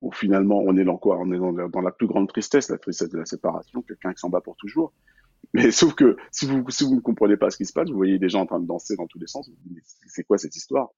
où 0.00 0.10
finalement 0.10 0.60
on 0.60 0.76
est 0.76 0.84
dans 0.84 0.96
quoi? 0.96 1.18
On 1.18 1.32
est 1.32 1.38
dans, 1.38 1.68
dans, 1.68 1.80
la 1.80 1.92
plus 1.92 2.06
grande 2.06 2.28
tristesse, 2.28 2.68
la 2.68 2.78
tristesse 2.78 3.08
de 3.10 3.18
la 3.18 3.24
séparation, 3.24 3.82
quelqu'un 3.82 4.12
qui 4.12 4.18
s'en 4.18 4.28
bat 4.28 4.40
pour 4.40 4.56
toujours. 4.56 4.92
Mais 5.54 5.70
sauf 5.70 5.94
que 5.94 6.16
si 6.30 6.46
vous, 6.46 6.68
si 6.70 6.84
vous 6.84 6.96
ne 6.96 7.00
comprenez 7.00 7.36
pas 7.36 7.50
ce 7.50 7.56
qui 7.56 7.66
se 7.66 7.72
passe, 7.72 7.88
vous 7.88 7.96
voyez 7.96 8.18
des 8.18 8.28
gens 8.28 8.40
en 8.40 8.46
train 8.46 8.60
de 8.60 8.66
danser 8.66 8.96
dans 8.96 9.06
tous 9.06 9.18
les 9.18 9.26
sens, 9.26 9.50
c'est 10.06 10.24
quoi 10.24 10.38
cette 10.38 10.56
histoire? 10.56 10.90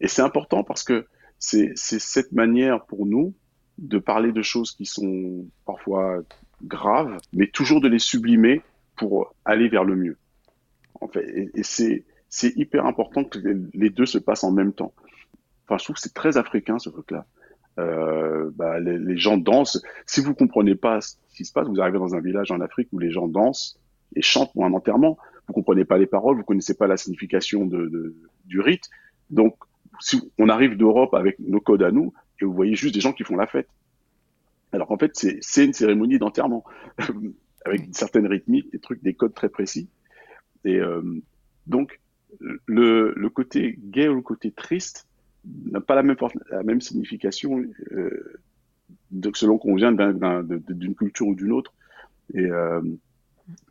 Et 0.00 0.08
c'est 0.08 0.22
important 0.22 0.64
parce 0.64 0.82
que 0.82 1.06
c'est 1.38 1.74
cette 1.76 2.32
manière 2.32 2.86
pour 2.86 3.06
nous 3.06 3.34
de 3.78 3.98
parler 3.98 4.32
de 4.32 4.42
choses 4.42 4.72
qui 4.72 4.86
sont 4.86 5.46
parfois 5.64 6.22
graves, 6.62 7.18
mais 7.32 7.46
toujours 7.48 7.80
de 7.80 7.88
les 7.88 7.98
sublimer 7.98 8.62
pour 8.96 9.34
aller 9.44 9.68
vers 9.68 9.84
le 9.84 9.96
mieux. 9.96 10.16
En 11.00 11.08
fait, 11.08 11.28
et, 11.28 11.50
et 11.54 11.62
c'est 11.62 12.56
hyper 12.56 12.86
important 12.86 13.24
que 13.24 13.38
les 13.74 13.90
deux 13.90 14.06
se 14.06 14.18
passent 14.18 14.44
en 14.44 14.50
même 14.50 14.72
temps. 14.72 14.92
Enfin, 15.64 15.78
je 15.78 15.84
trouve 15.84 15.96
que 15.96 16.02
c'est 16.02 16.14
très 16.14 16.38
africain 16.38 16.78
ce 16.78 16.90
truc-là. 16.90 17.26
Euh, 17.78 18.50
bah, 18.54 18.80
les, 18.80 18.98
les, 18.98 19.18
gens 19.18 19.36
dansent. 19.36 19.82
Si 20.06 20.22
vous 20.22 20.34
comprenez 20.34 20.74
pas 20.74 21.02
ce 21.02 21.16
qui 21.34 21.44
se 21.44 21.52
passe, 21.52 21.68
vous 21.68 21.80
arrivez 21.80 21.98
dans 21.98 22.14
un 22.14 22.20
village 22.20 22.50
en 22.50 22.60
Afrique 22.60 22.88
où 22.92 22.98
les 22.98 23.10
gens 23.10 23.28
dansent 23.28 23.78
et 24.14 24.22
chantent 24.22 24.52
pour 24.54 24.64
un 24.64 24.72
enterrement. 24.72 25.18
Vous 25.46 25.52
comprenez 25.52 25.84
pas 25.84 25.98
les 25.98 26.06
paroles, 26.06 26.36
vous 26.36 26.44
connaissez 26.44 26.74
pas 26.74 26.86
la 26.86 26.96
signification 26.96 27.66
de, 27.66 27.86
de, 27.86 28.16
du 28.46 28.60
rite. 28.60 28.88
Donc, 29.28 29.56
si 30.00 30.32
on 30.38 30.48
arrive 30.48 30.76
d'Europe 30.76 31.14
avec 31.14 31.38
nos 31.38 31.60
codes 31.60 31.82
à 31.82 31.90
nous, 31.90 32.14
et 32.40 32.44
vous 32.44 32.52
voyez 32.52 32.74
juste 32.74 32.94
des 32.94 33.00
gens 33.00 33.12
qui 33.12 33.24
font 33.24 33.36
la 33.36 33.46
fête. 33.46 33.68
Alors 34.72 34.90
en 34.90 34.98
fait, 34.98 35.12
c'est 35.14 35.64
une 35.64 35.72
cérémonie 35.72 36.18
d'enterrement 36.18 36.64
avec 37.64 37.84
une 37.84 37.94
certaine 37.94 38.26
rythmique, 38.26 38.70
des 38.72 38.78
trucs, 38.78 39.02
des 39.02 39.14
codes 39.14 39.34
très 39.34 39.48
précis. 39.48 39.88
Et 40.64 40.76
euh, 40.76 41.02
donc, 41.66 42.00
le, 42.66 43.14
le 43.16 43.30
côté 43.30 43.78
gay 43.78 44.08
ou 44.08 44.14
le 44.16 44.22
côté 44.22 44.50
triste, 44.50 45.06
n'a 45.46 45.80
pas 45.80 45.94
la 45.94 46.02
même, 46.02 46.16
la 46.50 46.62
même 46.62 46.80
signification 46.80 47.64
euh, 47.92 48.40
selon 49.34 49.58
qu'on 49.58 49.74
vient 49.74 49.92
d'une 49.92 50.94
culture 50.94 51.28
ou 51.28 51.34
d'une 51.34 51.52
autre. 51.52 51.72
Et, 52.34 52.44
euh, 52.44 52.82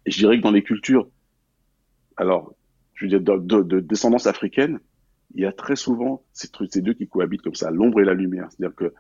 et, 0.06 0.12
je 0.12 0.18
dirais 0.18 0.38
que 0.38 0.44
dans 0.44 0.52
les 0.52 0.64
cultures, 0.64 1.10
alors, 2.18 2.54
je 2.94 3.06
veux 3.06 3.10
dire, 3.10 3.22
de, 3.22 3.62
de, 3.62 3.80
descendance 3.80 4.28
africaine, 4.28 4.80
il 5.36 5.42
y 5.42 5.46
a 5.46 5.52
très 5.52 5.76
souvent 5.76 6.24
ces, 6.34 6.50
ces 6.70 6.82
deux 6.82 6.94
qui 6.94 7.08
cohabitent 7.08 7.42
comme 7.42 7.56
ça, 7.56 7.70
l'ombre 7.70 8.02
et 8.02 8.06
la 8.06 8.14
lumière. 8.14 8.48
C'est-à-dire 8.50 8.76
que 8.76 8.94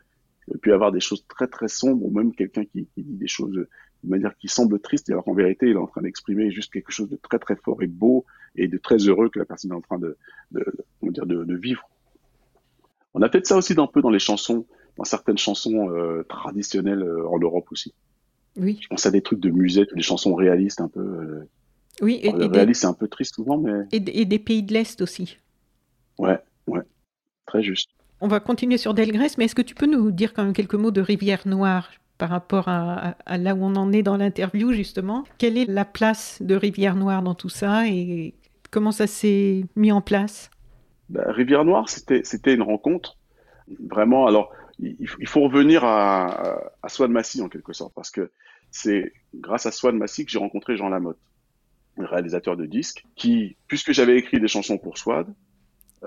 il 0.47 0.59
peut 0.59 0.69
y 0.69 0.73
avoir 0.73 0.91
des 0.91 0.99
choses 0.99 1.25
très 1.27 1.47
très 1.47 1.67
sombres, 1.67 2.05
ou 2.05 2.11
même 2.11 2.33
quelqu'un 2.33 2.65
qui, 2.65 2.87
qui, 2.93 3.03
dit 3.03 3.15
des 3.15 3.27
choses 3.27 3.53
de 3.53 3.67
manière 4.03 4.37
qui 4.37 4.47
semble 4.47 4.79
triste, 4.79 5.09
alors 5.09 5.23
qu'en 5.23 5.33
vérité, 5.33 5.67
il 5.67 5.73
est 5.73 5.79
en 5.79 5.87
train 5.87 6.01
d'exprimer 6.01 6.51
juste 6.51 6.71
quelque 6.71 6.91
chose 6.91 7.09
de 7.09 7.15
très 7.15 7.39
très 7.39 7.55
fort 7.55 7.81
et 7.81 7.87
beau 7.87 8.25
et 8.55 8.67
de 8.67 8.77
très 8.77 8.97
heureux 8.97 9.29
que 9.29 9.39
la 9.39 9.45
personne 9.45 9.71
est 9.71 9.75
en 9.75 9.81
train 9.81 9.97
de, 9.97 10.17
de, 10.51 10.63
dire, 11.01 11.25
de, 11.25 11.43
de 11.43 11.55
vivre. 11.55 11.89
On 13.15 13.21
a 13.21 13.29
peut-être 13.29 13.47
ça 13.47 13.57
aussi 13.57 13.73
un 13.77 13.87
peu 13.87 14.01
dans 14.01 14.11
les 14.11 14.19
chansons, 14.19 14.67
dans 14.97 15.03
certaines 15.03 15.37
chansons 15.37 15.89
euh, 15.89 16.23
traditionnelles 16.23 17.01
euh, 17.01 17.27
en 17.27 17.39
Europe 17.39 17.67
aussi. 17.71 17.93
Oui. 18.57 18.77
Je 18.81 18.87
pense 18.87 19.05
à 19.05 19.11
des 19.11 19.21
trucs 19.21 19.39
de 19.39 19.49
musette, 19.49 19.93
des 19.95 20.01
chansons 20.01 20.35
réalistes 20.35 20.81
un 20.81 20.87
peu. 20.87 20.99
Euh, 20.99 21.49
oui, 22.01 22.19
et, 22.21 22.31
réaliste, 22.31 22.81
c'est 22.81 22.87
un 22.87 22.93
peu 22.93 23.07
triste 23.07 23.35
souvent, 23.35 23.57
mais. 23.57 23.85
Et, 23.91 24.25
des 24.25 24.39
pays 24.39 24.63
de 24.63 24.73
l'Est 24.73 25.01
aussi. 25.01 25.37
Ouais, 26.17 26.39
ouais, 26.67 26.81
très 27.45 27.63
juste. 27.63 27.89
On 28.21 28.27
va 28.27 28.39
continuer 28.39 28.77
sur 28.77 28.93
Delgrès, 28.93 29.29
mais 29.37 29.45
est-ce 29.45 29.55
que 29.55 29.61
tu 29.61 29.75
peux 29.75 29.87
nous 29.87 30.11
dire 30.11 30.33
quand 30.33 30.43
même 30.43 30.53
quelques 30.53 30.75
mots 30.75 30.91
de 30.91 31.01
Rivière 31.01 31.47
Noire 31.47 31.91
par 32.17 32.29
rapport 32.29 32.69
à, 32.69 33.15
à 33.25 33.37
là 33.37 33.55
où 33.55 33.63
on 33.63 33.75
en 33.75 33.91
est 33.91 34.03
dans 34.03 34.17
l'interview, 34.17 34.71
justement? 34.71 35.25
Quelle 35.37 35.57
est 35.57 35.65
la 35.65 35.83
place 35.83 36.41
de 36.41 36.55
Rivière 36.55 36.95
Noire 36.95 37.21
dans 37.21 37.35
tout 37.35 37.49
ça 37.49 37.87
et 37.87 38.33
comment 38.71 38.91
ça 38.91 39.07
s'est 39.07 39.65
mis 39.75 39.91
en 39.91 40.01
place? 40.01 40.49
Bah, 41.09 41.23
Rivière 41.27 41.65
Noire, 41.65 41.89
c'était 41.89 42.53
une 42.53 42.61
rencontre. 42.61 43.17
Vraiment, 43.89 44.27
alors, 44.27 44.51
il, 44.79 45.27
faut 45.27 45.41
revenir 45.41 45.83
à, 45.83 46.59
à 46.81 46.89
Swan 46.89 47.11
Massy 47.11 47.41
en 47.41 47.49
quelque 47.49 47.73
sorte, 47.73 47.93
parce 47.93 48.11
que 48.11 48.31
c'est 48.71 49.13
grâce 49.33 49.65
à 49.65 49.71
Swan 49.71 49.97
Massy 49.97 50.25
que 50.25 50.31
j'ai 50.31 50.39
rencontré 50.39 50.77
Jean 50.77 50.89
Lamotte, 50.89 51.19
le 51.97 52.05
réalisateur 52.05 52.57
de 52.57 52.65
disques, 52.65 53.05
qui, 53.15 53.55
puisque 53.67 53.93
j'avais 53.93 54.17
écrit 54.17 54.39
des 54.39 54.47
chansons 54.47 54.77
pour 54.77 54.97
Swad, 54.97 55.27
euh, 55.27 55.33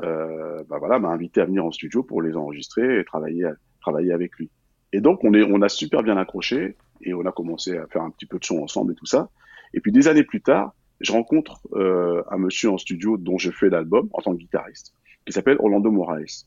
bah 0.02 0.78
voilà, 0.78 0.98
m'a 0.98 1.08
invité 1.08 1.40
à 1.40 1.44
venir 1.44 1.64
en 1.64 1.70
studio 1.70 2.02
pour 2.02 2.22
les 2.22 2.36
enregistrer 2.36 3.00
et 3.00 3.04
travailler, 3.04 3.48
travailler 3.80 4.12
avec 4.12 4.36
lui. 4.36 4.50
Et 4.92 5.00
donc, 5.00 5.24
on, 5.24 5.34
est, 5.34 5.42
on 5.42 5.60
a 5.62 5.68
super 5.68 6.02
bien 6.02 6.16
accroché 6.16 6.76
et 7.02 7.14
on 7.14 7.24
a 7.26 7.32
commencé 7.32 7.76
à 7.76 7.86
faire 7.86 8.02
un 8.02 8.10
petit 8.10 8.26
peu 8.26 8.38
de 8.38 8.44
son 8.44 8.58
ensemble 8.62 8.92
et 8.92 8.94
tout 8.94 9.06
ça. 9.06 9.28
Et 9.74 9.80
puis, 9.80 9.92
des 9.92 10.08
années 10.08 10.24
plus 10.24 10.40
tard, 10.40 10.72
je 11.00 11.12
rencontre 11.12 11.60
euh, 11.74 12.22
un 12.30 12.38
monsieur 12.38 12.70
en 12.70 12.78
studio 12.78 13.16
dont 13.16 13.38
je 13.38 13.50
fais 13.50 13.68
l'album 13.68 14.08
en 14.12 14.20
tant 14.20 14.32
que 14.32 14.38
guitariste, 14.38 14.92
qui 15.24 15.32
s'appelle 15.32 15.56
Orlando 15.60 15.90
Moraes. 15.90 16.46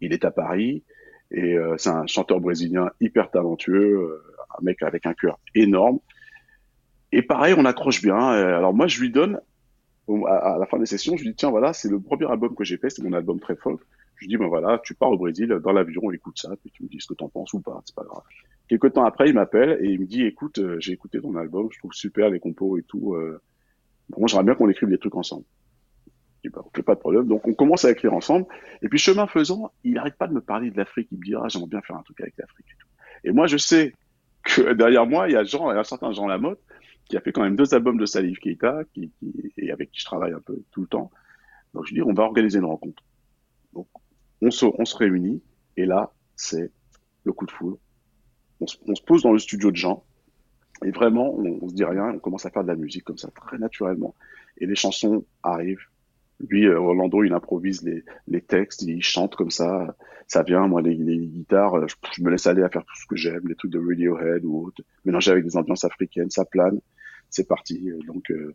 Il 0.00 0.12
est 0.12 0.24
à 0.24 0.30
Paris 0.30 0.84
et 1.30 1.54
euh, 1.56 1.74
c'est 1.78 1.90
un 1.90 2.06
chanteur 2.06 2.40
brésilien 2.40 2.90
hyper 3.00 3.30
talentueux, 3.30 3.94
euh, 3.94 4.22
un 4.58 4.64
mec 4.64 4.82
avec 4.82 5.06
un 5.06 5.14
cœur 5.14 5.38
énorme. 5.54 5.98
Et 7.12 7.22
pareil, 7.22 7.54
on 7.56 7.64
accroche 7.66 8.00
bien. 8.00 8.16
Alors 8.16 8.72
moi, 8.72 8.86
je 8.86 8.98
lui 9.00 9.10
donne 9.10 9.38
à, 10.26 10.56
la 10.58 10.66
fin 10.66 10.78
des 10.78 10.86
sessions, 10.86 11.16
je 11.16 11.22
lui 11.22 11.30
dis 11.30 11.36
tiens 11.36 11.50
voilà, 11.50 11.72
c'est 11.72 11.88
le 11.88 12.00
premier 12.00 12.30
album 12.30 12.54
que 12.54 12.64
j'ai 12.64 12.76
fait, 12.76 12.90
c'est 12.90 13.02
mon 13.02 13.12
album 13.12 13.40
très 13.40 13.56
folk. 13.56 13.80
Je 14.16 14.24
lui 14.24 14.28
dis 14.28 14.36
ben 14.36 14.48
voilà, 14.48 14.80
tu 14.84 14.94
pars 14.94 15.10
au 15.10 15.18
Brésil, 15.18 15.48
dans 15.62 15.72
l'avion, 15.72 16.02
on 16.04 16.12
écoute 16.12 16.38
ça, 16.38 16.50
puis 16.60 16.70
tu 16.70 16.84
me 16.84 16.88
dis 16.88 17.00
ce 17.00 17.06
que 17.06 17.14
t'en 17.14 17.28
penses 17.28 17.52
ou 17.52 17.60
pas, 17.60 17.80
c'est 17.84 17.94
pas 17.94 18.04
grave. 18.04 18.22
Quelques 18.68 18.94
temps 18.94 19.04
après, 19.04 19.28
il 19.28 19.34
m'appelle 19.34 19.78
et 19.82 19.90
il 19.90 20.00
me 20.00 20.06
dit, 20.06 20.24
écoute, 20.24 20.58
euh, 20.58 20.80
j'ai 20.80 20.92
écouté 20.92 21.20
ton 21.20 21.36
album, 21.36 21.68
je 21.70 21.78
trouve 21.78 21.92
super 21.92 22.30
les 22.30 22.40
compos 22.40 22.78
et 22.78 22.82
tout. 22.82 23.14
Euh, 23.14 23.38
moi, 24.16 24.28
j'aimerais 24.28 24.44
bien 24.44 24.54
qu'on 24.54 24.68
écrive 24.68 24.88
des 24.88 24.96
trucs 24.96 25.14
ensemble. 25.14 25.44
Je 26.42 26.48
dis, 26.48 26.54
bah, 26.54 26.64
pas 26.84 26.94
de 26.94 27.00
problème. 27.00 27.26
Donc, 27.26 27.46
on 27.46 27.52
commence 27.52 27.84
à 27.84 27.90
écrire 27.90 28.14
ensemble. 28.14 28.46
Et 28.80 28.88
puis, 28.88 28.98
chemin 28.98 29.26
faisant, 29.26 29.72
il 29.84 29.92
n'arrête 29.92 30.16
pas 30.16 30.26
de 30.26 30.32
me 30.32 30.40
parler 30.40 30.70
de 30.70 30.76
l'Afrique. 30.78 31.08
Il 31.12 31.18
me 31.18 31.22
dit, 31.22 31.34
ah, 31.34 31.48
j'aimerais 31.48 31.68
bien 31.68 31.82
faire 31.82 31.96
un 31.96 32.02
truc 32.02 32.18
avec 32.22 32.34
l'Afrique 32.38 32.66
et 32.70 32.78
tout. 32.78 32.88
Et 33.24 33.32
moi, 33.32 33.46
je 33.46 33.58
sais 33.58 33.92
que 34.42 34.72
derrière 34.72 35.06
moi, 35.06 35.28
il 35.28 35.32
y 35.32 35.36
a 35.36 35.44
Jean, 35.44 35.70
il 35.70 35.74
y 35.74 35.76
a 35.76 35.80
un 35.80 35.84
certain 35.84 36.12
Jean 36.12 36.26
Lamotte, 36.26 36.60
qui 37.12 37.16
a 37.18 37.20
fait 37.20 37.30
quand 37.30 37.42
même 37.42 37.56
deux 37.56 37.74
albums 37.74 37.98
de 37.98 38.06
Salif 38.06 38.38
Keita, 38.40 38.84
qui, 38.92 39.12
qui, 39.18 39.52
et 39.58 39.70
avec 39.70 39.90
qui 39.90 40.00
je 40.00 40.06
travaille 40.06 40.32
un 40.32 40.40
peu 40.40 40.62
tout 40.70 40.80
le 40.80 40.86
temps. 40.86 41.10
Donc, 41.74 41.86
je 41.86 41.94
dis, 41.94 42.02
on 42.02 42.14
va 42.14 42.22
organiser 42.24 42.58
une 42.58 42.64
rencontre. 42.64 43.04
Donc, 43.74 43.86
on 44.40 44.50
se, 44.50 44.64
on 44.64 44.98
réunit. 44.98 45.42
Et 45.76 45.84
là, 45.84 46.10
c'est 46.36 46.70
le 47.24 47.32
coup 47.32 47.46
de 47.46 47.50
foudre 47.50 47.78
on 48.62 48.94
se, 48.94 49.02
pose 49.02 49.22
dans 49.22 49.32
le 49.32 49.38
studio 49.38 49.70
de 49.70 49.76
Jean 49.76 50.04
et 50.84 50.90
vraiment, 50.90 51.34
on, 51.34 51.68
se 51.68 51.74
dit 51.74 51.84
rien, 51.84 52.12
on 52.14 52.18
commence 52.18 52.46
à 52.46 52.50
faire 52.50 52.62
de 52.62 52.68
la 52.68 52.74
musique 52.74 53.04
comme 53.04 53.18
ça, 53.18 53.28
très 53.28 53.58
naturellement. 53.58 54.16
Et 54.58 54.66
les 54.66 54.74
chansons 54.74 55.24
arrivent. 55.42 55.86
Lui, 56.48 56.66
euh, 56.66 56.80
Orlando, 56.80 57.22
il 57.22 57.32
improvise 57.32 57.82
les, 57.82 58.40
textes, 58.40 58.82
il 58.82 59.02
chante 59.02 59.36
comme 59.36 59.50
ça, 59.50 59.94
ça 60.26 60.42
vient. 60.42 60.66
Moi, 60.66 60.82
les, 60.82 60.96
guitares, 60.96 61.86
je, 61.86 62.22
me 62.22 62.30
laisse 62.30 62.48
aller 62.48 62.62
à 62.62 62.68
faire 62.68 62.84
tout 62.84 62.96
ce 62.96 63.06
que 63.06 63.14
j'aime, 63.14 63.42
les 63.46 63.54
trucs 63.54 63.70
de 63.70 63.78
Radiohead 63.78 64.44
ou 64.44 64.66
autre, 64.66 64.82
mélanger 65.04 65.30
avec 65.30 65.44
des 65.44 65.56
ambiances 65.56 65.84
africaines, 65.84 66.30
ça 66.30 66.44
plane, 66.44 66.80
c'est 67.32 67.48
parti. 67.48 67.90
Donc, 68.06 68.30
euh, 68.30 68.54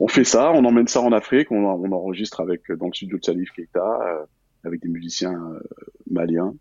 on 0.00 0.08
fait 0.08 0.24
ça, 0.24 0.50
on 0.52 0.64
emmène 0.64 0.88
ça 0.88 1.00
en 1.00 1.12
Afrique, 1.12 1.52
on, 1.52 1.64
enregistre 1.92 2.40
avec 2.40 2.70
dans 2.72 2.86
le 2.86 2.92
studio 2.92 3.18
de 3.18 3.24
Salif 3.24 3.52
Keita, 3.52 4.00
euh, 4.02 4.26
avec 4.64 4.82
des 4.82 4.88
musiciens 4.88 5.40
maliens, 6.10 6.54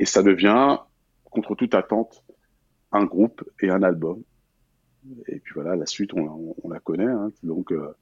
et 0.00 0.04
ça 0.04 0.22
devient 0.22 0.78
contre 1.24 1.54
toute 1.54 1.74
attente, 1.74 2.24
un 2.92 3.04
groupe 3.04 3.48
et 3.60 3.70
un 3.70 3.82
album. 3.82 4.22
Et 5.26 5.38
puis 5.38 5.54
voilà, 5.54 5.76
la 5.76 5.86
suite, 5.86 6.12
on, 6.14 6.54
la 6.68 6.80
connaît. 6.80 7.04
Hein. 7.04 7.30
donc, 7.42 7.72
euh, 7.72 7.94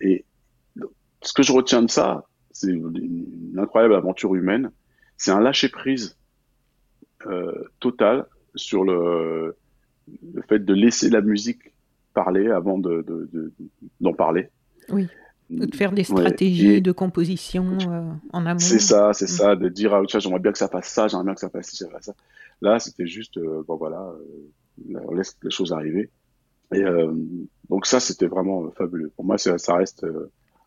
et 0.00 0.24
ce 1.22 1.32
que 1.32 1.42
je 1.42 1.52
retiens 1.52 1.82
de 1.82 1.90
ça, 1.90 2.26
c'est 2.50 2.70
une, 2.70 3.54
incroyable 3.58 3.94
aventure 3.94 4.34
humaine. 4.34 4.70
C'est 5.16 5.30
un 5.30 5.40
lâcher 5.40 5.68
prise 5.68 6.18
euh, 7.26 7.64
total 7.80 8.26
sur 8.54 8.84
le, 8.84 9.56
le 10.06 10.42
fait 10.42 10.58
de 10.58 10.74
laisser 10.74 11.10
la 11.10 11.20
musique 11.20 11.72
parler 12.14 12.48
avant 12.50 12.78
de 12.78 13.04
d'en 14.00 14.14
parler. 14.14 14.48
Oui. 14.88 15.08
De 15.50 15.74
faire 15.74 15.92
des 15.92 16.04
stratégies 16.04 16.80
de 16.80 16.92
composition 16.92 17.76
euh, 17.86 18.10
en 18.32 18.46
amont. 18.46 18.58
C'est 18.58 18.78
ça, 18.78 19.12
c'est 19.12 19.26
mm. 19.26 19.28
ça, 19.28 19.56
de 19.56 19.68
dire 19.68 19.92
ah, 19.94 20.02
j'aimerais 20.06 20.40
bien 20.40 20.52
que 20.52 20.58
ça 20.58 20.68
fasse 20.68 20.88
ça, 20.88 21.06
j'aimerais 21.06 21.24
bien 21.24 21.34
que 21.34 21.40
ça 21.40 21.50
fasse 21.50 21.70
ça, 21.70 21.86
ça. 22.00 22.14
Là, 22.62 22.78
c'était 22.78 23.06
juste, 23.06 23.36
euh, 23.36 23.62
bon 23.66 23.76
voilà, 23.76 24.10
euh, 24.90 24.98
on 25.06 25.14
laisse 25.14 25.36
les 25.42 25.50
choses 25.50 25.72
arriver. 25.72 26.10
Et 26.72 26.82
donc 27.68 27.86
ça, 27.86 28.00
c'était 28.00 28.26
vraiment 28.26 28.68
fabuleux. 28.72 29.12
Pour 29.14 29.24
moi, 29.24 29.38
ça, 29.38 29.58
ça 29.58 29.76
reste 29.76 30.04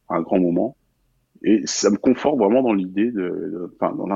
un 0.07 0.21
grand 0.21 0.39
moment. 0.39 0.77
Et 1.43 1.63
ça 1.65 1.89
me 1.89 1.97
conforte 1.97 2.37
vraiment 2.37 2.61
dans 2.61 2.71
l'idée 2.71 3.11
de, 3.11 3.69
enfin, 3.75 3.93
dans 3.93 4.07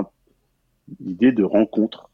l'idée 1.01 1.33
de 1.33 1.43
rencontre 1.43 2.09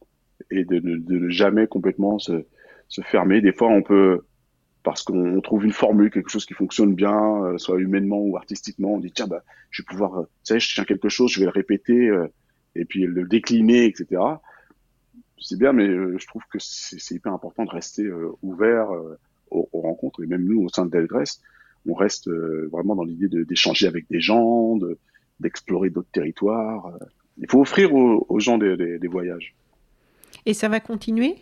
et 0.50 0.64
de, 0.64 0.80
de, 0.80 0.96
de, 0.96 1.20
ne 1.20 1.30
jamais 1.30 1.68
complètement 1.68 2.18
se, 2.18 2.46
se 2.88 3.02
fermer. 3.02 3.42
Des 3.42 3.54
fois, 3.54 3.70
on 3.70 3.82
peut 3.82 4.22
parce 4.88 5.04
qu'on 5.04 5.42
trouve 5.42 5.66
une 5.66 5.74
formule, 5.74 6.10
quelque 6.10 6.30
chose 6.30 6.46
qui 6.46 6.54
fonctionne 6.54 6.96
bien, 6.96 7.44
euh, 7.44 7.58
soit 7.58 7.78
humainement 7.78 8.22
ou 8.22 8.38
artistiquement. 8.38 8.94
On 8.94 9.00
dit 9.00 9.12
tiens, 9.12 9.28
bah, 9.28 9.44
je 9.70 9.82
vais 9.82 9.86
pouvoir, 9.86 10.20
euh, 10.20 10.24
tu 10.46 10.54
sais, 10.54 10.62
je 10.62 10.76
tiens 10.76 10.86
quelque 10.86 11.10
chose, 11.10 11.30
je 11.30 11.42
vais 11.42 11.46
le 11.46 11.52
répéter 11.52 12.08
euh, 12.08 12.26
et 12.74 12.86
puis 12.86 13.06
le 13.06 13.28
décliner, 13.28 13.84
etc. 13.84 14.22
c'est 15.42 15.60
bien, 15.60 15.74
mais 15.74 15.88
je 15.88 16.26
trouve 16.26 16.44
que 16.50 16.58
c'est 16.62 17.16
hyper 17.16 17.34
important 17.34 17.66
de 17.66 17.70
rester 17.70 18.10
ouvert 18.42 18.88
aux, 19.52 19.68
rencontres. 19.74 20.24
Et 20.24 20.26
même 20.26 20.46
nous, 20.46 20.64
au 20.64 20.70
sein 20.70 20.86
de 20.86 20.92
Delgrès, 20.92 21.42
on 21.86 21.94
reste 21.94 22.30
vraiment 22.30 22.96
dans 22.96 23.04
l'idée 23.04 23.28
d'échanger 23.44 23.88
avec 23.88 24.06
des 24.10 24.22
gens, 24.22 24.80
d'explorer 25.42 25.90
d'autres 25.90 26.12
territoires. 26.14 26.94
Il 27.40 27.50
faut 27.50 27.60
offrir 27.60 27.94
aux, 27.94 28.40
gens 28.40 28.58
des, 28.58 29.08
voyages. 29.08 29.54
Et 30.46 30.54
ça 30.54 30.70
va 30.70 30.80
continuer? 30.80 31.36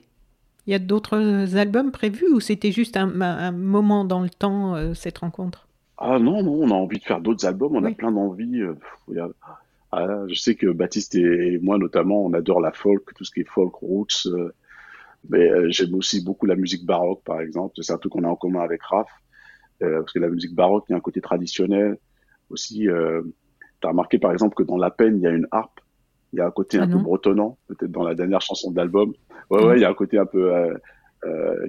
Il 0.68 0.72
y 0.72 0.74
a 0.74 0.80
d'autres 0.80 1.55
albums 1.57 1.91
prévus 1.91 2.32
ou 2.34 2.39
c'était 2.39 2.72
juste 2.72 2.97
un, 2.97 3.51
moment 3.51 4.03
dans 4.03 4.22
le 4.22 4.30
temps, 4.30 4.93
cette 4.95 5.20
rencontre? 5.20 5.68
Ah 5.97 6.18
non, 6.18 6.41
non, 6.41 6.53
on 6.53 6.72
a 6.72 6.74
envie 6.74 6.97
de 6.97 7.03
faire 7.03 7.22
d'autres 7.22 7.45
albums, 7.45 7.76
on 7.76 7.84
a 7.84 7.91
plein 7.91 8.11
d'envies. 8.11 8.63
Ah, 9.97 10.26
je 10.28 10.36
sais 10.36 10.55
que 10.55 10.68
Baptiste 10.68 11.16
et 11.16 11.57
moi 11.61 11.78
notamment, 11.78 12.26
on 12.26 12.34
adore 12.34 12.59
la 12.59 12.74
folk, 12.74 13.13
tout 13.16 13.24
ce 13.24 13.32
qui 13.32 13.39
est 13.41 13.49
folk 13.49 13.74
roots. 13.76 14.28
Euh, 14.28 14.53
mais 15.30 15.49
euh, 15.49 15.70
j'aime 15.70 15.95
aussi 15.95 16.22
beaucoup 16.22 16.45
la 16.45 16.57
musique 16.57 16.86
baroque, 16.86 17.24
par 17.24 17.39
exemple. 17.39 17.76
C'est 17.82 17.93
un 17.93 17.97
truc 17.97 18.11
qu'on 18.11 18.26
a 18.26 18.28
en 18.28 18.36
commun 18.36 18.59
avec 18.59 18.84
Raph, 18.84 19.07
euh, 19.84 19.99
parce 20.01 20.11
que 20.11 20.20
la 20.20 20.28
musique 20.28 20.53
baroque, 20.53 20.84
il 20.89 20.91
y 20.91 20.95
a 20.95 20.97
un 20.97 21.01
côté 21.01 21.22
traditionnel. 21.22 21.97
Aussi, 22.49 22.80
tu 22.82 23.88
as 23.88 23.88
remarqué 23.88 24.20
par 24.20 24.34
exemple 24.34 24.55
que 24.55 24.63
dans 24.63 24.78
La 24.78 24.91
Peine, 24.91 25.18
il 25.18 25.22
y 25.22 25.28
a 25.28 25.32
une 25.32 25.47
harpe. 25.51 25.80
Il 26.36 26.39
y 26.39 26.41
a 26.41 26.47
un 26.47 26.51
côté 26.51 26.77
un 26.77 26.83
ah 26.83 26.88
peu 26.88 26.99
bretonnant, 26.99 27.57
peut-être 27.67 27.91
dans 27.91 28.03
la 28.03 28.13
dernière 28.13 28.41
chanson 28.41 28.71
de 28.71 28.75
l'album. 28.75 29.13
Ouais, 29.49 29.63
ouais, 29.63 29.77
il 29.77 29.81
y 29.81 29.86
a 29.86 29.89
un 29.89 29.93
côté 29.93 30.17
un 30.17 30.25
peu 30.25 30.51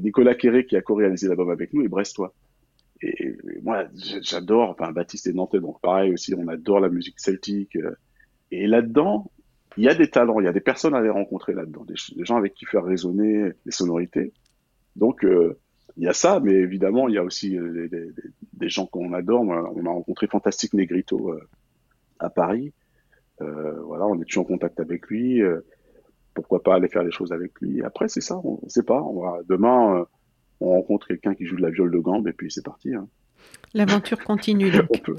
Nicolas 0.03 0.35
Quéré 0.35 0.67
qui 0.67 0.77
a 0.77 0.83
co-réalisé 0.83 1.29
l'album 1.29 1.51
avec 1.51 1.73
nous 1.73 1.83
et 1.83 1.89
Brestois. 1.89 2.35
Et, 3.01 3.29
et 3.29 3.37
moi, 3.63 3.85
j'adore. 4.23 4.71
Enfin, 4.71 4.91
Baptiste 4.91 5.29
est 5.29 5.33
nantais, 5.33 5.61
donc 5.61 5.81
pareil 5.81 6.13
aussi. 6.13 6.35
On 6.35 6.49
adore 6.49 6.81
la 6.81 6.89
musique 6.89 7.21
celtique. 7.21 7.79
Et 8.51 8.67
là-dedans, 8.67 9.31
il 9.77 9.85
y 9.85 9.89
a 9.89 9.95
des 9.95 10.09
talents, 10.09 10.41
il 10.41 10.45
y 10.45 10.49
a 10.49 10.53
des 10.53 10.61
personnes 10.61 10.95
à 10.95 11.01
les 11.01 11.11
rencontrer 11.11 11.53
là-dedans, 11.53 11.85
des, 11.85 12.25
gens 12.25 12.37
avec 12.37 12.55
qui 12.55 12.65
faire 12.65 12.85
résonner 12.85 13.53
les 13.65 13.73
sonorités. 13.73 14.33
Donc, 14.97 15.25
euh, 15.25 15.59
il 15.97 16.05
y 16.05 16.09
a 16.09 16.13
ça, 16.13 16.41
mais 16.41 16.53
évidemment, 16.53 17.09
il 17.09 17.15
y 17.15 17.19
a 17.19 17.23
aussi 17.23 17.57
euh, 17.57 17.89
des, 18.53 18.69
gens 18.69 18.87
qu'on 18.87 19.13
adore. 19.13 19.43
On 19.43 19.87
a 19.87 19.91
rencontré 19.91 20.27
Fantastique 20.27 20.75
Negrito 20.75 21.33
euh, 21.33 21.41
à 22.19 22.31
Paris. 22.31 22.73
Voilà, 23.41 24.07
on 24.07 24.21
est 24.21 24.25
toujours 24.25 24.45
en 24.45 24.49
contact 24.49 24.81
avec 24.81 25.07
lui. 25.09 25.43
pourquoi 26.35 26.63
pas 26.63 26.77
aller 26.77 26.89
faire 26.89 27.03
les 27.03 27.11
choses 27.11 27.33
avec 27.33 27.61
lui 27.61 27.83
Après, 27.83 28.09
c'est 28.09 28.21
ça, 28.21 28.41
on 28.45 28.61
ne 28.63 28.69
sait 28.69 28.83
pas. 28.83 29.03
On 29.03 29.21
va, 29.21 29.41
demain, 29.49 30.07
on 30.61 30.71
rencontre 30.71 31.09
quelqu'un 31.09 31.35
qui 31.35 31.45
joue 31.45 31.57
de 31.57 31.63
la 31.63 31.71
viole 31.71 31.91
de 31.91 31.99
gambe 31.99 32.29
et 32.29 32.33
puis 32.33 32.51
c'est 32.51 32.65
parti. 32.65 32.95
Hein. 32.95 33.09
L'aventure 33.75 34.23
continue. 34.25 34.71
Donc. 34.71 35.11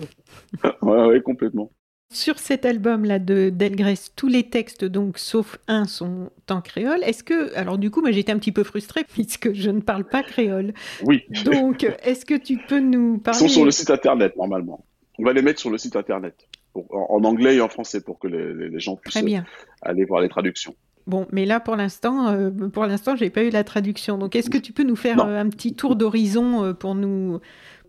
ouais, 0.81 1.05
ouais, 1.07 1.21
complètement. 1.21 1.71
Sur 2.09 2.39
cet 2.39 2.63
album-là 2.65 3.19
de 3.19 3.49
Delgrès, 3.49 3.95
tous 4.15 4.29
les 4.29 4.49
textes, 4.49 4.85
donc 4.85 5.17
sauf 5.17 5.57
un, 5.67 5.83
sont 5.83 6.29
en 6.49 6.61
créole. 6.61 7.03
Est-ce 7.03 7.21
que, 7.21 7.53
alors 7.55 7.77
du 7.77 7.91
coup, 7.91 7.99
moi 7.99 8.11
j'étais 8.11 8.31
un 8.31 8.39
petit 8.39 8.53
peu 8.53 8.63
frustrée 8.63 9.03
puisque 9.13 9.53
je 9.53 9.69
ne 9.69 9.81
parle 9.81 10.05
pas 10.05 10.23
créole. 10.23 10.73
Oui. 11.03 11.23
Donc, 11.43 11.85
est-ce 12.03 12.25
que 12.25 12.35
tu 12.35 12.57
peux 12.57 12.79
nous 12.79 13.17
parler 13.17 13.39
Ils 13.41 13.49
sont 13.49 13.55
sur 13.55 13.65
le 13.65 13.71
site 13.71 13.89
internet 13.89 14.37
normalement. 14.37 14.85
On 15.19 15.23
va 15.23 15.33
les 15.33 15.41
mettre 15.41 15.59
sur 15.59 15.69
le 15.69 15.77
site 15.77 15.95
internet 15.95 16.47
en, 16.89 17.23
anglais 17.23 17.55
et 17.55 17.61
en 17.61 17.69
français 17.69 18.01
pour 18.01 18.19
que 18.19 18.27
les, 18.27 18.79
gens 18.79 18.95
puissent 18.95 19.23
aller 19.81 20.05
voir 20.05 20.21
les 20.21 20.29
traductions. 20.29 20.75
Bon, 21.07 21.25
mais 21.31 21.45
là, 21.45 21.61
pour 21.61 21.77
l'instant, 21.77 22.27
euh, 22.27 22.51
pour 22.51 22.85
l'instant, 22.85 23.15
j'ai 23.15 23.29
pas 23.29 23.43
eu 23.43 23.49
la 23.49 23.63
traduction. 23.63 24.17
Donc, 24.17 24.35
est-ce 24.35 24.49
que 24.49 24.57
tu 24.57 24.73
peux 24.73 24.83
nous 24.83 24.97
faire 24.97 25.25
euh, 25.25 25.39
un 25.39 25.47
petit 25.47 25.73
tour 25.73 25.95
d'horizon 25.95 26.65
euh, 26.65 26.73
pour 26.73 26.95
nous 26.95 27.39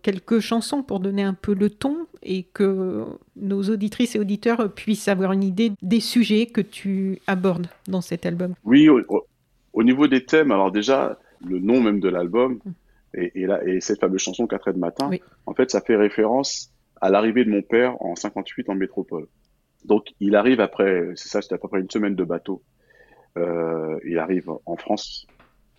quelques 0.01 0.39
chansons 0.39 0.81
pour 0.83 1.01
donner 1.01 1.23
un 1.23 1.33
peu 1.33 1.53
le 1.53 1.69
ton 1.69 2.07
et 2.23 2.43
que 2.43 3.03
nos 3.35 3.63
auditrices 3.63 4.15
et 4.15 4.19
auditeurs 4.19 4.73
puissent 4.73 5.09
avoir 5.09 5.33
une 5.33 5.43
idée 5.43 5.73
des 5.81 5.99
sujets 5.99 6.45
que 6.45 6.61
tu 6.61 7.19
abordes 7.27 7.67
dans 7.89 7.99
cet 7.99 8.25
album? 8.25 8.53
Oui, 8.63 8.87
au, 8.87 9.83
niveau 9.83 10.07
des 10.07 10.23
thèmes, 10.23 10.53
alors 10.53 10.71
déjà, 10.71 11.19
le 11.45 11.59
nom 11.59 11.81
même 11.81 11.99
de 11.99 12.07
l'album 12.07 12.61
mm. 12.63 12.71
et, 13.15 13.47
et, 13.65 13.81
cette 13.81 13.99
fameuse 13.99 14.21
chanson 14.21 14.47
4 14.47 14.69
heures 14.69 14.73
de 14.73 14.79
matin, 14.79 15.09
en 15.45 15.53
fait, 15.53 15.69
ça 15.69 15.81
fait 15.81 15.97
référence 15.97 16.71
à 17.01 17.09
l'arrivée 17.09 17.45
de 17.45 17.49
mon 17.49 17.61
père 17.61 18.01
en 18.01 18.15
58 18.15 18.69
en 18.69 18.75
métropole. 18.75 19.27
Donc, 19.85 20.07
il 20.19 20.35
arrive 20.35 20.59
après, 20.59 21.11
c'est 21.15 21.29
ça, 21.29 21.41
c'était 21.41 21.55
à 21.55 21.57
peu 21.57 21.67
près 21.67 21.79
une 21.79 21.89
semaine 21.89 22.15
de 22.15 22.23
bateau. 22.23 22.63
Euh, 23.37 23.99
il 24.05 24.17
arrive 24.17 24.51
en 24.65 24.75
France, 24.75 25.25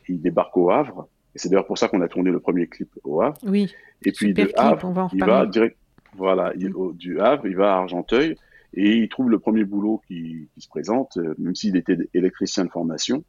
il 0.08 0.20
débarque 0.20 0.56
au 0.56 0.70
Havre, 0.70 1.08
et 1.34 1.38
c'est 1.38 1.48
d'ailleurs 1.48 1.66
pour 1.66 1.78
ça 1.78 1.88
qu'on 1.88 2.00
a 2.00 2.08
tourné 2.08 2.30
le 2.30 2.40
premier 2.40 2.66
clip 2.66 2.90
au 3.04 3.20
Havre. 3.20 3.38
Oui. 3.42 3.72
Et 4.04 4.12
puis 4.12 4.32
de 4.32 4.50
Havre, 4.56 5.10
il 5.12 5.24
va 5.24 5.46
direct, 5.46 5.76
voilà, 6.16 6.52
du 6.54 7.20
Havre, 7.20 7.46
il 7.46 7.56
va 7.56 7.74
à 7.74 7.76
Argenteuil 7.78 8.36
et 8.74 8.96
il 8.96 9.08
trouve 9.08 9.30
le 9.30 9.38
premier 9.38 9.64
boulot 9.64 10.00
qui, 10.06 10.48
se 10.58 10.68
présente, 10.68 11.16
euh, 11.16 11.34
même 11.38 11.54
s'il 11.54 11.76
était 11.76 11.98
électricien 12.14 12.64
de 12.64 12.70
formation. 12.70 13.24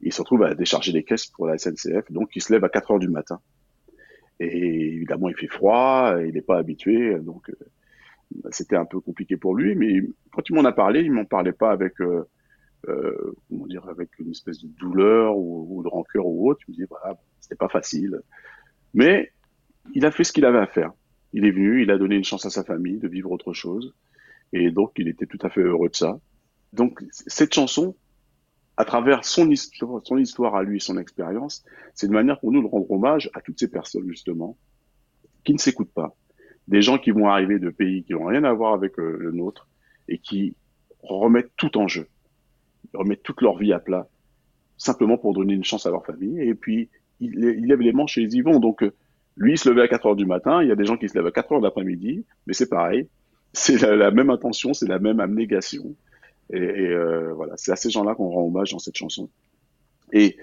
Il 0.00 0.12
se 0.12 0.20
retrouve 0.20 0.44
à 0.44 0.54
décharger 0.54 0.92
les 0.92 1.04
caisses 1.04 1.26
pour 1.26 1.46
la 1.46 1.58
SNCF, 1.58 2.10
donc 2.10 2.30
il 2.34 2.42
se 2.42 2.52
lève 2.52 2.64
à 2.64 2.68
4 2.68 2.92
heures 2.92 2.98
du 2.98 3.08
matin. 3.08 3.40
Et 4.40 4.94
évidemment, 4.94 5.28
il 5.28 5.36
fait 5.36 5.48
froid, 5.48 6.14
il 6.24 6.34
n'est 6.34 6.42
pas 6.42 6.58
habitué, 6.58 7.18
donc 7.18 7.50
euh, 7.50 7.54
c'était 8.50 8.76
un 8.76 8.84
peu 8.84 9.00
compliqué 9.00 9.36
pour 9.36 9.54
lui. 9.54 9.74
Mais 9.74 10.02
quand 10.32 10.48
il 10.48 10.54
m'en 10.54 10.64
a 10.64 10.72
parlé, 10.72 11.00
il 11.00 11.12
m'en 11.12 11.24
parlait 11.24 11.52
pas 11.52 11.70
avec 11.70 12.00
euh, 12.00 12.24
euh, 12.88 13.34
comment 13.48 13.66
dire, 13.66 13.88
avec 13.88 14.10
une 14.18 14.30
espèce 14.30 14.62
de 14.62 14.68
douleur 14.68 15.36
ou, 15.36 15.82
de 15.82 15.88
rancœur 15.88 16.26
ou 16.26 16.48
autre. 16.48 16.60
Je 16.66 16.72
me 16.72 16.74
disais, 16.74 16.86
voilà, 16.88 17.18
c'était 17.40 17.56
pas 17.56 17.68
facile. 17.68 18.20
Mais 18.94 19.32
il 19.94 20.06
a 20.06 20.10
fait 20.10 20.24
ce 20.24 20.32
qu'il 20.32 20.44
avait 20.44 20.58
à 20.58 20.66
faire. 20.66 20.92
Il 21.32 21.44
est 21.44 21.50
venu, 21.50 21.82
il 21.82 21.90
a 21.90 21.98
donné 21.98 22.14
une 22.14 22.24
chance 22.24 22.46
à 22.46 22.50
sa 22.50 22.64
famille 22.64 22.98
de 22.98 23.08
vivre 23.08 23.30
autre 23.30 23.52
chose. 23.52 23.94
Et 24.52 24.70
donc, 24.70 24.92
il 24.96 25.08
était 25.08 25.26
tout 25.26 25.38
à 25.42 25.50
fait 25.50 25.60
heureux 25.60 25.88
de 25.88 25.96
ça. 25.96 26.18
Donc, 26.72 27.02
cette 27.10 27.52
chanson, 27.52 27.96
à 28.78 28.84
travers 28.84 29.24
son 29.24 29.50
histoire, 29.50 30.00
son 30.04 30.18
histoire 30.18 30.54
à 30.54 30.62
lui 30.62 30.76
et 30.76 30.80
son 30.80 30.98
expérience, 30.98 31.64
c'est 31.94 32.06
une 32.06 32.12
manière 32.12 32.38
pour 32.38 32.52
nous 32.52 32.62
de 32.62 32.68
rendre 32.68 32.88
hommage 32.90 33.28
à 33.34 33.40
toutes 33.40 33.58
ces 33.58 33.68
personnes, 33.68 34.08
justement, 34.08 34.56
qui 35.44 35.52
ne 35.52 35.58
s'écoutent 35.58 35.92
pas. 35.92 36.16
Des 36.68 36.80
gens 36.80 36.96
qui 36.96 37.10
vont 37.10 37.28
arriver 37.28 37.58
de 37.58 37.70
pays 37.70 38.04
qui 38.04 38.12
n'ont 38.12 38.26
rien 38.26 38.44
à 38.44 38.52
voir 38.52 38.74
avec 38.74 38.98
euh, 39.00 39.16
le 39.18 39.32
nôtre 39.32 39.68
et 40.06 40.18
qui 40.18 40.54
remettent 41.02 41.52
tout 41.56 41.76
en 41.76 41.88
jeu 41.88 42.06
remettent 42.94 43.24
toute 43.24 43.42
leur 43.42 43.58
vie 43.58 43.72
à 43.72 43.80
plat, 43.80 44.08
simplement 44.76 45.18
pour 45.18 45.34
donner 45.34 45.54
une 45.54 45.64
chance 45.64 45.84
à 45.84 45.90
leur 45.90 46.06
famille. 46.06 46.40
Et 46.40 46.54
puis, 46.54 46.88
ils, 47.20 47.34
lèvent 47.34 47.80
les 47.80 47.92
manches 47.92 48.16
et 48.18 48.22
ils 48.22 48.34
y 48.34 48.40
vont. 48.42 48.60
Donc, 48.60 48.82
euh, 48.84 48.94
lui, 49.36 49.54
il 49.54 49.58
se 49.58 49.68
levait 49.68 49.82
à 49.82 49.88
4 49.88 50.06
heures 50.06 50.16
du 50.16 50.26
matin. 50.26 50.62
Il 50.62 50.68
y 50.68 50.72
a 50.72 50.76
des 50.76 50.84
gens 50.84 50.96
qui 50.96 51.08
se 51.08 51.18
lèvent 51.18 51.26
à 51.26 51.32
4 51.32 51.52
heures 51.52 51.60
d'après-midi. 51.60 52.24
Mais 52.46 52.52
c'est 52.52 52.68
pareil. 52.68 53.08
C'est 53.52 53.80
la, 53.80 54.10
même 54.10 54.30
intention, 54.30 54.72
c'est 54.72 54.88
la 54.88 54.98
même 54.98 55.20
abnégation. 55.20 55.96
Et, 56.50 56.58
euh, 56.58 57.32
voilà, 57.34 57.54
c'est 57.56 57.72
à 57.72 57.76
ces 57.76 57.90
gens-là 57.90 58.14
qu'on 58.14 58.28
rend 58.28 58.46
hommage 58.46 58.72
dans 58.72 58.78
cette 58.78 58.96
chanson. 58.96 59.28
Et, 60.12 60.36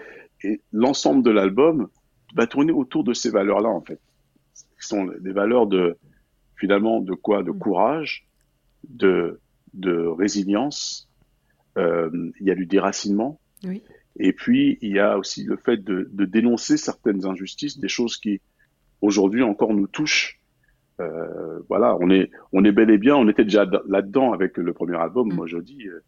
l'ensemble 0.72 1.24
de 1.24 1.32
l'album 1.32 1.88
va 2.36 2.45
tourner 2.45 2.72
autour 2.72 3.03
de 3.03 3.14
ces 3.14 3.32
valeurs-là, 3.32 3.70
en 3.70 3.82
fait. 3.82 3.99
Ce 4.53 4.88
sont 4.88 5.06
des 5.06 5.32
valeurs 5.32 5.66
de, 5.66 5.97
finalement, 6.56 6.99
de 6.99 7.14
quoi? 7.14 7.41
De 7.41 7.51
courage, 7.51 8.28
de, 8.88 9.39
de 9.74 10.06
résilience, 10.06 11.10
euh, 11.78 12.32
il 12.39 12.47
y 12.47 12.51
a 12.51 12.56
du 12.56 12.66
déracinement. 12.66 13.39
Et 14.18 14.32
puis, 14.32 14.78
il 14.82 14.91
y 14.91 14.99
a 14.99 15.18
aussi 15.18 15.43
le 15.43 15.58
fait 15.58 15.84
de, 15.84 16.08
dénoncer 16.26 16.78
certaines 16.78 17.26
injustices, 17.26 17.80
des 17.80 17.88
choses 17.88 18.18
qui, 18.18 18.41
aujourd'hui, 19.01 19.43
encore 19.43 19.74
nous 19.74 19.88
touchent. 19.88 20.39
Euh, 21.00 21.60
voilà, 21.68 21.98
on 22.00 22.10
est, 22.10 22.30
on 22.52 22.64
est 22.64 22.72
bel 22.72 22.89
et 22.89 22.98
bien, 22.98 23.16
on 23.16 23.28
était 23.28 23.43
déjà 23.43 23.66
là-dedans 23.88 24.34
avec 24.34 24.58
le 24.58 24.74
premier 24.74 24.98
album. 24.98 25.30
Mm. 25.30 25.36
Moi, 25.36 25.48
je 25.48 25.58
dis, 25.58 25.88
euh, 25.88 26.04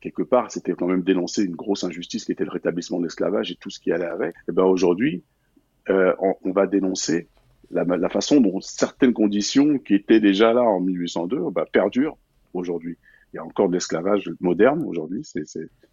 quelque 0.00 0.22
part, 0.22 0.50
c'était 0.50 0.72
quand 0.72 0.86
même 0.86 1.02
dénoncer 1.02 1.44
une 1.44 1.56
grosse 1.56 1.84
injustice 1.84 2.24
qui 2.24 2.32
était 2.32 2.44
le 2.44 2.50
rétablissement 2.50 2.98
de 2.98 3.04
l'esclavage 3.04 3.50
et 3.50 3.56
tout 3.56 3.70
ce 3.70 3.80
qui 3.80 3.92
allait 3.92 4.04
avec. 4.04 4.34
Et 4.48 4.52
ben 4.52 4.64
aujourd'hui, 4.64 5.22
on, 5.88 6.50
va 6.50 6.66
dénoncer 6.66 7.28
la, 7.70 8.08
façon 8.08 8.40
dont 8.40 8.60
certaines 8.60 9.12
conditions 9.12 9.78
qui 9.78 9.94
étaient 9.94 10.18
déjà 10.18 10.52
là 10.52 10.62
en 10.62 10.80
1802 10.80 11.50
bah, 11.52 11.64
perdurent 11.70 12.18
aujourd'hui. 12.54 12.98
Il 13.32 13.36
y 13.36 13.38
a 13.38 13.44
encore 13.44 13.68
de 13.68 13.74
l'esclavage 13.74 14.30
moderne 14.40 14.82
aujourd'hui, 14.86 15.22
c'est 15.24 15.44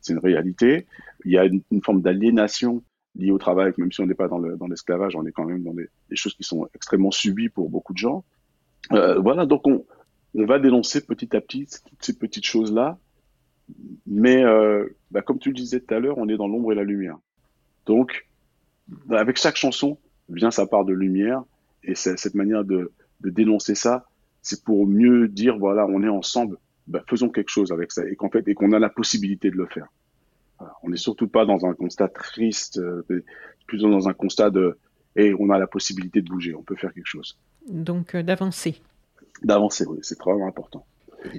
une 0.10 0.20
réalité. 0.20 0.86
Il 1.26 1.32
y 1.32 1.38
a 1.38 1.46
une, 1.46 1.62
forme 1.84 2.02
d'aliénation 2.02 2.84
liée 3.16 3.32
au 3.32 3.38
travail, 3.38 3.74
même 3.78 3.92
si 3.92 4.02
on 4.02 4.06
n'est 4.06 4.14
pas 4.16 4.28
dans 4.28 4.68
l'esclavage, 4.68 5.16
on 5.16 5.26
est 5.26 5.32
quand 5.32 5.46
même 5.46 5.64
dans 5.64 5.74
des, 5.74 5.90
choses 6.16 6.34
qui 6.34 6.44
sont 6.44 6.68
extrêmement 6.74 7.12
subies 7.12 7.50
pour 7.50 7.70
beaucoup 7.70 7.94
de 7.94 7.98
gens. 7.98 8.24
Euh, 8.92 9.20
voilà, 9.20 9.46
donc 9.46 9.68
on, 9.68 9.86
va 10.34 10.60
dénoncer 10.60 11.06
petit 11.06 11.36
à 11.36 11.42
petit 11.42 11.68
toutes 11.88 12.04
ces 12.04 12.18
petites 12.18 12.46
choses-là, 12.46 12.98
mais 14.08 14.44
euh, 14.44 14.88
bah, 15.12 15.22
comme 15.22 15.40
tu 15.40 15.50
le 15.50 15.56
disais 15.56 15.80
tout 15.80 15.94
à 15.94 16.00
l'heure, 16.00 16.18
on 16.18 16.28
est 16.28 16.38
dans 16.38 16.48
l'ombre 16.48 16.72
et 16.72 16.76
la 16.76 16.84
lumière. 16.84 17.18
Donc, 17.86 18.28
avec 19.10 19.38
chaque 19.38 19.56
chanson 19.56 20.00
vient 20.30 20.52
sa 20.52 20.66
part 20.66 20.86
de 20.86 20.94
lumière, 20.94 21.44
et 21.84 21.96
cette 21.96 22.34
manière 22.34 22.64
de, 22.64 22.92
de 23.22 23.30
dénoncer 23.30 23.76
ça, 23.76 24.08
c'est 24.42 24.64
pour 24.64 24.88
mieux 24.88 25.28
dire, 25.28 25.58
voilà, 25.58 25.86
on 25.86 26.02
est 26.02 26.10
ensemble, 26.10 26.58
bah, 26.88 27.04
faisons 27.08 27.30
quelque 27.30 27.50
chose 27.50 27.72
avec 27.72 27.92
ça 27.92 28.08
et 28.08 28.16
qu'en 28.16 28.30
fait 28.30 28.48
et 28.48 28.54
qu'on 28.54 28.74
a 28.74 28.80
la 28.80 28.90
possibilité 28.90 29.50
de 29.50 29.56
le 29.56 29.66
faire. 29.66 29.88
On 30.84 30.90
n'est 30.90 30.98
surtout 30.98 31.28
pas 31.28 31.46
dans 31.46 31.66
un 31.66 31.74
constat 31.74 32.10
triste, 32.10 32.78
euh, 32.78 33.04
plutôt 33.66 33.90
dans 33.90 34.08
un 34.08 34.14
constat 34.14 34.50
de 34.50 34.78
et 35.16 35.34
on 35.38 35.50
a 35.50 35.60
la 35.60 35.68
possibilité 35.68 36.22
de 36.22 36.30
bouger, 36.30 36.56
on 36.56 36.64
peut 36.64 36.76
faire 36.76 36.94
quelque 36.94 37.08
chose. 37.08 37.38
Donc 37.68 38.16
euh, 38.16 38.24
d'avancer. 38.24 38.82
D'avancer, 39.44 39.86
oui, 39.86 40.00
c'est 40.02 40.20
vraiment 40.20 40.48
important. 40.48 40.86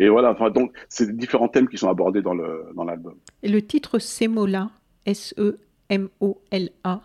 Et 0.00 0.08
voilà, 0.08 0.30
enfin, 0.30 0.50
donc, 0.50 0.72
c'est 0.88 1.14
différents 1.14 1.48
thèmes 1.48 1.68
qui 1.68 1.76
sont 1.76 1.88
abordés 1.88 2.22
dans 2.22 2.32
l'album. 2.34 3.14
Dans 3.14 3.18
et 3.42 3.48
le 3.48 3.60
titre 3.60 3.98
Semola, 3.98 4.70
S-E-M-O-L-A. 5.04 7.00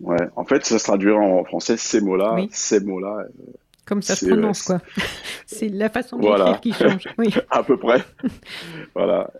Ouais, 0.00 0.28
en 0.36 0.44
fait, 0.44 0.66
ça 0.66 0.78
se 0.78 0.84
traduira 0.84 1.18
en 1.18 1.44
français 1.44 1.78
Semola, 1.78 2.34
oui. 2.34 2.48
Semola. 2.52 3.16
Euh, 3.20 3.28
Comme 3.86 4.02
ça 4.02 4.14
se 4.14 4.26
prononce, 4.26 4.62
quoi. 4.62 4.80
c'est 5.46 5.68
la 5.70 5.88
façon 5.88 6.18
d'écrire 6.18 6.60
qui 6.60 6.72
change. 6.72 7.04
Oui. 7.16 7.34
à 7.50 7.62
peu 7.62 7.78
près. 7.78 8.04
voilà. 8.94 9.30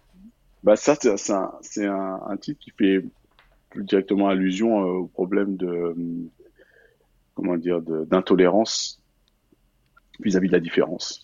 Bah, 0.67 0.75
ça, 0.75 0.97
c'est 0.97 1.87
un, 1.87 2.37
titre 2.41 2.59
qui 2.59 2.73
fait 2.73 3.01
plus 3.71 3.85
directement 3.85 4.29
allusion 4.29 4.81
euh, 4.81 4.99
au 4.99 5.07
problème 5.07 5.57
de, 5.57 5.95
comment 7.35 7.57
dire, 7.57 7.81
d'intolérance 7.81 9.01
vis-à-vis 10.19 10.49
de 10.49 10.53
la 10.53 10.59
différence 10.59 11.23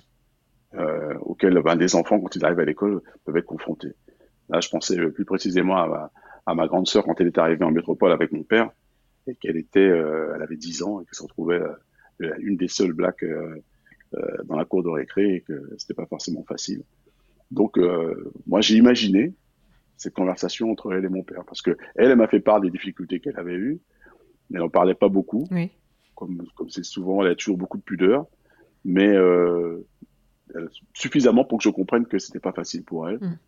euh, 0.75 1.19
auquel 1.23 1.61
ben, 1.61 1.75
des 1.75 1.97
enfants, 1.97 2.21
quand 2.21 2.37
ils 2.37 2.45
arrivent 2.45 2.61
à 2.61 2.65
l'école, 2.65 3.03
peuvent 3.25 3.37
être 3.37 3.47
confrontés. 3.47 3.97
Là, 4.49 4.61
je 4.61 4.69
pensais 4.69 4.97
plus 5.11 5.25
précisément 5.25 5.77
à 5.77 6.55
ma, 6.55 6.67
grande 6.69 6.87
sœur 6.87 7.03
quand 7.03 7.21
elle 7.21 7.27
était 7.27 7.41
arrivée 7.41 7.65
en 7.65 7.73
métropole 7.73 8.13
avec 8.13 8.31
mon 8.31 8.45
père 8.45 8.71
et 9.27 9.35
qu'elle 9.35 9.57
était, 9.57 9.81
euh, 9.81 10.35
elle 10.37 10.43
avait 10.43 10.57
10 10.57 10.85
ans 10.85 11.01
et 11.01 11.05
qu'elle 11.05 11.17
se 11.17 11.23
retrouvait 11.25 11.61
euh, 12.21 12.35
une 12.39 12.57
des 12.57 12.69
seules 12.69 12.93
blacks 12.93 13.25
euh, 13.25 13.57
euh, 14.15 14.45
dans 14.45 14.55
la 14.55 14.65
cour 14.65 14.85
de 14.85 14.89
récré 14.89 15.35
et 15.35 15.41
que 15.41 15.75
c'était 15.79 15.95
pas 15.95 16.07
forcément 16.07 16.45
facile. 16.45 16.85
Donc, 17.53 17.79
moi, 18.47 18.61
j'ai 18.61 18.77
imaginé 18.77 19.35
cette 20.03 20.15
conversation 20.15 20.71
entre 20.71 20.93
elle 20.93 21.05
et 21.05 21.09
mon 21.09 21.23
père 21.23 21.45
parce 21.45 21.63
que 21.63 21.77
elle, 21.95 22.11
elle 22.11 22.17
m'a 22.17 22.27
fait 22.27 22.41
part 22.41 22.61
des 22.61 22.71
difficultés 22.71 23.21
qu'elle 23.21 23.39
avait 23.39 23.55
eues, 23.55 23.81
mais 24.51 24.59
elle 24.59 24.65
n'en 24.65 24.69
parlait 24.69 24.95
pas 24.95 25.09
beaucoup. 25.09 25.47
Oui. 25.51 25.71
Comme 26.15 26.43
comme 26.57 26.71
c'est 26.71 26.85
souvent, 26.85 27.23
elle 27.23 27.33
a 27.33 27.35
toujours 27.35 27.57
beaucoup 27.57 27.79
de 27.79 27.83
pudeur, 27.83 28.27
mais 28.85 29.09
euh, 29.09 29.87
suffisamment 30.93 31.45
pour 31.45 31.59
que 31.59 31.65
je 31.65 31.71
comprenne 31.71 32.07
que 32.07 32.19
c'était 32.19 32.41
pas 32.41 32.53
facile 32.53 32.85
pour 32.85 33.09
elle. 33.09 33.19
Mm. 33.19 33.39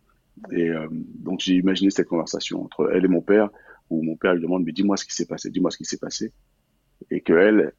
Et 0.51 0.69
euh, 0.69 0.87
donc 0.91 1.39
j'ai 1.41 1.55
imaginé 1.55 1.89
cette 1.89 2.07
conversation 2.07 2.63
entre 2.63 2.91
elle 2.93 3.05
et 3.05 3.09
mon 3.09 3.21
père, 3.21 3.49
où 3.89 4.01
mon 4.01 4.15
père 4.15 4.33
lui 4.33 4.41
demande 4.41 4.63
mais 4.65 4.71
dis-moi 4.71 4.97
ce 4.97 5.05
qui 5.05 5.13
s'est 5.13 5.27
passé, 5.27 5.49
dis-moi 5.49 5.71
ce 5.71 5.77
qui 5.77 5.85
s'est 5.85 5.97
passé, 5.97 6.33
et 7.09 7.21
que 7.21 7.33
elle, 7.33 7.73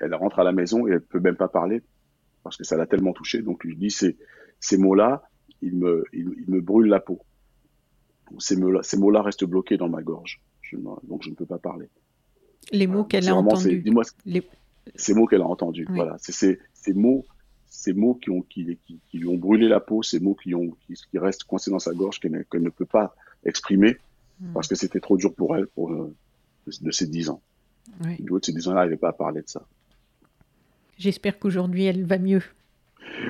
elle, 0.00 0.14
rentre 0.14 0.38
à 0.38 0.44
la 0.44 0.52
maison 0.52 0.86
et 0.86 0.92
elle 0.92 1.02
peut 1.02 1.20
même 1.20 1.36
pas 1.36 1.48
parler 1.48 1.82
parce 2.42 2.56
que 2.56 2.64
ça 2.64 2.76
l'a 2.76 2.86
tellement 2.86 3.12
touchée. 3.12 3.42
Donc 3.42 3.64
lui 3.64 3.76
dit 3.76 3.90
ces 3.90 4.16
ces 4.60 4.78
mots-là, 4.78 5.22
ils 5.62 5.76
me 5.76 6.04
ils, 6.12 6.44
me 6.48 6.60
brûlent 6.60 6.88
la 6.88 7.00
peau. 7.00 7.20
Ces 8.38 8.56
mots-là, 8.56 8.82
ces 8.82 8.96
mots-là 8.96 9.22
restent 9.22 9.44
bloqués 9.44 9.76
dans 9.76 9.88
ma 9.88 10.02
gorge. 10.02 10.40
Je, 10.62 10.76
donc 10.76 11.22
je 11.22 11.30
ne 11.30 11.34
peux 11.34 11.46
pas 11.46 11.58
parler. 11.58 11.88
Les 12.72 12.86
mots 12.86 13.04
qu'elle 13.04 13.28
a 13.28 13.36
entendus. 13.36 13.82
Dis-moi 13.82 14.02
ces 14.94 15.14
mots 15.14 15.26
qu'elle 15.26 15.42
a 15.42 15.46
entendus. 15.46 15.86
Voilà, 15.90 16.16
c'est 16.18 16.32
ces, 16.32 16.60
ces 16.72 16.92
mots 16.92 17.24
ces 17.76 17.92
mots 17.92 18.14
qui, 18.14 18.30
ont, 18.30 18.40
qui, 18.42 18.78
qui, 18.86 18.98
qui, 19.10 19.18
lui 19.18 19.28
ont 19.28 19.36
brûlé 19.36 19.68
la 19.68 19.80
peau, 19.80 20.02
ces 20.02 20.18
mots 20.18 20.34
qui, 20.34 20.54
ont, 20.54 20.76
qui, 20.86 20.94
qui 20.94 21.18
restent 21.18 21.44
coincés 21.44 21.70
dans 21.70 21.78
sa 21.78 21.92
gorge, 21.92 22.20
qu'elle 22.20 22.32
ne, 22.32 22.58
ne, 22.58 22.70
peut 22.70 22.86
pas 22.86 23.14
exprimer, 23.44 23.96
hmm. 24.40 24.52
parce 24.54 24.66
que 24.68 24.74
c'était 24.74 25.00
trop 25.00 25.16
dur 25.16 25.34
pour 25.34 25.56
elle 25.56 25.66
pour, 25.66 25.92
euh, 25.92 26.14
de, 26.80 26.90
ses 26.90 27.06
10 27.06 27.30
ans. 27.30 27.42
Oui. 28.02 28.16
Du 28.18 28.32
haut 28.32 28.40
de 28.40 28.44
ses 28.44 28.52
10 28.52 28.68
ans, 28.68 28.70
elle 28.70 28.76
n'arrivait 28.76 28.96
pas 28.96 29.10
à 29.10 29.12
parler 29.12 29.42
de 29.42 29.48
ça. 29.48 29.66
J'espère 30.96 31.38
qu'aujourd'hui, 31.38 31.84
elle 31.84 32.04
va 32.04 32.18
mieux. 32.18 32.42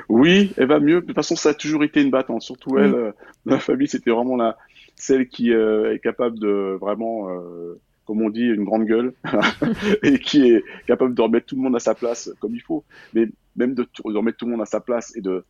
Oui, 0.08 0.52
elle 0.56 0.68
va 0.68 0.80
mieux. 0.80 1.00
De 1.00 1.06
toute 1.06 1.14
façon, 1.14 1.36
ça 1.36 1.50
a 1.50 1.54
toujours 1.54 1.84
été 1.84 2.02
une 2.02 2.10
battante. 2.10 2.42
Surtout 2.42 2.78
elle, 2.78 2.94
euh, 2.94 3.12
dans 3.44 3.54
la 3.56 3.60
famille, 3.60 3.88
c'était 3.88 4.10
vraiment 4.10 4.36
la, 4.36 4.56
celle 4.96 5.28
qui 5.28 5.52
euh, 5.52 5.94
est 5.94 5.98
capable 5.98 6.38
de 6.38 6.76
vraiment 6.80 7.30
euh, 7.30 7.78
comme 8.06 8.22
on 8.22 8.30
dit, 8.30 8.46
une 8.46 8.64
grande 8.64 8.86
gueule 8.86 9.12
et 10.02 10.18
qui 10.18 10.50
est 10.50 10.64
capable 10.86 11.14
de 11.14 11.22
remettre 11.22 11.46
tout 11.46 11.56
le 11.56 11.62
monde 11.62 11.76
à 11.76 11.80
sa 11.80 11.94
place 11.94 12.30
comme 12.40 12.54
il 12.54 12.62
faut. 12.62 12.84
Mais 13.14 13.26
même 13.56 13.74
de, 13.74 13.86
remettre 14.04 14.38
tout 14.38 14.46
le 14.46 14.52
monde 14.52 14.62
à 14.62 14.66
sa 14.66 14.80
place 14.80 15.14
et 15.16 15.20
de, 15.20 15.44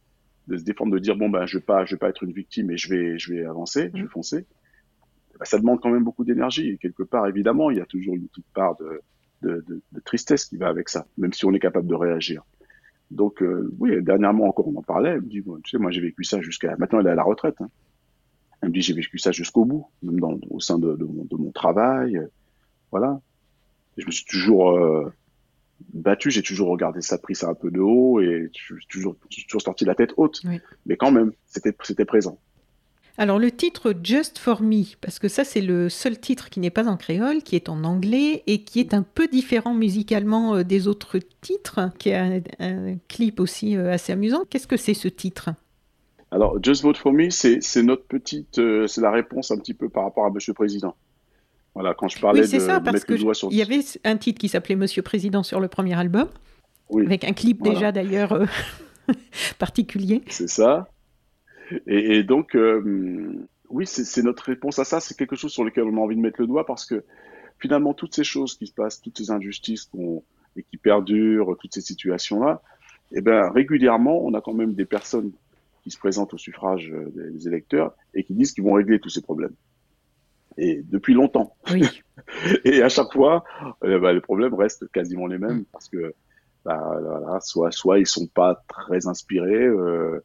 de 0.48 0.56
se 0.56 0.64
défendre, 0.64 0.92
de 0.92 0.98
dire 0.98 1.16
bon 1.16 1.28
ben 1.28 1.46
je 1.46 1.58
vais 1.58 1.64
pas, 1.64 1.84
je 1.84 1.94
vais 1.94 1.98
pas 1.98 2.08
être 2.08 2.24
une 2.24 2.32
victime 2.32 2.70
et 2.70 2.76
je 2.76 2.88
vais, 2.88 3.18
je 3.18 3.32
vais 3.32 3.44
avancer, 3.44 3.90
je 3.94 4.02
vais 4.02 4.08
foncer. 4.08 4.46
Ben, 5.38 5.44
ça 5.44 5.58
demande 5.58 5.80
quand 5.80 5.90
même 5.90 6.04
beaucoup 6.04 6.24
d'énergie 6.24 6.70
et 6.70 6.76
quelque 6.78 7.02
part 7.02 7.26
évidemment 7.26 7.70
il 7.70 7.76
y 7.76 7.80
a 7.80 7.84
toujours 7.84 8.14
une 8.14 8.26
petite 8.26 8.46
part 8.54 8.74
de, 8.76 9.02
de, 9.42 9.64
de, 9.68 9.82
de 9.92 10.00
tristesse 10.00 10.46
qui 10.46 10.56
va 10.56 10.68
avec 10.68 10.88
ça, 10.88 11.06
même 11.18 11.32
si 11.32 11.44
on 11.44 11.52
est 11.52 11.58
capable 11.58 11.86
de 11.86 11.94
réagir. 11.94 12.42
Donc 13.10 13.42
euh, 13.42 13.72
oui, 13.78 14.02
dernièrement 14.02 14.46
encore 14.46 14.68
on 14.68 14.76
en 14.76 14.82
parlait. 14.82 15.10
Elle 15.10 15.22
me 15.22 15.28
dit 15.28 15.40
bon, 15.40 15.58
tu 15.62 15.70
sais 15.70 15.78
moi 15.78 15.90
j'ai 15.90 16.00
vécu 16.00 16.24
ça 16.24 16.40
jusqu'à 16.40 16.76
maintenant 16.76 17.00
elle 17.00 17.06
est 17.06 17.10
à 17.10 17.14
la 17.14 17.22
retraite. 17.22 17.60
Hein. 17.60 17.70
Elle 18.60 18.70
me 18.70 18.74
dit 18.74 18.82
j'ai 18.82 18.94
vécu 18.94 19.18
ça 19.18 19.32
jusqu'au 19.32 19.64
bout, 19.64 19.86
même 20.02 20.18
dans, 20.18 20.38
au 20.50 20.60
sein 20.60 20.78
de, 20.78 20.94
de, 20.94 21.04
mon, 21.04 21.24
de 21.24 21.36
mon 21.36 21.52
travail 21.52 22.20
voilà. 22.90 23.20
je 23.96 24.06
me 24.06 24.10
suis 24.10 24.24
toujours 24.24 24.70
euh, 24.70 25.12
battu, 25.92 26.30
j'ai 26.30 26.42
toujours 26.42 26.68
regardé 26.68 27.00
ça, 27.00 27.18
pris 27.18 27.34
ça 27.34 27.48
un 27.48 27.54
peu 27.54 27.70
de 27.70 27.80
haut 27.80 28.20
et 28.20 28.50
je 28.56 28.74
suis 28.74 28.86
toujours, 28.88 29.16
toujours 29.48 29.62
sorti 29.62 29.84
la 29.84 29.94
tête 29.94 30.12
haute. 30.16 30.42
Mais 30.86 30.96
quand 30.96 31.10
même, 31.10 31.32
c'était 31.46 32.04
présent. 32.04 32.38
Alors 33.18 33.38
le 33.38 33.50
titre 33.50 33.94
Just 34.02 34.38
for 34.38 34.62
Me, 34.62 34.84
parce 35.00 35.18
que 35.18 35.28
ça 35.28 35.44
c'est 35.44 35.62
le 35.62 35.88
seul 35.88 36.18
titre 36.18 36.50
qui 36.50 36.60
n'est 36.60 36.70
pas 36.70 36.86
en 36.86 36.96
créole, 36.96 37.42
qui 37.42 37.56
est 37.56 37.68
en 37.68 37.82
anglais 37.84 38.42
et 38.46 38.62
qui 38.62 38.80
est 38.80 38.92
un 38.92 39.02
peu 39.02 39.26
différent 39.26 39.72
musicalement 39.72 40.56
euh, 40.56 40.64
des 40.64 40.86
autres 40.86 41.18
titres, 41.40 41.90
qui 41.98 42.12
a 42.12 42.40
un, 42.58 42.96
clip 43.08 43.40
aussi 43.40 43.76
euh, 43.76 43.92
assez 43.92 44.12
amusant. 44.12 44.44
Qu'est-ce 44.50 44.66
que 44.66 44.76
c'est 44.76 44.94
ce 44.94 45.08
titre? 45.08 45.50
Alors 46.30 46.62
Just 46.62 46.82
Vote 46.82 46.98
for 46.98 47.12
Me, 47.12 47.30
c'est 47.30 47.82
notre 47.82 48.04
petite, 48.04 48.60
c'est 48.86 49.00
la 49.00 49.10
réponse 49.10 49.50
un 49.50 49.58
petit 49.58 49.74
peu 49.74 49.88
par 49.88 50.04
rapport 50.04 50.26
à 50.26 50.30
Monsieur 50.30 50.50
le 50.50 50.56
Président. 50.56 50.94
Voilà, 51.76 51.92
quand 51.92 52.08
je 52.08 52.18
parlais 52.18 52.40
oui, 52.40 52.48
c'est 52.48 52.56
de, 52.56 52.62
ça, 52.62 52.80
parce 52.80 53.04
que 53.04 53.18
sur... 53.34 53.52
il 53.52 53.58
y 53.58 53.60
avait 53.60 53.80
un 54.04 54.16
titre 54.16 54.40
qui 54.40 54.48
s'appelait 54.48 54.76
Monsieur 54.76 55.02
Président 55.02 55.42
sur 55.42 55.60
le 55.60 55.68
premier 55.68 55.92
album, 55.92 56.26
oui, 56.88 57.04
avec 57.04 57.22
un 57.24 57.34
clip 57.34 57.58
voilà. 57.58 57.74
déjà 57.74 57.92
d'ailleurs 57.92 58.32
euh, 58.32 58.46
particulier. 59.58 60.22
C'est 60.28 60.48
ça. 60.48 60.88
Et, 61.86 62.16
et 62.16 62.22
donc, 62.22 62.54
euh, 62.54 63.46
oui, 63.68 63.86
c'est 63.86 64.22
notre 64.22 64.44
réponse 64.44 64.78
à 64.78 64.84
ça. 64.84 65.00
C'est 65.00 65.16
quelque 65.16 65.36
chose 65.36 65.52
sur 65.52 65.64
lequel 65.64 65.84
on 65.84 65.96
a 65.96 66.00
envie 66.00 66.16
de 66.16 66.20
mettre 66.20 66.40
le 66.40 66.46
doigt 66.46 66.66
parce 66.66 66.86
que 66.86 67.04
finalement, 67.58 67.94
toutes 67.94 68.14
ces 68.14 68.24
choses 68.24 68.56
qui 68.56 68.66
se 68.66 68.74
passent, 68.74 69.00
toutes 69.00 69.18
ces 69.18 69.30
injustices 69.30 69.90
et 70.56 70.62
qui 70.62 70.76
perdurent, 70.76 71.56
toutes 71.60 71.74
ces 71.74 71.80
situations-là, 71.80 72.62
eh 73.12 73.20
ben, 73.20 73.50
régulièrement, 73.50 74.24
on 74.24 74.34
a 74.34 74.40
quand 74.40 74.54
même 74.54 74.74
des 74.74 74.84
personnes 74.84 75.32
qui 75.82 75.90
se 75.90 75.98
présentent 75.98 76.34
au 76.34 76.38
suffrage 76.38 76.92
des 77.14 77.46
électeurs 77.46 77.94
et 78.14 78.24
qui 78.24 78.34
disent 78.34 78.52
qu'ils 78.52 78.64
vont 78.64 78.72
régler 78.72 78.98
tous 78.98 79.10
ces 79.10 79.22
problèmes 79.22 79.54
et 80.58 80.82
depuis 80.84 81.14
longtemps. 81.14 81.54
Oui. 81.70 82.02
et 82.64 82.82
à 82.82 82.88
chaque 82.88 83.12
fois, 83.12 83.44
euh, 83.84 83.98
bah, 83.98 84.12
les 84.12 84.20
problèmes 84.20 84.54
restent 84.54 84.90
quasiment 84.90 85.26
les 85.26 85.38
mêmes 85.38 85.64
parce 85.72 85.88
que 85.88 86.14
bah, 86.64 86.98
voilà, 87.00 87.40
soit 87.40 87.70
soit 87.70 87.98
ils 87.98 88.06
sont 88.06 88.26
pas 88.26 88.62
très 88.68 89.06
inspirés, 89.06 89.66
euh, 89.66 90.20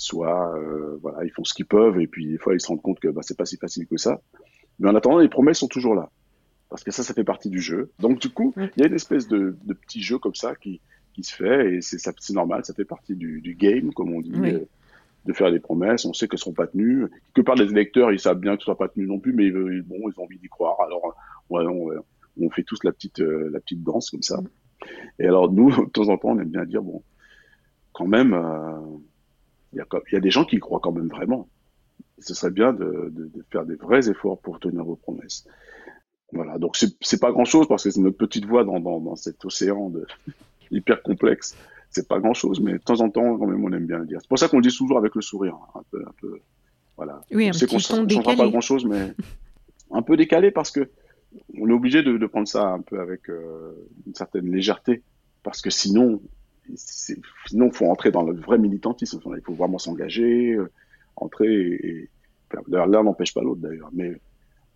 soit 0.00 0.56
euh, 0.56 0.96
voilà 1.02 1.24
ils 1.24 1.30
font 1.30 1.44
ce 1.44 1.52
qu'ils 1.52 1.66
peuvent 1.66 2.00
et 2.00 2.06
puis 2.06 2.26
des 2.26 2.38
fois 2.38 2.54
ils 2.54 2.60
se 2.60 2.68
rendent 2.68 2.80
compte 2.80 3.00
que 3.00 3.08
bah, 3.08 3.20
c'est 3.22 3.36
pas 3.36 3.44
si 3.44 3.56
facile 3.58 3.86
que 3.86 3.98
ça. 3.98 4.20
Mais 4.78 4.88
en 4.88 4.94
attendant, 4.94 5.18
les 5.18 5.28
promesses 5.28 5.58
sont 5.58 5.68
toujours 5.68 5.94
là 5.94 6.10
parce 6.70 6.84
que 6.84 6.90
ça, 6.90 7.02
ça 7.02 7.12
fait 7.12 7.24
partie 7.24 7.50
du 7.50 7.60
jeu. 7.60 7.90
Donc 7.98 8.18
du 8.18 8.30
coup, 8.30 8.54
il 8.56 8.80
y 8.80 8.82
a 8.82 8.86
une 8.86 8.94
espèce 8.94 9.28
de, 9.28 9.56
de 9.62 9.74
petit 9.74 10.00
jeu 10.00 10.18
comme 10.18 10.34
ça 10.34 10.54
qui 10.54 10.80
qui 11.12 11.22
se 11.22 11.34
fait 11.34 11.74
et 11.74 11.80
c'est 11.82 12.32
normal, 12.32 12.64
ça 12.64 12.72
fait 12.72 12.84
partie 12.84 13.14
du, 13.14 13.42
du 13.42 13.54
game 13.54 13.92
comme 13.92 14.14
on 14.14 14.20
dit. 14.20 14.32
Oui. 14.34 14.54
Euh, 14.54 14.64
de 15.26 15.34
faire 15.34 15.52
des 15.52 15.60
promesses, 15.60 16.06
on 16.06 16.14
sait 16.14 16.28
qu'elles 16.28 16.38
seront 16.38 16.54
pas 16.54 16.66
tenues. 16.66 17.06
Que 17.34 17.42
par 17.42 17.54
les 17.54 17.70
électeurs, 17.70 18.10
ils 18.10 18.18
savent 18.18 18.38
bien 18.38 18.54
que 18.54 18.62
ce 18.62 18.64
soit 18.64 18.78
pas 18.78 18.88
tenu 18.88 19.06
non 19.06 19.18
plus, 19.18 19.34
mais 19.34 19.48
ils, 19.48 19.82
bon, 19.82 19.96
ils 20.08 20.18
ont 20.18 20.24
envie 20.24 20.38
d'y 20.38 20.48
croire. 20.48 20.80
Alors, 20.80 21.14
on, 21.50 21.90
on, 22.40 22.48
fait 22.48 22.62
tous 22.62 22.82
la 22.84 22.92
petite, 22.92 23.20
euh, 23.20 23.50
la 23.52 23.60
petite 23.60 23.82
danse 23.82 24.08
comme 24.08 24.22
ça. 24.22 24.40
Et 25.18 25.26
alors, 25.26 25.52
nous, 25.52 25.70
de 25.84 25.90
temps 25.90 26.08
en 26.08 26.16
temps, 26.16 26.30
on 26.30 26.38
aime 26.38 26.48
bien 26.48 26.64
dire, 26.64 26.82
bon, 26.82 27.02
quand 27.92 28.06
même, 28.06 28.32
il 29.72 29.78
y, 29.80 30.12
y, 30.12 30.16
a 30.16 30.20
des 30.20 30.30
gens 30.30 30.44
qui 30.44 30.56
y 30.56 30.58
croient 30.58 30.80
quand 30.80 30.92
même 30.92 31.08
vraiment. 31.08 31.48
Ce 32.18 32.34
serait 32.34 32.50
bien 32.50 32.72
de, 32.72 33.10
de, 33.12 33.26
de, 33.26 33.44
faire 33.50 33.64
des 33.64 33.76
vrais 33.76 34.08
efforts 34.08 34.40
pour 34.40 34.60
tenir 34.60 34.84
vos 34.84 34.96
promesses. 34.96 35.46
Voilà, 36.32 36.58
donc 36.58 36.76
c'est 36.76 37.20
pas 37.20 37.32
grand 37.32 37.44
chose 37.44 37.66
parce 37.66 37.84
que 37.84 37.90
c'est 37.90 38.00
notre 38.00 38.18
petite 38.18 38.44
voix 38.44 38.64
dans, 38.64 38.78
dans, 38.78 39.00
dans 39.00 39.16
cet 39.16 39.44
océan 39.44 39.90
de 39.90 40.06
hyper 40.70 41.02
complexe 41.02 41.56
c'est 41.90 42.06
pas 42.06 42.20
grand 42.20 42.34
chose, 42.34 42.60
mais 42.60 42.74
de 42.74 42.78
temps 42.78 43.00
en 43.00 43.10
temps, 43.10 43.36
quand 43.36 43.46
même, 43.46 43.64
on 43.64 43.72
aime 43.72 43.86
bien 43.86 43.98
le 43.98 44.06
dire. 44.06 44.18
C'est 44.22 44.28
pour 44.28 44.38
ça 44.38 44.48
qu'on 44.48 44.58
le 44.58 44.62
dit 44.62 44.74
toujours 44.74 44.98
avec 44.98 45.14
le 45.14 45.20
sourire, 45.20 45.54
hein, 45.54 45.80
un 45.80 45.82
peu, 45.90 46.04
un 46.06 46.12
peu, 46.20 46.40
voilà. 46.96 47.20
Oui, 47.32 47.48
un 47.48 47.52
c'est 47.52 47.66
petit 47.66 47.88
qu'on 47.88 47.96
ton 47.96 48.04
décalé. 48.04 48.36
pas 48.36 48.48
grand 48.48 48.60
chose, 48.60 48.84
mais 48.84 49.12
un 49.90 50.02
peu 50.02 50.16
décalé 50.16 50.50
parce 50.52 50.70
que 50.70 50.88
on 51.58 51.68
est 51.68 51.72
obligé 51.72 52.02
de, 52.02 52.16
de 52.16 52.26
prendre 52.26 52.48
ça 52.48 52.68
un 52.68 52.80
peu 52.80 53.00
avec 53.00 53.28
euh, 53.28 53.72
une 54.06 54.14
certaine 54.14 54.50
légèreté, 54.50 55.02
parce 55.42 55.60
que 55.60 55.70
sinon, 55.70 56.22
sinon, 56.74 57.70
faut 57.70 57.86
entrer 57.86 58.10
dans 58.10 58.22
le 58.22 58.34
vrai 58.34 58.58
militantisme. 58.58 59.20
Enfin, 59.24 59.36
il 59.36 59.42
faut 59.42 59.54
vraiment 59.54 59.78
s'engager, 59.78 60.52
euh, 60.52 60.70
entrer 61.16 61.52
et, 61.52 61.86
et 61.86 62.10
l'un 62.68 63.02
n'empêche 63.02 63.34
pas 63.34 63.42
l'autre 63.42 63.60
d'ailleurs. 63.60 63.90
Mais 63.92 64.20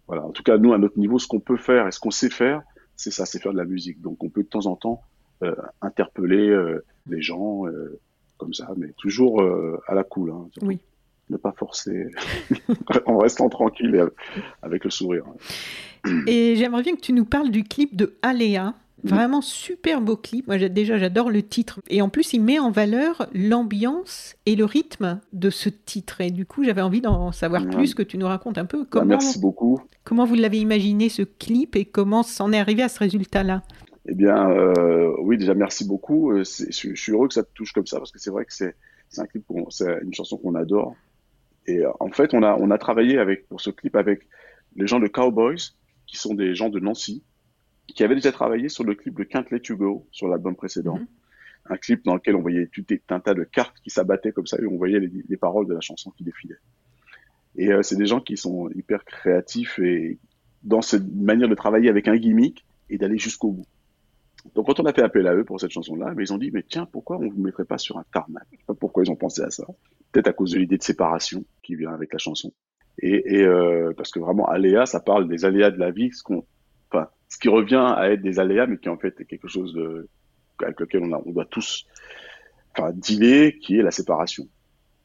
voilà, 0.06 0.24
en 0.24 0.30
tout 0.30 0.42
cas, 0.42 0.58
nous, 0.58 0.72
à 0.72 0.78
notre 0.78 0.98
niveau, 0.98 1.18
ce 1.18 1.26
qu'on 1.26 1.40
peut 1.40 1.56
faire 1.56 1.86
et 1.88 1.92
ce 1.92 2.00
qu'on 2.00 2.10
sait 2.10 2.30
faire, 2.30 2.62
c'est 2.96 3.10
ça, 3.10 3.26
c'est 3.26 3.40
faire 3.40 3.52
de 3.52 3.58
la 3.58 3.64
musique. 3.64 4.00
Donc, 4.00 4.22
on 4.22 4.28
peut 4.28 4.42
de 4.42 4.48
temps 4.48 4.66
en 4.66 4.76
temps 4.76 5.02
euh, 5.42 5.54
interpeller 5.80 6.48
euh, 6.48 6.84
les 7.08 7.20
gens 7.20 7.66
euh, 7.66 7.98
comme 8.38 8.54
ça, 8.54 8.68
mais 8.76 8.92
toujours 8.96 9.42
à 9.86 9.94
la 9.94 10.04
cool. 10.04 10.30
Hein, 10.30 10.48
oui. 10.62 10.78
Ne 11.30 11.38
pas 11.38 11.52
forcer, 11.52 12.08
en 13.06 13.16
restant 13.16 13.48
tranquille 13.48 13.94
et 13.94 14.02
avec 14.62 14.84
le 14.84 14.90
sourire. 14.90 15.24
Et 16.26 16.54
j'aimerais 16.56 16.82
bien 16.82 16.94
que 16.94 17.00
tu 17.00 17.14
nous 17.14 17.24
parles 17.24 17.50
du 17.50 17.64
clip 17.64 17.96
de 17.96 18.18
Aléa. 18.20 18.74
Vraiment 19.02 19.42
super 19.42 20.00
beau 20.00 20.16
clip. 20.16 20.46
Moi 20.46 20.56
déjà 20.68 20.98
j'adore 20.98 21.30
le 21.30 21.42
titre. 21.42 21.80
Et 21.88 22.00
en 22.00 22.08
plus 22.08 22.32
il 22.32 22.42
met 22.42 22.58
en 22.58 22.70
valeur 22.70 23.28
l'ambiance 23.34 24.36
et 24.46 24.56
le 24.56 24.64
rythme 24.64 25.20
de 25.32 25.50
ce 25.50 25.68
titre. 25.68 26.20
Et 26.20 26.30
du 26.30 26.46
coup 26.46 26.64
j'avais 26.64 26.80
envie 26.80 27.00
d'en 27.00 27.32
savoir 27.32 27.66
plus, 27.68 27.94
que 27.94 28.02
tu 28.02 28.16
nous 28.16 28.26
racontes 28.26 28.56
un 28.56 28.64
peu 28.64 28.82
bah, 28.82 28.88
comment, 28.90 29.06
merci 29.06 29.40
beaucoup. 29.40 29.80
comment 30.04 30.24
vous 30.24 30.36
l'avez 30.36 30.58
imaginé 30.58 31.08
ce 31.08 31.22
clip 31.22 31.76
et 31.76 31.84
comment 31.84 32.22
s'en 32.22 32.52
est 32.52 32.58
arrivé 32.58 32.82
à 32.82 32.88
ce 32.88 32.98
résultat-là? 33.00 33.62
Eh 34.06 34.14
bien, 34.14 34.50
euh, 34.50 35.14
oui, 35.20 35.38
déjà 35.38 35.54
merci 35.54 35.86
beaucoup. 35.86 36.30
Euh, 36.30 36.44
je, 36.44 36.70
je, 36.70 36.94
suis 36.94 37.12
heureux 37.12 37.28
que 37.28 37.34
ça 37.34 37.42
te 37.42 37.52
touche 37.54 37.72
comme 37.72 37.86
ça 37.86 37.98
parce 37.98 38.12
que 38.12 38.18
c'est 38.18 38.30
vrai 38.30 38.44
que 38.44 38.52
c'est 38.52 38.74
un 39.16 39.26
clip, 39.26 39.44
c'est 39.70 39.98
une 40.02 40.12
chanson 40.12 40.36
qu'on 40.36 40.54
adore. 40.54 40.94
Et 41.66 41.78
euh, 41.78 41.90
en 42.00 42.10
fait, 42.10 42.34
on 42.34 42.42
a, 42.42 42.56
on 42.58 42.70
a 42.70 42.78
travaillé 42.78 43.18
avec, 43.18 43.48
pour 43.48 43.60
ce 43.60 43.70
clip 43.70 43.96
avec 43.96 44.28
les 44.76 44.86
gens 44.86 45.00
de 45.00 45.06
Cowboys, 45.06 45.72
qui 46.06 46.18
sont 46.18 46.34
des 46.34 46.54
gens 46.54 46.68
de 46.68 46.80
Nancy, 46.80 47.22
qui 47.86 48.02
avaient 48.02 48.14
déjà 48.14 48.32
travaillé 48.32 48.68
sur 48.68 48.84
le 48.84 48.94
clip 48.94 49.16
de 49.16 49.24
Can't 49.24 49.46
Let 49.50 49.62
You 49.68 49.76
Go, 49.76 50.06
sur 50.10 50.28
l'album 50.28 50.56
précédent. 50.56 50.98
Mm-hmm. 50.98 51.06
Un 51.70 51.76
clip 51.76 52.04
dans 52.04 52.14
lequel 52.14 52.36
on 52.36 52.42
voyait 52.42 52.66
tout 52.66 52.84
un 53.08 53.20
tas 53.20 53.34
de 53.34 53.44
cartes 53.44 53.78
qui 53.82 53.90
s'abattaient 53.90 54.32
comme 54.32 54.46
ça 54.46 54.58
et 54.60 54.66
on 54.66 54.76
voyait 54.76 55.00
les, 55.00 55.10
les, 55.26 55.36
paroles 55.36 55.66
de 55.66 55.72
la 55.72 55.80
chanson 55.80 56.10
qui 56.10 56.22
défilaient. 56.22 56.58
Et 57.56 57.72
euh, 57.72 57.82
c'est 57.82 57.96
des 57.96 58.04
gens 58.04 58.20
qui 58.20 58.36
sont 58.36 58.68
hyper 58.74 59.04
créatifs 59.04 59.78
et 59.78 60.18
dans 60.62 60.82
cette 60.82 61.06
manière 61.14 61.48
de 61.48 61.54
travailler 61.54 61.88
avec 61.88 62.06
un 62.08 62.16
gimmick 62.16 62.66
et 62.90 62.98
d'aller 62.98 63.18
jusqu'au 63.18 63.52
bout. 63.52 63.66
Donc 64.54 64.66
quand 64.66 64.78
on 64.80 64.84
a 64.84 64.92
fait 64.92 65.02
appel 65.02 65.26
à 65.26 65.34
eux 65.34 65.44
pour 65.44 65.58
cette 65.58 65.70
chanson-là, 65.70 66.12
mais 66.14 66.24
ils 66.24 66.32
ont 66.34 66.38
dit 66.38 66.50
mais 66.52 66.62
tiens 66.62 66.84
pourquoi 66.84 67.16
on 67.16 67.22
ne 67.22 67.30
vous 67.30 67.40
mettrait 67.40 67.64
pas 67.64 67.78
sur 67.78 67.96
un 67.96 68.04
tarmac? 68.12 68.46
Je 68.52 68.58
sais 68.58 68.64
pas 68.66 68.74
pourquoi 68.74 69.02
ils 69.04 69.10
ont 69.10 69.16
pensé 69.16 69.40
à 69.40 69.50
ça. 69.50 69.64
Peut-être 70.12 70.28
à 70.28 70.32
cause 70.34 70.52
de 70.52 70.58
l'idée 70.58 70.76
de 70.76 70.82
séparation 70.82 71.44
qui 71.62 71.76
vient 71.76 71.92
avec 71.92 72.12
la 72.12 72.18
chanson. 72.18 72.52
Et, 72.98 73.36
et 73.36 73.42
euh, 73.42 73.92
parce 73.96 74.10
que 74.10 74.20
vraiment 74.20 74.46
aléa, 74.46 74.84
ça 74.84 75.00
parle 75.00 75.28
des 75.28 75.44
aléas 75.44 75.70
de 75.70 75.78
la 75.78 75.90
vie, 75.90 76.12
ce 76.12 76.22
qu'on, 76.22 76.38
enfin, 76.38 76.44
ce 77.34 77.38
qui 77.40 77.48
revient 77.48 77.94
à 77.96 78.12
être 78.12 78.22
des 78.22 78.38
aléas, 78.38 78.66
mais 78.66 78.78
qui 78.78 78.88
en 78.88 78.96
fait 78.96 79.20
est 79.20 79.24
quelque 79.24 79.48
chose 79.48 79.74
de, 79.74 80.08
avec 80.62 80.78
lequel 80.78 81.02
on, 81.02 81.12
a, 81.12 81.20
on 81.26 81.32
doit 81.32 81.46
tous, 81.46 81.84
enfin, 82.70 82.92
dealer, 82.92 83.58
qui 83.58 83.76
est 83.76 83.82
la 83.82 83.90
séparation. 83.90 84.44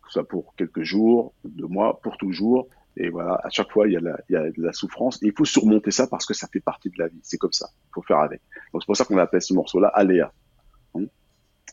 Que 0.03 0.09
ce 0.09 0.13
soit 0.13 0.27
pour 0.27 0.53
quelques 0.55 0.83
jours, 0.83 1.33
deux 1.43 1.65
mois, 1.65 1.99
pour 2.03 2.17
toujours. 2.17 2.67
Et 2.97 3.09
voilà, 3.09 3.41
à 3.43 3.49
chaque 3.49 3.71
fois, 3.71 3.87
il 3.87 3.93
y, 3.93 3.97
a 3.97 3.99
la, 3.99 4.19
il 4.29 4.33
y 4.33 4.35
a 4.35 4.43
de 4.43 4.61
la 4.61 4.73
souffrance. 4.73 5.23
Et 5.23 5.27
il 5.27 5.33
faut 5.35 5.45
surmonter 5.45 5.89
ça 5.89 6.05
parce 6.05 6.27
que 6.27 6.35
ça 6.35 6.47
fait 6.53 6.59
partie 6.59 6.89
de 6.91 6.99
la 6.99 7.07
vie. 7.07 7.19
C'est 7.23 7.37
comme 7.37 7.51
ça. 7.51 7.69
Il 7.87 7.93
faut 7.95 8.03
faire 8.03 8.19
avec. 8.19 8.41
Donc 8.73 8.83
c'est 8.83 8.87
pour 8.87 8.97
ça 8.97 9.05
qu'on 9.05 9.17
appelle 9.17 9.41
ce 9.41 9.55
morceau-là 9.55 9.87
aléa. 9.87 10.31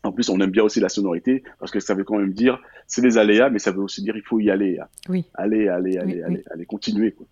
En 0.05 0.13
plus, 0.13 0.31
on 0.31 0.41
aime 0.41 0.51
bien 0.51 0.63
aussi 0.63 0.81
la 0.81 0.89
sonorité 0.89 1.43
parce 1.59 1.71
que 1.71 1.81
ça 1.81 1.95
veut 1.95 2.05
quand 2.05 2.19
même 2.19 2.33
dire, 2.33 2.63
c'est 2.87 3.03
des 3.03 3.19
aléas, 3.19 3.51
mais 3.51 3.59
ça 3.59 3.73
veut 3.73 3.81
aussi 3.81 4.03
dire 4.03 4.17
il 4.17 4.23
faut 4.23 4.41
y 4.41 4.51
aller. 4.51 4.79
Hein. 4.79 4.87
Oui. 5.09 5.27
Aller, 5.35 5.69
aller, 5.69 5.99
aller, 5.99 6.23
aller, 6.23 6.45
aller, 6.51 6.65
continuer. 6.65 7.13
Quoi. 7.13 7.27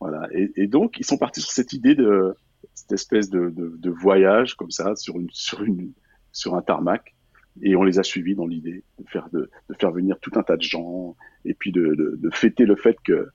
Voilà. 0.00 0.28
Et, 0.32 0.52
et, 0.56 0.66
donc, 0.66 0.98
ils 0.98 1.04
sont 1.04 1.18
partis 1.18 1.40
sur 1.40 1.50
cette 1.50 1.72
idée 1.72 1.94
de 1.94 2.34
cette 2.74 2.92
espèce 2.92 3.30
de, 3.30 3.50
de, 3.50 3.76
de 3.76 3.90
voyage 3.90 4.54
comme 4.54 4.70
ça 4.70 4.94
sur 4.96 5.18
une, 5.18 5.28
sur 5.32 5.62
une, 5.62 5.92
sur 6.32 6.54
un 6.54 6.62
tarmac. 6.62 7.14
Et 7.62 7.74
on 7.74 7.82
les 7.82 7.98
a 7.98 8.02
suivis 8.02 8.34
dans 8.34 8.46
l'idée 8.46 8.84
de 8.98 9.08
faire 9.08 9.28
de, 9.32 9.50
de, 9.70 9.74
faire 9.80 9.90
venir 9.90 10.18
tout 10.20 10.32
un 10.34 10.42
tas 10.42 10.56
de 10.56 10.62
gens 10.62 11.16
et 11.46 11.54
puis 11.54 11.72
de, 11.72 12.18
fêter 12.32 12.66
le 12.66 12.76
fait 12.76 12.96
que 13.02 13.28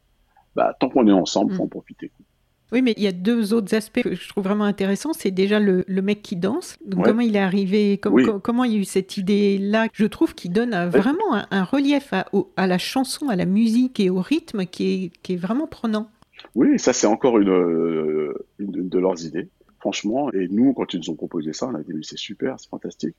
bah, 0.55 0.75
tant 0.79 0.89
qu'on 0.89 1.07
est 1.07 1.11
ensemble, 1.11 1.53
mm. 1.53 1.55
faut 1.55 1.63
en 1.63 1.67
profiter. 1.67 2.09
Quoi. 2.09 2.25
Oui, 2.71 2.81
mais 2.81 2.93
il 2.95 3.03
y 3.03 3.07
a 3.07 3.11
deux 3.11 3.53
autres 3.53 3.75
aspects 3.75 4.01
que 4.01 4.15
je 4.15 4.29
trouve 4.29 4.45
vraiment 4.45 4.63
intéressants. 4.63 5.11
C'est 5.11 5.31
déjà 5.31 5.59
le, 5.59 5.83
le, 5.87 6.01
mec 6.01 6.21
qui 6.21 6.37
danse. 6.37 6.77
Donc 6.85 7.03
comment 7.03 7.21
il 7.21 7.35
est 7.35 7.39
arrivé? 7.39 7.97
Comment, 7.97 8.15
oui. 8.15 8.25
comment 8.41 8.63
il 8.63 8.71
y 8.71 8.75
a 8.75 8.79
eu 8.79 8.85
cette 8.85 9.17
idée-là? 9.17 9.87
Je 9.91 10.05
trouve 10.05 10.35
qu'il 10.35 10.53
donne 10.53 10.73
vraiment 10.87 11.33
un, 11.33 11.47
un, 11.51 11.63
relief 11.65 12.13
à, 12.13 12.27
au, 12.31 12.53
à, 12.55 12.67
la 12.67 12.77
chanson, 12.77 13.27
à 13.27 13.35
la 13.35 13.45
musique 13.45 13.99
et 13.99 14.09
au 14.09 14.21
rythme 14.21 14.65
qui 14.65 14.93
est, 14.93 15.11
qui 15.21 15.33
est 15.33 15.37
vraiment 15.37 15.67
prenant. 15.67 16.09
Oui, 16.55 16.77
ça 16.79 16.93
c'est 16.93 17.07
encore 17.07 17.37
une, 17.39 18.33
une, 18.59 18.89
de 18.89 18.99
leurs 18.99 19.23
idées, 19.25 19.49
franchement. 19.79 20.31
Et 20.33 20.47
nous, 20.47 20.73
quand 20.73 20.93
ils 20.93 20.99
nous 20.99 21.09
ont 21.09 21.15
proposé 21.15 21.53
ça, 21.53 21.67
on 21.67 21.75
a 21.75 21.81
dit 21.83 21.93
mais 21.93 22.03
c'est 22.03 22.17
super, 22.17 22.59
c'est 22.59 22.69
fantastique. 22.69 23.15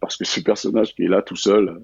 Parce 0.00 0.16
que 0.16 0.24
ce 0.24 0.40
personnage 0.40 0.94
qui 0.94 1.04
est 1.04 1.08
là 1.08 1.22
tout 1.22 1.36
seul 1.36 1.80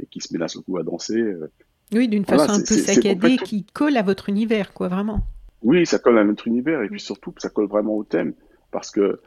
et 0.00 0.06
qui 0.06 0.20
se 0.20 0.32
met 0.32 0.38
là 0.38 0.46
le 0.54 0.60
coup 0.60 0.76
à 0.78 0.82
danser. 0.82 1.20
euh, 1.20 1.50
Oui, 1.92 2.08
d'une 2.08 2.24
façon 2.24 2.52
un 2.52 2.58
peu 2.58 2.76
saccadée 2.76 3.36
qui 3.38 3.64
colle 3.72 3.96
à 3.96 4.02
votre 4.02 4.28
univers, 4.28 4.72
quoi, 4.74 4.88
vraiment. 4.88 5.20
Oui, 5.62 5.86
ça 5.86 5.98
colle 5.98 6.18
à 6.18 6.24
notre 6.24 6.48
univers 6.48 6.82
et 6.82 6.88
puis 6.88 7.00
surtout, 7.00 7.32
ça 7.38 7.48
colle 7.48 7.68
vraiment 7.68 7.94
au 7.96 8.04
thème 8.04 8.34
parce 8.72 8.90
que 8.90 9.00
euh, 9.00 9.20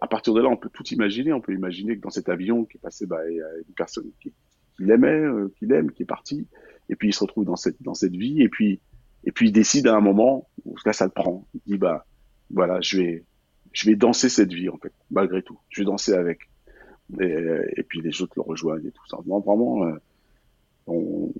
à 0.00 0.06
partir 0.06 0.32
de 0.32 0.40
là, 0.40 0.48
on 0.48 0.56
peut 0.56 0.70
tout 0.72 0.84
imaginer. 0.88 1.32
On 1.32 1.40
peut 1.40 1.52
imaginer 1.52 1.96
que 1.96 2.00
dans 2.02 2.10
cet 2.10 2.28
avion 2.28 2.64
qui 2.64 2.76
est 2.78 2.80
passé, 2.80 3.04
bah, 3.04 3.18
il 3.28 3.36
y 3.36 3.42
a 3.42 3.48
une 3.58 3.74
personne 3.76 4.06
qui, 4.22 4.30
qui 4.76 4.84
l'aimait, 4.84 5.08
euh, 5.08 5.52
qui 5.58 5.66
l'aime, 5.66 5.90
qui 5.90 6.04
est 6.04 6.06
partie, 6.06 6.46
et 6.88 6.96
puis 6.96 7.08
il 7.08 7.12
se 7.12 7.20
retrouve 7.20 7.44
dans 7.44 7.56
cette 7.56 7.82
dans 7.82 7.92
cette 7.94 8.14
vie, 8.14 8.40
et 8.42 8.48
puis 8.48 8.80
et 9.26 9.32
puis 9.32 9.48
il 9.48 9.52
décide 9.52 9.86
à 9.88 9.94
un 9.94 10.00
moment 10.00 10.48
là 10.84 10.92
ça 10.92 11.04
le 11.04 11.10
prend. 11.10 11.46
Il 11.54 11.60
dit 11.66 11.78
bah 11.78 12.06
voilà, 12.50 12.80
je 12.80 12.98
vais 12.98 13.24
je 13.72 13.90
vais 13.90 13.96
danser 13.96 14.28
cette 14.28 14.52
vie 14.52 14.70
en 14.70 14.78
fait, 14.78 14.92
malgré 15.10 15.42
tout. 15.42 15.58
Je 15.68 15.82
vais 15.82 15.86
danser 15.86 16.14
avec. 16.14 16.48
Et, 17.20 17.36
et 17.76 17.82
puis 17.82 18.00
les 18.00 18.22
autres 18.22 18.32
le 18.36 18.42
rejoignent 18.42 18.86
et 18.86 18.90
tout 18.90 19.06
ça. 19.08 19.18
Non, 19.26 19.40
vraiment, 19.40 19.84
euh, 19.84 19.96
on, 20.86 21.32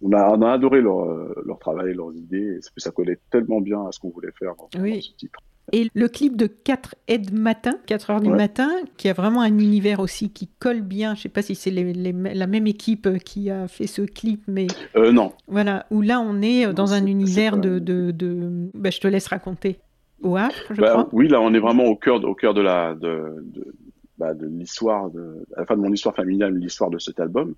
on 0.00 0.12
a, 0.12 0.30
on 0.30 0.42
a 0.42 0.52
adoré 0.52 0.80
leur, 0.80 1.04
leur 1.44 1.58
travail, 1.58 1.92
leurs 1.92 2.14
idées. 2.14 2.58
Et 2.58 2.80
ça 2.80 2.92
collait 2.92 3.18
tellement 3.30 3.60
bien 3.60 3.84
à 3.86 3.92
ce 3.92 3.98
qu'on 3.98 4.10
voulait 4.10 4.32
faire 4.38 4.54
dans, 4.54 4.68
oui. 4.80 4.94
dans 4.94 5.00
ce 5.00 5.12
titre. 5.16 5.40
Et 5.72 5.88
le 5.94 6.08
clip 6.08 6.36
de 6.36 6.46
4 6.46 6.94
aides 7.08 7.32
matin, 7.32 7.74
4 7.86 8.10
heures 8.10 8.20
du 8.20 8.30
ouais. 8.30 8.36
matin, 8.36 8.70
qui 8.96 9.08
a 9.08 9.12
vraiment 9.12 9.40
un 9.40 9.58
univers 9.58 9.98
aussi 9.98 10.30
qui 10.30 10.48
colle 10.60 10.80
bien. 10.80 11.14
Je 11.14 11.20
ne 11.20 11.22
sais 11.22 11.28
pas 11.28 11.42
si 11.42 11.56
c'est 11.56 11.72
les, 11.72 11.92
les, 11.92 12.12
la 12.12 12.46
même 12.46 12.68
équipe 12.68 13.18
qui 13.24 13.50
a 13.50 13.66
fait 13.66 13.88
ce 13.88 14.02
clip, 14.02 14.42
mais. 14.46 14.68
Euh, 14.94 15.10
non. 15.10 15.32
Voilà, 15.48 15.86
où 15.90 16.02
là 16.02 16.20
on 16.20 16.40
est 16.40 16.72
dans 16.72 16.86
non, 16.86 16.92
un 16.92 17.06
univers 17.06 17.56
de. 17.56 17.80
de, 17.80 18.12
de... 18.12 18.70
Bah, 18.74 18.90
je 18.90 19.00
te 19.00 19.08
laisse 19.08 19.26
raconter. 19.26 19.80
Au 20.22 20.36
Havre, 20.36 20.54
je 20.70 20.80
bah, 20.80 20.90
crois. 20.90 21.08
Oui, 21.12 21.28
là 21.28 21.40
on 21.40 21.52
est 21.52 21.58
vraiment 21.58 21.84
au 21.84 21.96
cœur, 21.96 22.24
au 22.24 22.34
cœur 22.34 22.54
de 22.54 22.60
la. 22.60 22.94
De, 22.94 23.42
de, 23.42 23.74
bah, 24.18 24.34
de 24.34 24.46
l'histoire, 24.46 25.10
de, 25.10 25.44
à 25.56 25.60
la 25.60 25.66
fin 25.66 25.76
de 25.76 25.82
mon 25.82 25.92
histoire 25.92 26.14
familiale, 26.14 26.54
l'histoire 26.54 26.90
de 26.90 26.98
cet 26.98 27.20
album. 27.20 27.54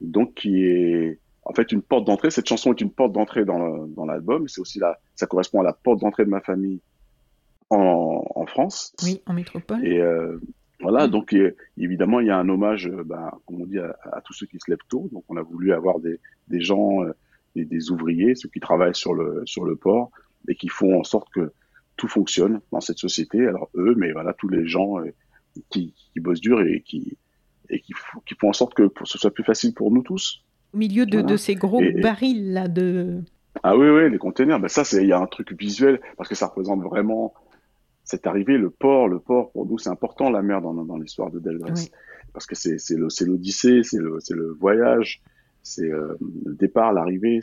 Donc, 0.00 0.34
qui 0.34 0.64
est 0.64 1.18
en 1.44 1.52
fait 1.52 1.72
une 1.72 1.82
porte 1.82 2.06
d'entrée. 2.06 2.30
Cette 2.30 2.48
chanson 2.48 2.72
est 2.72 2.80
une 2.80 2.90
porte 2.90 3.12
d'entrée 3.12 3.44
dans, 3.44 3.86
dans 3.88 4.06
l'album. 4.06 4.48
C'est 4.48 4.60
aussi 4.60 4.78
la, 4.78 4.98
ça 5.14 5.26
correspond 5.26 5.60
à 5.60 5.64
la 5.64 5.72
porte 5.72 6.00
d'entrée 6.00 6.24
de 6.24 6.30
ma 6.30 6.40
famille 6.40 6.80
en, 7.74 8.24
en, 8.34 8.46
France. 8.46 8.94
Oui, 9.02 9.22
en 9.26 9.32
métropole. 9.32 9.86
Et 9.86 9.98
euh, 9.98 10.38
voilà, 10.80 11.06
mmh. 11.06 11.10
donc 11.10 11.32
et, 11.32 11.54
évidemment, 11.76 12.20
il 12.20 12.26
y 12.26 12.30
a 12.30 12.38
un 12.38 12.48
hommage, 12.48 12.90
ben, 13.04 13.30
comme 13.46 13.62
on 13.62 13.66
dit, 13.66 13.78
à, 13.78 13.96
à, 14.12 14.20
tous 14.20 14.32
ceux 14.32 14.46
qui 14.46 14.58
se 14.58 14.70
lèvent 14.70 14.78
tôt. 14.88 15.08
Donc, 15.12 15.24
on 15.28 15.36
a 15.36 15.42
voulu 15.42 15.72
avoir 15.72 16.00
des, 16.00 16.20
des 16.48 16.60
gens, 16.60 17.02
euh, 17.02 17.12
des, 17.54 17.64
des, 17.64 17.90
ouvriers, 17.90 18.34
ceux 18.34 18.48
qui 18.48 18.60
travaillent 18.60 18.94
sur 18.94 19.14
le, 19.14 19.42
sur 19.46 19.64
le 19.64 19.76
port 19.76 20.10
et 20.48 20.54
qui 20.54 20.68
font 20.68 20.98
en 20.98 21.04
sorte 21.04 21.28
que 21.32 21.52
tout 21.96 22.08
fonctionne 22.08 22.60
dans 22.72 22.80
cette 22.80 22.98
société. 22.98 23.46
Alors, 23.46 23.70
eux, 23.76 23.94
mais 23.96 24.12
voilà, 24.12 24.32
tous 24.34 24.48
les 24.48 24.66
gens 24.66 24.98
euh, 24.98 25.12
qui, 25.70 25.94
qui 26.12 26.20
bossent 26.20 26.40
dur 26.40 26.60
et 26.60 26.80
qui, 26.80 27.16
et 27.70 27.80
qui, 27.80 27.92
qui 28.26 28.34
font 28.34 28.50
en 28.50 28.52
sorte 28.52 28.74
que 28.74 28.84
pour, 28.84 29.06
ce 29.06 29.18
soit 29.18 29.32
plus 29.32 29.44
facile 29.44 29.74
pour 29.74 29.90
nous 29.90 30.02
tous. 30.02 30.42
Au 30.72 30.76
milieu 30.76 31.06
de, 31.06 31.18
voilà. 31.18 31.32
de 31.32 31.36
ces 31.36 31.54
gros 31.54 31.80
et, 31.80 31.92
barils 31.92 32.52
là 32.52 32.68
de. 32.68 33.22
Ah 33.62 33.76
oui, 33.76 33.88
oui, 33.88 34.10
les 34.10 34.18
containers. 34.18 34.58
Ben 34.58 34.68
ça, 34.68 34.84
c'est 34.84 35.02
il 35.02 35.08
y 35.08 35.12
a 35.12 35.18
un 35.18 35.26
truc 35.26 35.52
visuel 35.58 36.00
parce 36.16 36.28
que 36.28 36.34
ça 36.34 36.48
représente 36.48 36.82
vraiment 36.82 37.32
cette 38.04 38.26
arrivée, 38.26 38.58
le 38.58 38.70
port. 38.70 39.08
Le 39.08 39.18
port 39.18 39.50
pour 39.52 39.66
nous, 39.66 39.78
c'est 39.78 39.90
important 39.90 40.30
la 40.30 40.42
mer 40.42 40.60
dans, 40.60 40.74
dans 40.74 40.98
l'histoire 40.98 41.30
de 41.30 41.40
Delgrès 41.40 41.72
oui. 41.72 41.90
parce 42.32 42.46
que 42.46 42.54
c'est 42.54 42.78
c'est 42.78 43.24
l'odyssée, 43.24 43.82
c'est 43.82 43.98
le 43.98 44.18
c'est 44.20 44.34
le 44.34 44.52
voyage, 44.52 45.22
c'est 45.62 45.90
euh, 45.90 46.14
le 46.44 46.54
départ, 46.54 46.92
l'arrivée. 46.92 47.40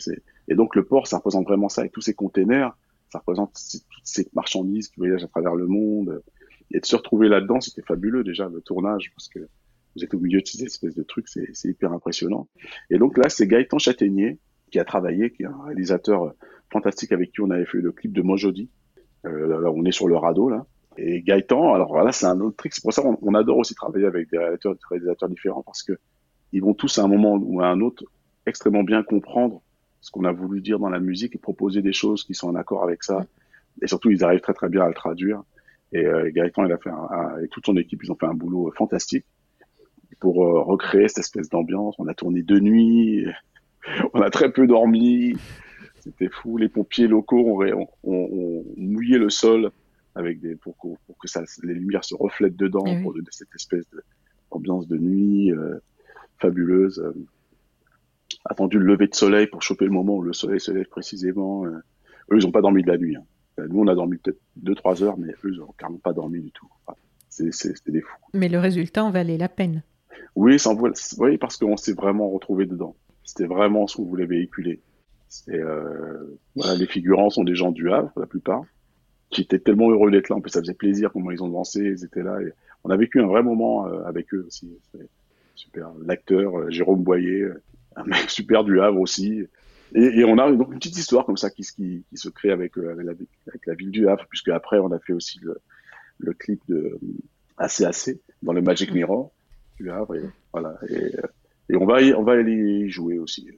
Et 0.48 0.56
donc 0.56 0.76
le 0.76 0.86
port, 0.86 1.08
ça 1.08 1.18
représente 1.18 1.46
vraiment 1.46 1.70
ça. 1.70 1.86
Et 1.86 1.90
tous 1.90 2.02
ces 2.02 2.14
containers, 2.14 2.78
ça 3.10 3.20
représente 3.20 3.54
toutes 3.54 3.84
ces 4.04 4.28
marchandises 4.34 4.88
qui 4.88 5.00
voyagent 5.00 5.24
à 5.24 5.28
travers 5.28 5.56
le 5.56 5.68
monde. 5.68 6.22
Et 6.74 6.80
de 6.80 6.86
se 6.86 6.96
retrouver 6.96 7.28
là-dedans, 7.28 7.60
c'était 7.60 7.82
fabuleux 7.82 8.24
déjà 8.24 8.48
le 8.48 8.62
tournage 8.62 9.12
parce 9.16 9.28
que 9.28 9.40
vous 9.96 10.04
êtes 10.06 10.14
au 10.14 10.20
milieu 10.20 10.40
de 10.40 10.48
ces 10.48 10.64
espèces 10.64 10.96
de 10.96 11.04
trucs, 11.04 11.28
c'est 11.28 11.68
hyper 11.68 11.92
impressionnant. 11.92 12.48
Et 12.90 12.98
donc 12.98 13.18
là, 13.18 13.28
c'est 13.28 13.46
Gaëtan 13.46 13.78
Châtaignier 13.78 14.40
qui 14.72 14.80
a 14.80 14.86
travaillé, 14.86 15.32
qui 15.32 15.44
est 15.44 15.48
un 15.48 15.64
réalisateur 15.66 16.34
fantastique 16.72 17.12
avec 17.12 17.34
qui 17.34 17.42
on 17.42 17.50
avait 17.50 17.66
fait 17.66 17.82
le 17.82 17.92
clip 17.92 18.14
de 18.14 18.22
Mojodi. 18.22 18.70
Euh, 18.70 18.81
là, 19.24 19.72
on 19.72 19.86
est 19.86 19.92
sur 19.92 20.08
le 20.08 20.18
radeau 20.18 20.50
là. 20.50 20.66
Et 20.98 21.22
Gaëtan, 21.22 21.74
alors 21.74 21.90
voilà, 21.90 22.12
c'est 22.12 22.26
un 22.26 22.40
autre 22.42 22.58
truc. 22.58 22.74
C'est 22.74 22.82
pour 22.82 22.94
ça 22.94 23.02
qu'on 23.02 23.18
on 23.22 23.34
adore 23.34 23.58
aussi 23.58 23.76
travailler 23.76 24.06
avec 24.06 24.30
des 24.30 24.38
réalisateurs, 24.38 24.76
réalisateurs 24.90 25.30
différents 25.30 25.64
parce 25.64 25.84
que 25.84 25.94
ils 26.52 26.62
vont 26.62 26.74
tous 26.74 26.98
à 27.00 27.04
un 27.04 27.08
moment 27.08 27.36
ou 27.36 27.62
à 27.62 27.68
un 27.68 27.80
autre 27.80 28.04
extrêmement 28.46 28.84
bien 28.84 29.04
comprendre 29.04 29.62
ce 30.02 30.12
qu'on 30.12 30.26
a 30.26 30.32
voulu 30.32 30.62
dire 30.62 30.80
dans 30.80 30.90
la 30.90 31.00
musique 31.00 31.36
et 31.36 31.40
proposer 31.40 31.82
des 31.82 31.94
choses 31.94 32.24
qui 32.24 32.34
sont 32.34 32.50
en 32.50 32.56
accord 32.56 32.84
avec 32.84 33.04
ça. 33.04 33.26
Et 33.82 33.88
surtout, 33.88 34.10
ils 34.10 34.24
arrivent 34.24 34.42
très 34.42 34.54
très 34.54 34.68
bien 34.68 34.84
à 34.84 34.88
le 34.88 34.94
traduire. 34.94 35.44
Et 35.94 36.06
euh, 36.06 36.30
Gaëtan, 36.34 36.66
il 36.66 36.72
a 36.72 36.78
fait 36.78 36.90
un, 36.90 37.40
et 37.44 37.48
toute 37.48 37.66
son 37.66 37.78
équipe, 37.78 38.04
ils 38.04 38.12
ont 38.12 38.16
fait 38.16 38.26
un 38.26 38.34
boulot 38.34 38.72
fantastique 38.76 39.26
pour 40.20 40.44
euh, 40.44 40.62
recréer 40.62 41.08
cette 41.08 41.20
espèce 41.20 41.50
d'ambiance. 41.50 41.96
On 42.00 42.08
a 42.08 42.14
tourné 42.14 42.44
de 42.44 42.60
nuit, 42.60 43.26
on 44.14 44.22
a 44.22 44.30
très 44.30 44.52
peu 44.52 44.68
dormi, 44.68 45.36
c'était 46.02 46.30
fou. 46.30 46.58
Les 46.58 46.70
pompiers 46.70 47.08
locaux 47.08 47.62
ont, 47.62 47.64
on, 47.64 47.88
on, 48.04 48.14
on 48.14 48.64
mouillé 48.78 49.18
le 49.18 49.30
sol 49.30 49.72
avec 50.16 50.42
des 50.42 50.56
pour, 50.56 50.76
pour 50.76 51.18
que 51.20 51.28
ça, 51.28 51.44
les 51.64 51.74
lumières 51.74 52.04
se 52.04 52.16
reflètent 52.16 52.58
dedans 52.58 52.84
oui. 52.84 53.02
pour 53.02 53.14
donner 53.14 53.28
cette 53.32 53.54
espèce 53.56 53.86
d'ambiance 54.52 54.88
de, 54.88 54.98
de, 54.98 55.02
nuit 55.02 55.52
euh, 55.52 55.80
fabuleuse. 56.38 57.00
Euh, 57.00 57.14
attendu 58.46 58.80
le 58.80 58.86
lever 58.86 59.08
de 59.08 59.16
soleil 59.16 59.48
pour 59.48 59.62
choper 59.62 59.86
le 59.86 59.92
moment 59.92 60.18
où 60.18 60.22
le 60.22 60.34
soleil 60.34 60.60
se 60.60 60.72
lève 60.72 60.88
précisément. 60.88 61.66
Euh. 61.66 61.78
Eux, 62.32 62.40
ils 62.40 62.46
n'ont 62.46 62.52
pas 62.52 62.62
dormi 62.62 62.84
de 62.84 62.88
la 62.88 62.98
nuit. 62.98 63.16
Hein. 63.16 63.24
Nous, 63.70 63.80
on 63.80 63.88
a 63.88 63.96
dormi 63.96 64.18
peut-être 64.18 64.40
2-3 64.64 65.04
heures, 65.04 65.18
mais 65.18 65.30
eux, 65.44 65.52
ils 65.52 65.60
n'ont 65.60 65.74
carrément 65.78 66.00
pas 66.00 66.14
dormi 66.14 66.42
du 66.42 66.52
tout. 66.52 66.68
C'était 67.30 67.92
des 67.92 68.02
fous. 68.02 68.18
Mais 68.34 68.50
le 68.50 68.60
résultat 68.60 69.04
en 69.04 69.12
valait 69.12 69.38
la 69.38 69.50
peine. 69.50 69.84
Oui, 70.36 70.58
oui 71.18 71.38
parce 71.38 71.58
qu'on 71.58 71.78
s'est 71.78 71.94
vraiment 71.94 72.30
retrouvé 72.30 72.66
dedans. 72.66 72.96
C'était 73.24 73.46
vraiment 73.46 73.88
ce 73.88 73.98
qu'on 73.98 74.06
voulait 74.06 74.26
véhiculer. 74.26 74.82
Euh, 75.50 76.38
voilà, 76.56 76.76
les 76.76 76.88
figurants 76.88 77.30
sont 77.30 77.44
des 77.44 77.56
gens 77.56 77.72
du 77.72 77.92
Havre, 77.92 78.12
la 78.18 78.26
plupart, 78.26 78.64
qui 79.30 79.42
étaient 79.42 79.60
tellement 79.60 79.90
heureux 79.90 80.12
d'être 80.12 80.30
là. 80.30 80.36
En 80.36 80.42
plus, 80.42 80.52
ça 80.52 80.62
faisait 80.62 80.74
plaisir 80.74 81.12
comment 81.12 81.32
ils 81.32 81.44
ont 81.44 81.50
dansé, 81.50 81.82
ils 81.82 82.04
étaient 82.04 82.24
là. 82.24 82.42
Et 82.42 82.52
on 82.84 82.90
a 82.90 82.98
vécu 82.98 83.22
un 83.22 83.28
vrai 83.28 83.44
moment 83.44 83.88
euh, 83.88 84.04
avec 84.04 84.34
eux 84.34 84.46
aussi. 84.48 84.78
Super. 85.56 85.92
L'acteur 86.04 86.58
euh, 86.58 86.70
Jérôme 86.70 87.04
Boyer, 87.04 87.48
un 87.96 88.04
mec 88.04 88.30
super 88.30 88.64
du 88.64 88.80
Havre 88.82 89.00
aussi. 89.00 89.46
Et, 89.94 90.24
on 90.24 90.38
a 90.38 90.50
donc 90.50 90.72
une 90.72 90.80
petite 90.80 90.98
histoire 90.98 91.26
comme 91.26 91.36
ça 91.36 91.50
qui, 91.50 91.66
se 91.66 92.30
crée 92.30 92.52
avec, 92.52 92.78
la, 92.78 93.74
ville 93.74 93.92
du 93.92 94.08
Havre, 94.08 94.26
puisque 94.30 94.48
après 94.48 94.80
on 94.80 94.90
a 94.94 95.00
fait 95.00 95.12
aussi 95.12 95.42
le, 96.20 96.34
clip 96.34 96.62
de 96.70 96.98
ACAC 97.58 98.16
dans 98.42 98.54
le 98.54 98.62
Magic 98.62 98.94
Mirror 98.94 99.34
du 99.78 99.92
Havre. 99.92 100.16
Et, 100.16 100.24
voilà. 100.54 100.80
Et, 100.90 101.12
et 101.68 101.76
on 101.76 101.86
va 101.86 102.02
y, 102.02 102.14
aller 102.14 102.54
y 102.54 102.90
jouer 102.90 103.20
aussi 103.20 103.50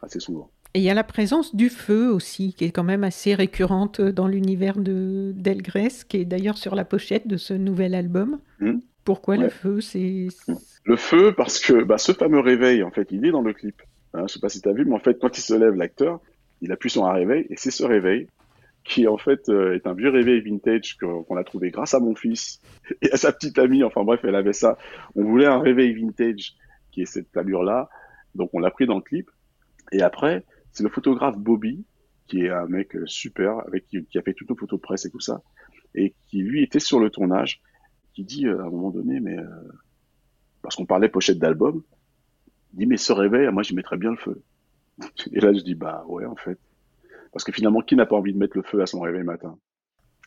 assez 0.00 0.18
souvent. 0.18 0.50
Et 0.76 0.80
il 0.80 0.82
y 0.82 0.90
a 0.90 0.94
la 0.94 1.04
présence 1.04 1.56
du 1.56 1.70
feu 1.70 2.10
aussi, 2.10 2.52
qui 2.52 2.66
est 2.66 2.70
quand 2.70 2.84
même 2.84 3.02
assez 3.02 3.34
récurrente 3.34 4.02
dans 4.02 4.28
l'univers 4.28 4.78
de 4.78 5.32
d'Elgrès, 5.34 6.04
qui 6.06 6.18
est 6.18 6.26
d'ailleurs 6.26 6.58
sur 6.58 6.74
la 6.74 6.84
pochette 6.84 7.26
de 7.26 7.38
ce 7.38 7.54
nouvel 7.54 7.94
album. 7.94 8.40
Hmm. 8.60 8.80
Pourquoi 9.02 9.38
le 9.38 9.48
feu 9.48 9.80
c'est... 9.80 10.26
Hmm. 10.46 10.56
Le 10.84 10.96
feu, 10.96 11.32
parce 11.34 11.60
que 11.60 11.82
bah, 11.82 11.96
ce 11.96 12.12
fameux 12.12 12.40
réveil, 12.40 12.82
en 12.82 12.90
fait, 12.90 13.08
il 13.10 13.24
est 13.24 13.30
dans 13.30 13.40
le 13.40 13.54
clip. 13.54 13.80
Hein, 14.12 14.18
je 14.18 14.22
ne 14.24 14.28
sais 14.28 14.38
pas 14.38 14.50
si 14.50 14.60
tu 14.60 14.68
as 14.68 14.74
vu, 14.74 14.84
mais 14.84 14.94
en 14.94 14.98
fait, 14.98 15.18
quand 15.18 15.38
il 15.38 15.40
se 15.40 15.54
lève, 15.54 15.72
l'acteur, 15.72 16.20
il 16.60 16.70
appuie 16.72 16.90
sur 16.90 17.06
un 17.06 17.12
réveil, 17.14 17.46
et 17.48 17.56
c'est 17.56 17.70
ce 17.70 17.84
réveil 17.84 18.26
qui, 18.84 19.08
en 19.08 19.16
fait, 19.16 19.48
euh, 19.48 19.76
est 19.76 19.86
un 19.86 19.94
vieux 19.94 20.10
réveil 20.10 20.42
vintage 20.42 20.98
qu'on 20.98 21.36
a 21.38 21.44
trouvé 21.44 21.70
grâce 21.70 21.94
à 21.94 22.00
mon 22.00 22.14
fils 22.14 22.60
et 23.00 23.10
à 23.12 23.16
sa 23.16 23.32
petite 23.32 23.58
amie. 23.58 23.82
Enfin 23.82 24.04
bref, 24.04 24.20
elle 24.24 24.36
avait 24.36 24.52
ça. 24.52 24.76
On 25.14 25.24
voulait 25.24 25.46
un 25.46 25.58
réveil 25.58 25.94
vintage 25.94 26.52
qui 26.92 27.00
est 27.00 27.06
cette 27.06 27.34
allure-là. 27.34 27.88
Donc 28.34 28.50
on 28.52 28.58
l'a 28.58 28.70
pris 28.70 28.84
dans 28.84 28.96
le 28.96 29.00
clip. 29.00 29.30
Et 29.90 30.02
après, 30.02 30.44
c'est 30.76 30.82
le 30.82 30.90
photographe 30.90 31.38
Bobby, 31.38 31.86
qui 32.26 32.42
est 32.42 32.50
un 32.50 32.66
mec 32.66 32.94
euh, 32.96 33.06
super, 33.06 33.60
avec 33.66 33.86
qui, 33.86 34.06
a 34.18 34.20
fait 34.20 34.34
toutes 34.34 34.50
nos 34.50 34.56
photos 34.56 34.78
presse 34.78 35.06
et 35.06 35.10
tout 35.10 35.20
ça, 35.20 35.40
et 35.94 36.14
qui 36.28 36.42
lui 36.42 36.62
était 36.62 36.80
sur 36.80 37.00
le 37.00 37.08
tournage, 37.08 37.62
qui 38.12 38.24
dit 38.24 38.46
euh, 38.46 38.60
à 38.60 38.66
un 38.66 38.70
moment 38.70 38.90
donné, 38.90 39.18
mais 39.20 39.38
euh, 39.38 39.46
parce 40.60 40.76
qu'on 40.76 40.84
parlait 40.84 41.08
pochette 41.08 41.38
d'album, 41.38 41.82
il 42.74 42.80
dit 42.80 42.86
mais 42.86 42.98
ce 42.98 43.14
réveil, 43.14 43.48
moi 43.50 43.62
j'y 43.62 43.74
mettrais 43.74 43.96
bien 43.96 44.10
le 44.10 44.18
feu. 44.18 44.42
Et 45.32 45.40
là 45.40 45.54
je 45.54 45.60
dis 45.60 45.74
bah 45.74 46.04
ouais 46.08 46.26
en 46.26 46.36
fait, 46.36 46.58
parce 47.32 47.42
que 47.42 47.52
finalement 47.52 47.80
qui 47.80 47.96
n'a 47.96 48.04
pas 48.04 48.16
envie 48.16 48.34
de 48.34 48.38
mettre 48.38 48.58
le 48.58 48.62
feu 48.62 48.82
à 48.82 48.86
son 48.86 49.00
réveil 49.00 49.22
matin, 49.22 49.58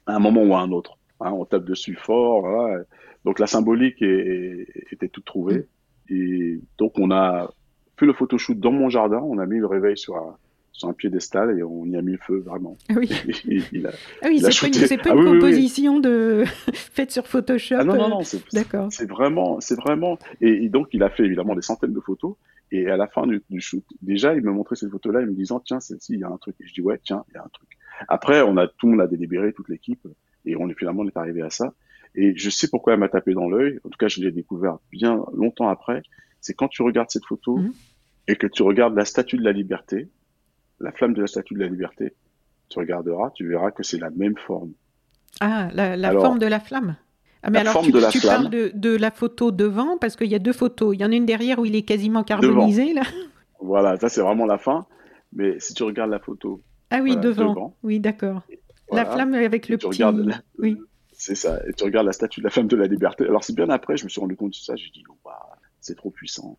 à 0.08 0.16
un 0.16 0.20
moment 0.20 0.41
ou 0.41 0.56
à 0.56 0.62
un 0.62 0.72
autre. 0.72 0.97
Hein, 1.20 1.32
on 1.32 1.45
tape 1.45 1.66
dessus 1.66 1.93
fort, 1.93 2.41
voilà. 2.41 2.84
donc 3.24 3.38
la 3.38 3.45
symbolique 3.45 4.02
était 4.02 5.10
toute 5.10 5.26
trouvée. 5.26 5.68
Et 6.10 6.60
donc 6.80 6.97
on 6.97 7.12
a 7.12 7.54
fait 8.00 8.06
le 8.06 8.14
photoshoot 8.14 8.60
dans 8.60 8.72
mon 8.72 8.89
jardin. 8.89 9.22
On 9.24 9.38
a 9.38 9.45
mis 9.45 9.60
le 9.60 9.68
réveil 9.68 9.97
sur 9.97 10.16
un, 10.16 10.38
sur 10.80 10.88
un 10.88 10.93
piédestal 10.93 11.60
et 11.60 11.64
on 11.64 11.86
y 11.86 11.97
a 11.97 12.02
mis 12.02 12.14
le 12.14 12.18
feu 12.18 12.39
vraiment. 12.39 12.78
Ah 12.89 12.93
oui, 12.97 13.10
ah 13.12 14.28
oui 14.28 14.39
c'est 14.39 14.97
pas 14.97 15.10
une, 15.10 15.26
composition 15.26 16.00
de 16.00 16.45
faite 16.74 17.12
sur 17.12 17.28
Photoshop. 17.28 17.76
Ah 17.80 17.84
non, 17.84 17.95
non, 17.95 18.10
non, 18.10 18.22
c'est 18.24 19.10
vraiment, 19.10 19.60
c'est 19.60 19.76
vraiment. 19.76 20.18
Et, 20.39 20.70
donc 20.70 20.88
il 20.93 21.04
a 21.04 21.10
fait 21.10 21.26
évidemment 21.26 21.54
des 21.54 21.62
centaines 21.62 21.93
de 21.93 22.00
photos. 22.00 22.36
Et 22.72 22.88
à 22.88 22.97
la 22.97 23.08
fin 23.08 23.26
du, 23.26 23.41
shoot, 23.60 23.84
déjà, 24.04 24.36
il 24.36 24.43
me 24.43 24.52
montrait 24.52 24.76
ces 24.76 24.88
photos-là, 24.88 25.22
il 25.22 25.28
me 25.28 25.34
disant 25.34 25.60
tiens, 25.60 25.80
celle-ci, 25.80 26.14
il 26.14 26.20
y 26.20 26.24
a 26.24 26.30
un 26.30 26.38
truc. 26.38 26.56
Et 26.62 26.68
je 26.68 26.74
dis 26.74 26.82
ouais, 26.82 27.00
tiens, 27.04 27.26
il 27.30 27.34
y 27.34 27.38
a 27.38 27.43
un 27.43 27.50
truc. 27.50 27.68
Après, 28.08 28.41
on 28.41 28.58
a 28.58 28.68
tout 28.68 28.86
le 28.86 28.91
monde 28.91 29.02
a 29.02 29.08
délibéré, 29.08 29.52
toute 29.54 29.70
l'équipe, 29.70 30.08
et 30.45 30.56
on 30.56 30.70
est 30.70 30.76
finalement 30.76 31.02
on 31.02 31.08
est 31.08 31.18
arrivé 31.18 31.41
à 31.41 31.50
ça. 31.50 31.74
Et 32.16 32.34
je 32.38 32.50
sais 32.50 32.70
pourquoi 32.70 32.93
elle 32.93 33.00
m'a 33.00 33.10
tapé 33.10 33.34
dans 33.34 33.50
l'œil. 33.50 33.80
En 33.84 33.89
tout 33.89 33.97
cas, 33.97 34.08
je 34.08 34.22
l'ai 34.22 34.32
découvert 34.32 34.78
bien 34.91 35.26
longtemps 35.34 35.68
après. 35.68 36.04
C'est 36.41 36.54
quand 36.54 36.70
tu 36.70 36.84
regardes 36.84 37.10
cette 37.10 37.26
photo, 37.26 37.58
mhm 37.58 37.74
et 38.30 38.36
que 38.36 38.46
tu 38.46 38.62
regardes 38.62 38.96
la 38.96 39.06
statue 39.06 39.38
de 39.38 39.44
la 39.44 39.52
liberté, 39.52 40.08
la 40.80 40.92
flamme 40.92 41.16
de 41.16 41.22
la 41.22 41.28
statue 41.28 41.56
de 41.56 41.60
la 41.60 41.68
liberté, 41.68 42.14
tu 42.70 42.78
regarderas, 42.78 43.32
tu 43.32 43.48
verras 43.48 43.72
que 43.72 43.82
c'est 43.82 43.98
la 43.98 44.12
même 44.12 44.38
forme. 44.38 44.72
Ah, 45.42 45.70
la, 45.74 46.12
forme 46.12 46.38
de 46.38 46.46
la 46.46 46.60
flamme 46.60 46.96
ah, 47.42 47.50
mais 47.50 47.60
alors, 47.60 47.82
tu, 47.82 47.92
tu 48.12 48.20
parles 48.20 48.50
de, 48.50 48.96
la 48.96 49.12
photo 49.12 49.52
devant, 49.52 49.98
parce 49.98 50.16
qu'il 50.16 50.28
y 50.28 50.36
a 50.36 50.40
deux 50.40 50.54
photos. 50.54 50.94
Il 50.94 51.02
y 51.02 51.06
en 51.06 51.12
a 51.12 51.16
une 51.16 51.26
derrière 51.26 51.58
où 51.58 51.66
il 51.66 51.76
est 51.76 51.84
quasiment 51.84 52.24
carbonisé, 52.24 52.94
là. 52.94 53.02
Voilà, 53.62 53.98
ça 53.98 54.10
c'est 54.10 54.22
vraiment 54.22 54.46
la 54.46 54.58
fin. 54.58 54.86
Mais 55.34 55.60
si 55.60 55.74
tu 55.74 55.84
regardes 55.84 56.12
la 56.12 56.20
photo. 56.20 56.62
Ah 56.92 57.00
oui, 57.02 57.18
devant. 57.18 57.76
Oui, 57.82 58.00
d'accord. 58.00 58.44
la 58.92 59.06
flamme 59.06 59.34
avec 59.34 59.70
le 59.70 59.78
petit. 59.78 60.04
Regardes 60.04 60.34
Oui. 60.60 60.78
C'est 61.14 61.36
ça. 61.36 61.60
Et 61.68 61.74
tu 61.74 61.84
regardes 61.84 62.06
la 62.06 62.14
statue 62.14 62.42
de 62.42 62.46
la 62.46 62.52
flamme 62.52 62.68
de 62.68 62.76
la 62.76 62.88
liberté. 62.88 63.26
Alors, 63.26 63.44
c'est 63.44 63.56
bien 63.56 63.70
après, 63.70 63.98
je 63.98 64.06
me 64.06 64.10
suis 64.10 64.22
rendu 64.22 64.36
compte 64.36 64.52
de 64.52 64.56
ça. 64.56 64.76
J'ai 64.76 64.90
dit, 64.92 65.04
oh, 65.10 65.18
bah, 65.26 65.58
c'est 65.82 65.96
trop 65.96 66.10
puissant. 66.10 66.58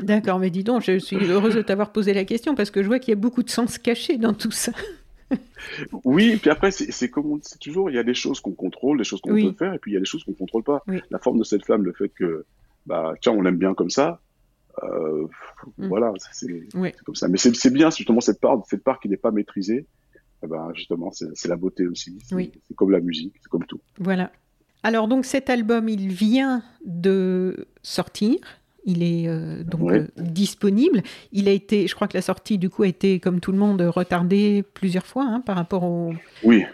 D'accord, 0.00 0.38
mais 0.38 0.50
dis 0.50 0.64
donc, 0.64 0.82
je 0.82 0.98
suis 0.98 1.16
heureuse 1.16 1.54
de 1.54 1.62
t'avoir 1.62 1.92
posé 1.92 2.12
la 2.12 2.24
question 2.24 2.54
parce 2.54 2.70
que 2.70 2.82
je 2.82 2.88
vois 2.88 2.98
qu'il 2.98 3.10
y 3.10 3.16
a 3.16 3.20
beaucoup 3.20 3.42
de 3.42 3.50
sens 3.50 3.78
caché 3.78 4.16
dans 4.16 4.34
tout 4.34 4.50
ça. 4.50 4.72
oui, 6.04 6.36
puis 6.36 6.50
après, 6.50 6.70
c'est 6.70 7.10
comme 7.10 7.38
c'est 7.42 7.58
toujours, 7.58 7.90
il 7.90 7.96
y 7.96 7.98
a 7.98 8.02
des 8.02 8.14
choses 8.14 8.40
qu'on 8.40 8.52
contrôle, 8.52 8.98
des 8.98 9.04
choses 9.04 9.20
qu'on 9.20 9.34
peut 9.34 9.54
faire, 9.58 9.74
et 9.74 9.78
puis 9.78 9.92
il 9.92 9.94
y 9.94 9.96
a 9.96 10.00
des 10.00 10.06
choses 10.06 10.24
qu'on 10.24 10.32
contrôle 10.32 10.62
pas. 10.62 10.82
La 11.10 11.18
forme 11.18 11.38
de 11.38 11.44
cette 11.44 11.64
flamme, 11.64 11.84
le 11.84 11.92
fait 11.92 12.08
que, 12.08 12.44
bah, 12.86 13.14
tiens, 13.20 13.32
on 13.32 13.42
l'aime 13.42 13.58
bien 13.58 13.74
comme 13.74 13.90
ça, 13.90 14.20
euh, 14.82 15.26
mm. 15.76 15.88
voilà, 15.88 16.12
c'est 16.32 16.68
comme 17.04 17.14
ça. 17.14 17.28
Mais 17.28 17.38
c'est 17.38 17.72
bien, 17.72 17.90
justement, 17.90 18.20
cette 18.20 18.40
part, 18.40 18.62
cette 18.68 18.82
part 18.82 19.00
qui 19.00 19.08
n'est 19.08 19.16
pas 19.16 19.30
maîtrisée, 19.30 19.86
eh 20.42 20.46
ben, 20.46 20.70
justement, 20.74 21.10
c'est 21.10 21.48
la 21.48 21.56
beauté 21.56 21.86
aussi. 21.86 22.18
C'est 22.28 22.74
comme 22.74 22.90
la 22.90 23.00
musique, 23.00 23.34
c'est 23.40 23.48
comme 23.48 23.66
tout. 23.66 23.80
Voilà. 23.98 24.30
Alors, 24.82 25.08
donc, 25.08 25.24
cet 25.24 25.50
album, 25.50 25.88
il 25.88 26.08
vient 26.08 26.62
de 26.84 27.66
sortir. 27.82 28.38
Il 28.90 29.02
est 29.02 29.28
euh, 29.28 29.62
donc 29.64 29.92
euh, 29.92 30.06
disponible. 30.16 31.02
Il 31.30 31.46
a 31.46 31.52
été, 31.52 31.86
je 31.86 31.94
crois 31.94 32.08
que 32.08 32.16
la 32.16 32.22
sortie 32.22 32.56
du 32.56 32.70
coup 32.70 32.84
a 32.84 32.86
été, 32.86 33.20
comme 33.20 33.38
tout 33.38 33.52
le 33.52 33.58
monde, 33.58 33.82
retardée 33.82 34.64
plusieurs 34.72 35.04
fois 35.04 35.24
hein, 35.28 35.42
par 35.44 35.56
rapport 35.56 35.84
au. 35.84 36.14
Oui. 36.42 36.64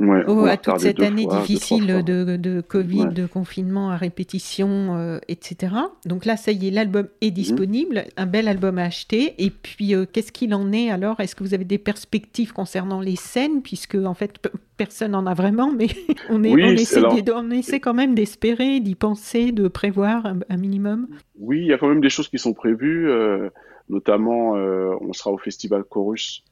Oh, 0.00 0.44
à 0.46 0.56
toute 0.56 0.78
cette 0.78 1.00
année 1.00 1.26
difficile 1.26 1.86
de, 1.86 2.36
de, 2.36 2.60
Covid, 2.60 3.08
de 3.08 3.26
confinement 3.26 3.90
à 3.90 3.96
répétition, 3.96 4.96
euh, 4.96 5.18
etc. 5.28 5.74
Donc 6.04 6.24
là, 6.24 6.36
ça 6.36 6.52
y 6.52 6.68
est, 6.68 6.70
l'album 6.70 7.08
est 7.20 7.28
mhm. 7.28 7.32
disponible, 7.32 8.04
un 8.16 8.26
bel 8.26 8.48
album 8.48 8.78
à 8.78 8.84
acheter. 8.84 9.34
Et 9.38 9.50
puis, 9.50 9.94
euh, 9.94 10.04
qu'est-ce 10.10 10.32
qu'il 10.32 10.54
en 10.54 10.72
est 10.72 10.90
alors? 10.90 11.20
Est-ce 11.20 11.36
que 11.36 11.44
vous 11.44 11.54
avez 11.54 11.64
des 11.64 11.78
perspectives 11.78 12.52
concernant 12.52 13.00
les 13.00 13.16
scènes? 13.16 13.62
Puisque, 13.62 13.94
en 13.94 14.14
fait, 14.14 14.38
personne 14.76 15.12
n'en 15.12 15.26
a 15.26 15.34
vraiment, 15.34 15.72
mais 15.72 15.86
on, 16.30 16.42
est, 16.42 16.52
on, 16.52 16.56
essaie, 16.56 17.02
on, 17.32 17.50
essaie, 17.50 17.80
quand 17.80 17.94
même 17.94 18.14
d'espérer, 18.14 18.80
d'y 18.80 18.94
penser, 18.94 19.52
de 19.52 19.68
prévoir 19.68 20.26
un, 20.48 20.56
minimum. 20.56 21.08
Oui, 21.38 21.60
il 21.60 21.66
y 21.66 21.72
a 21.72 21.78
quand 21.78 21.88
même 21.88 22.00
des 22.00 22.10
choses 22.10 22.28
qui 22.28 22.38
sont 22.38 22.52
prévues. 22.52 23.10
Euh, 23.10 23.48
notamment, 23.88 24.52
on 24.52 25.12
sera 25.12 25.30
au 25.30 25.38
festival 25.38 25.84
Chorus 25.84 26.42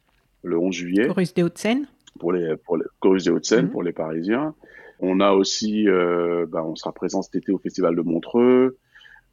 le 0.43 0.59
11 0.59 0.75
juillet. 0.75 1.07
Chorus 1.07 1.35
des 1.35 1.43
Hauts-de-Seine 1.43 1.87
pour 2.23 2.33
les 2.33 2.57
pour 2.57 2.77
les 2.77 3.21
des 3.21 3.31
Hauts-de-Seine, 3.31 3.65
mhm. 3.67 3.71
pour 3.73 3.83
les 3.83 3.93
Parisiens. 3.93 4.55
On 5.01 5.19
a 5.19 5.33
aussi, 5.33 5.89
euh, 5.89 6.47
ben, 6.49 6.63
on 6.63 6.77
sera 6.77 6.93
présent 6.93 7.21
cet 7.21 7.35
été 7.35 7.51
au 7.51 7.59
Festival 7.59 7.97
de 7.97 8.03
Montreux. 8.03 8.79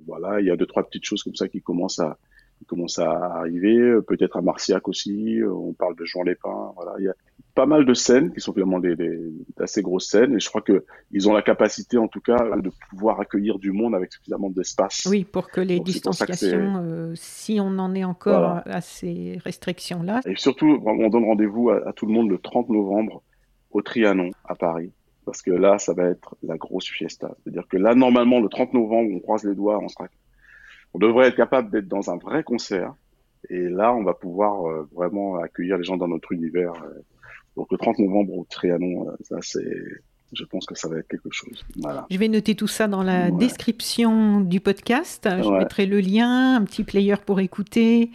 Voilà, 0.08 0.42
il 0.42 0.48
y 0.48 0.50
a 0.50 0.56
deux 0.56 0.66
trois 0.66 0.84
petites 0.84 1.06
choses 1.06 1.22
comme 1.22 1.36
ça 1.36 1.48
qui 1.48 1.62
commencent 1.62 2.00
à 2.00 2.18
qui 2.60 2.66
commencent 2.66 2.99
à 2.99 3.12
arriver. 3.12 3.99
Peut-être 4.07 4.38
à 4.38 4.41
Marciac 4.41 4.88
aussi. 4.88 5.39
On 5.43 5.74
parle 5.74 5.95
de 5.95 6.05
Jean 6.05 6.24
Lépin. 6.24 6.72
Voilà, 6.76 6.93
il 6.99 7.05
y 7.05 7.10
a 7.10 7.16
pas 7.55 7.66
mal 7.66 7.86
de 7.86 7.93
scènes 7.93 8.32
qui 8.32 8.39
sont 8.39 8.53
finalement 8.53 8.80
des, 8.80 8.95
des 8.95 9.20
assez 9.60 9.82
grosses 9.82 10.10
scènes 10.10 10.36
et 10.36 10.39
je 10.39 10.47
crois 10.47 10.62
que 10.62 10.86
ils 11.12 11.28
ont 11.28 11.34
la 11.34 11.41
capacité 11.41 11.97
en 11.97 12.07
tout 12.07 12.22
cas 12.22 12.38
de 12.55 12.72
pouvoir 12.89 13.20
accueillir 13.20 13.60
du 13.60 13.72
monde 13.72 13.95
avec 13.95 14.14
suffisamment 14.14 14.49
d'espace. 14.49 15.05
Oui, 15.10 15.26
pour 15.26 15.49
que 15.49 15.60
les 15.60 15.80
distanciations, 15.80 16.82
euh, 16.84 17.12
si 17.16 17.60
on 17.60 17.78
en 17.80 17.95
est 17.95 18.03
encore 18.03 18.62
à 18.66 18.82
ces 18.82 19.39
restrictions 19.43 20.03
là. 20.03 20.22
Et 20.26 20.36
surtout, 20.38 20.82
on 20.86 21.10
donne 21.10 21.26
rendez-vous 21.26 21.70
à, 21.70 21.91
tout 21.93 22.05
le 22.05 22.14
monde 22.14 22.30
le 22.30 22.38
30 22.38 22.70
novembre 22.70 23.24
au 23.72 23.82
Trianon 23.82 24.32
à 24.45 24.55
Paris 24.55 24.91
parce 25.26 25.41
que 25.41 25.51
là, 25.51 25.78
ça 25.78 25.93
va 25.93 26.05
être 26.05 26.36
la 26.41 26.57
grosse 26.57 26.88
fiesta. 26.88 27.36
C'est-à-dire 27.43 27.68
que 27.68 27.78
là, 27.78 27.93
normalement, 27.93 28.39
le 28.39 28.49
30 28.49 28.74
novembre, 28.74 29.12
on 29.14 29.20
croise 29.20 29.43
les 29.43 29.53
doigts, 29.53 29.80
on 29.80 29.88
sera, 29.88 30.07
on 30.94 31.00
devrait 31.00 31.28
être 31.28 31.36
capable 31.36 31.70
d'être 31.72 31.88
dans 31.88 32.10
un 32.10 32.18
vrai 32.18 32.44
concert. 32.44 32.94
Et 33.50 33.70
là, 33.70 33.94
on 33.94 34.04
va 34.04 34.14
pouvoir 34.14 34.68
euh, 34.68 34.88
vraiment 34.94 35.38
accueillir 35.38 35.78
les 35.78 35.84
gens 35.84 35.98
dans 35.98 36.08
notre 36.08 36.32
univers. 36.32 36.74
Euh, 36.74 37.02
donc 37.56 37.68
le 37.72 37.78
30 37.78 38.00
novembre 38.00 38.34
au 38.34 38.46
Trianon, 38.50 39.08
euh, 39.10 39.16
ça 39.22 39.38
c'est 39.42 39.78
je 40.32 40.44
pense 40.44 40.68
que 40.68 40.76
ça 40.76 40.88
va 40.88 41.00
être 41.00 41.08
quelque 41.08 41.32
chose. 41.32 41.66
Voilà. 41.78 42.06
Je 42.12 42.18
vais 42.18 42.28
noter 42.28 42.54
tout 42.54 42.68
ça 42.68 42.88
dans 42.88 43.02
la 43.02 43.32
description 43.32 44.42
du 44.42 44.60
podcast. 44.60 45.28
Je 45.28 45.50
mettrai 45.50 45.88
le 45.88 46.00
lien, 46.00 46.56
un 46.56 46.64
petit 46.66 46.84
player 46.84 47.16
pour 47.26 47.40
écouter 47.40 48.12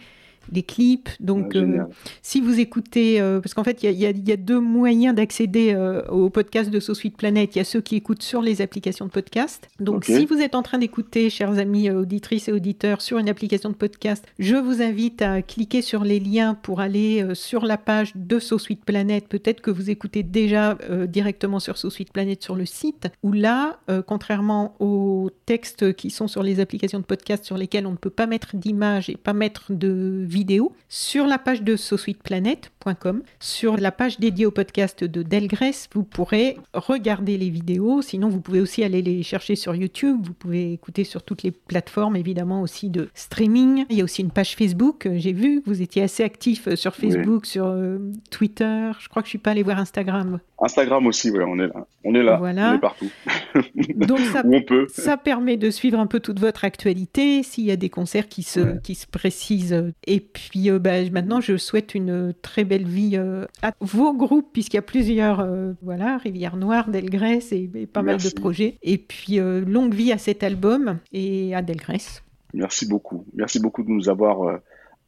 les 0.51 0.63
clips. 0.63 1.09
Donc, 1.19 1.55
euh, 1.55 1.83
si 2.21 2.41
vous 2.41 2.59
écoutez, 2.59 3.19
euh, 3.21 3.39
parce 3.39 3.53
qu'en 3.53 3.63
fait, 3.63 3.83
il 3.83 3.91
y, 3.91 4.03
y, 4.03 4.31
a 4.31 4.37
deux 4.37 4.59
moyens 4.59 5.15
d'accéder 5.15 5.73
euh, 5.73 6.05
au 6.07 6.29
podcast 6.29 6.69
de 6.69 6.79
SoSuite 6.79 7.17
Planète. 7.17 7.55
Il 7.55 7.59
y 7.59 7.61
a 7.61 7.65
ceux 7.65 7.81
qui 7.81 7.95
écoutent 7.95 8.23
sur 8.23 8.41
les 8.41 8.61
applications 8.61 9.05
de 9.05 9.11
podcast. 9.11 9.67
Donc, 9.79 10.05
si 10.05 10.25
vous 10.25 10.39
êtes 10.39 10.55
en 10.55 10.63
train 10.63 10.77
d'écouter, 10.77 11.29
chers 11.29 11.57
amis 11.57 11.89
auditrices 11.89 12.47
et 12.47 12.51
auditeurs, 12.51 13.01
sur 13.01 13.17
une 13.17 13.29
application 13.29 13.69
de 13.69 13.75
podcast, 13.75 14.25
je 14.39 14.55
vous 14.55 14.81
invite 14.81 15.21
à 15.21 15.41
cliquer 15.41 15.81
sur 15.81 16.03
les 16.03 16.19
liens 16.19 16.55
pour 16.55 16.79
aller 16.79 17.25
sur 17.33 17.65
la 17.65 17.77
page 17.77 18.13
de 18.15 18.39
SoSuite 18.39 18.83
Planète. 18.83 19.27
Peut-être 19.27 19.61
que 19.61 19.71
vous 19.71 19.89
écoutez 19.89 20.23
déjà 20.23 20.77
directement 21.07 21.59
sur 21.59 21.77
SoSuite 21.77 22.11
Planète 22.11 22.43
sur 22.43 22.55
le 22.55 22.65
site, 22.65 23.07
où 23.23 23.31
là, 23.31 23.79
contrairement 24.07 24.75
aux 24.79 25.29
textes 25.45 25.93
qui 25.93 26.09
sont 26.09 26.27
sur 26.27 26.43
les 26.43 26.59
applications 26.59 26.99
de 26.99 27.05
podcast 27.05 27.45
sur 27.45 27.57
lesquels 27.57 27.87
on 27.87 27.91
ne 27.91 27.97
peut 27.97 28.09
pas 28.09 28.27
mettre 28.27 28.55
d'image 28.55 29.09
et 29.09 29.17
pas 29.17 29.33
mettre 29.33 29.73
de 29.73 30.25
vidéo, 30.35 30.73
sur 30.89 31.27
la 31.27 31.37
page 31.37 31.63
de 31.63 31.77
SoSuitePlanet.com, 31.77 33.23
sur 33.39 33.77
la 33.77 33.93
page 33.93 34.19
dédiée 34.19 34.45
au 34.45 34.51
podcast 34.51 35.05
de 35.05 35.23
Delgrès, 35.23 35.87
vous 35.93 36.03
pourrez 36.03 36.57
regarder 36.73 37.37
les 37.37 37.49
vidéos. 37.49 38.01
Sinon, 38.01 38.27
vous 38.27 38.41
pouvez 38.41 38.59
aussi 38.59 38.83
aller 38.83 39.01
les 39.01 39.23
chercher 39.23 39.55
sur 39.55 39.73
YouTube. 39.75 40.17
Vous 40.21 40.33
pouvez 40.33 40.73
écouter 40.73 41.05
sur 41.05 41.23
toutes 41.23 41.43
les 41.43 41.51
plateformes, 41.51 42.17
évidemment, 42.17 42.61
aussi 42.61 42.89
de 42.89 43.07
streaming. 43.13 43.85
Il 43.89 43.97
y 43.97 44.01
a 44.01 44.03
aussi 44.03 44.23
une 44.23 44.31
page 44.31 44.57
Facebook. 44.57 45.07
J'ai 45.15 45.31
vu 45.31 45.61
que 45.61 45.69
vous 45.69 45.81
étiez 45.81 46.03
assez 46.03 46.23
actif 46.23 46.73
sur 46.75 46.95
Facebook, 46.95 47.45
sur 47.45 47.67
euh, 47.67 47.97
Twitter. 48.29 48.91
Je 48.99 49.07
crois 49.07 49.21
que 49.21 49.27
je 49.27 49.31
suis 49.31 49.37
pas 49.37 49.51
allé 49.51 49.63
voir 49.63 49.79
Instagram. 49.79 50.39
Instagram 50.59 51.07
aussi, 51.07 51.31
oui, 51.31 51.39
on 51.47 51.59
est 51.59 51.67
là. 51.67 51.87
On 52.03 52.13
est 52.13 52.23
là. 52.23 52.37
Voilà. 52.37 52.71
On 52.71 52.75
est 52.75 52.79
partout. 52.79 53.09
Donc 53.95 54.19
ça, 54.19 54.43
on 54.45 54.61
peut. 54.61 54.87
ça 54.89 55.15
permet 55.17 55.57
de 55.57 55.69
suivre 55.69 55.99
un 55.99 56.07
peu 56.07 56.19
toute 56.19 56.39
votre 56.39 56.65
actualité, 56.65 57.41
s'il 57.43 57.65
y 57.65 57.71
a 57.71 57.77
des 57.77 57.89
concerts 57.89 58.27
qui 58.27 58.43
se, 58.43 58.77
qui 58.79 58.95
se 58.95 59.07
précisent. 59.07 59.93
Et 60.07 60.24
puis 60.33 60.69
euh, 60.69 60.79
bah, 60.79 61.07
maintenant, 61.11 61.41
je 61.41 61.57
souhaite 61.57 61.95
une 61.95 62.33
très 62.41 62.63
belle 62.63 62.87
vie 62.87 63.17
euh, 63.17 63.45
à 63.61 63.71
vos 63.79 64.13
groupes, 64.13 64.49
puisqu'il 64.53 64.77
y 64.77 64.79
a 64.79 64.83
plusieurs, 64.83 65.39
euh, 65.39 65.73
voilà, 65.81 66.17
Rivière 66.17 66.57
Noire, 66.57 66.89
Delgrès 66.89 67.39
et, 67.51 67.67
pas 67.85 68.01
mal 68.01 68.17
de 68.17 68.29
projets. 68.29 68.77
Et 68.83 68.97
puis 68.97 69.37
longue 69.37 69.93
vie 69.93 70.11
à 70.11 70.17
cet 70.17 70.43
album 70.43 70.99
et 71.11 71.55
à 71.55 71.61
Delgrès. 71.61 72.21
Merci 72.53 72.87
beaucoup. 72.87 73.25
Merci 73.33 73.59
beaucoup 73.59 73.83
de 73.83 73.89
nous 73.89 74.09
avoir 74.09 74.59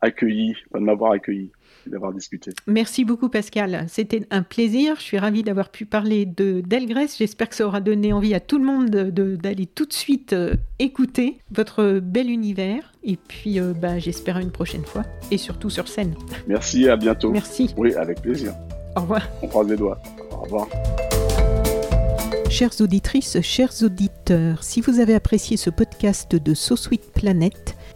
accueillis, 0.02 0.56
de 0.74 0.80
m'avoir 0.80 1.12
accueilli 1.12 1.52
d'avoir 1.90 2.14
discuté. 2.14 2.52
Merci 2.68 3.06
beaucoup 3.06 3.30
Pascal, 3.30 3.86
c'était 3.88 4.28
un 4.30 4.44
plaisir. 4.44 4.96
Je 4.98 5.02
suis 5.02 5.18
ravie 5.18 5.44
d'avoir 5.44 5.70
pu 5.70 5.86
parler 5.86 6.26
de 6.26 6.62
Delgrès. 6.62 7.08
J'espère 7.18 7.50
que 7.50 7.56
ça 7.56 7.66
aura 7.66 7.82
donné 7.82 8.14
envie 8.14 8.34
à 8.34 8.40
tout 8.40 8.58
le 8.58 8.66
monde 8.66 8.90
d'aller 8.90 9.66
tout 9.66 9.86
de 9.86 9.94
suite 9.94 10.34
euh, 10.34 10.56
écouter 10.80 11.40
votre 11.52 12.00
bel 12.00 12.30
univers. 12.30 12.94
Et 13.04 13.16
puis 13.16 13.60
euh, 13.60 13.74
bah, 13.74 14.00
j'espère 14.00 14.38
une 14.40 14.52
prochaine 14.52 14.84
fois 14.84 15.04
et 15.32 15.38
surtout 15.38 15.70
sur 15.70 15.88
scène. 15.88 16.14
Merci, 16.48 16.90
à 16.90 16.98
bientôt. 16.98 17.32
Merci. 17.32 17.74
Oui, 17.78 17.94
avec 17.96 18.22
plaisir. 18.22 18.54
Au 18.96 19.02
revoir. 19.02 19.28
On 19.42 19.48
croise 19.48 19.70
les 19.70 19.78
doigts. 19.78 20.02
Au 20.32 20.42
revoir. 20.44 20.68
Chères 22.50 22.82
auditrices, 22.82 23.40
chers 23.42 23.84
auditeurs, 23.84 24.64
si 24.64 24.82
vous 24.82 25.00
avez 25.00 25.14
apprécié 25.14 25.58
ce 25.58 25.70
podcast 25.70 26.36
de 26.36 26.54
So 26.54 26.76
Sweet 26.76 27.12
Planet, 27.14 27.77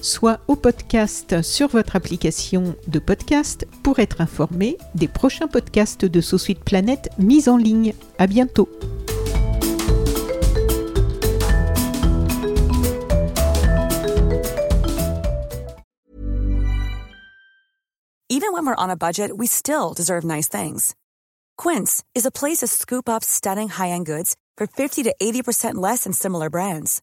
soit 0.00 0.40
au 0.48 0.56
podcast 0.56 1.42
sur 1.42 1.68
votre 1.68 1.96
application 1.96 2.74
de 2.86 2.98
podcast 2.98 3.66
pour 3.82 3.98
être 3.98 4.20
informé 4.20 4.78
des 4.94 5.08
prochains 5.08 5.48
podcasts 5.48 6.04
de 6.04 6.20
So 6.20 6.38
Suite 6.38 6.64
Planète 6.64 7.10
mis 7.18 7.48
en 7.48 7.56
ligne. 7.56 7.94
À 8.18 8.26
bientôt. 8.26 8.68
Even 18.30 18.52
when 18.52 18.66
we're 18.66 18.76
on 18.76 18.90
a 18.90 18.96
budget, 18.96 19.36
we 19.36 19.46
still 19.46 19.94
deserve 19.94 20.22
nice 20.22 20.48
things. 20.48 20.94
Quince 21.56 22.04
is 22.14 22.24
a 22.24 22.30
place 22.30 22.58
to 22.58 22.66
scoop 22.66 23.08
up 23.08 23.24
stunning 23.24 23.68
high-end 23.68 24.06
goods 24.06 24.36
for 24.56 24.66
50 24.66 25.02
to 25.04 25.14
80% 25.20 25.74
less 25.74 26.04
than 26.04 26.12
similar 26.12 26.48
brands. 26.50 27.02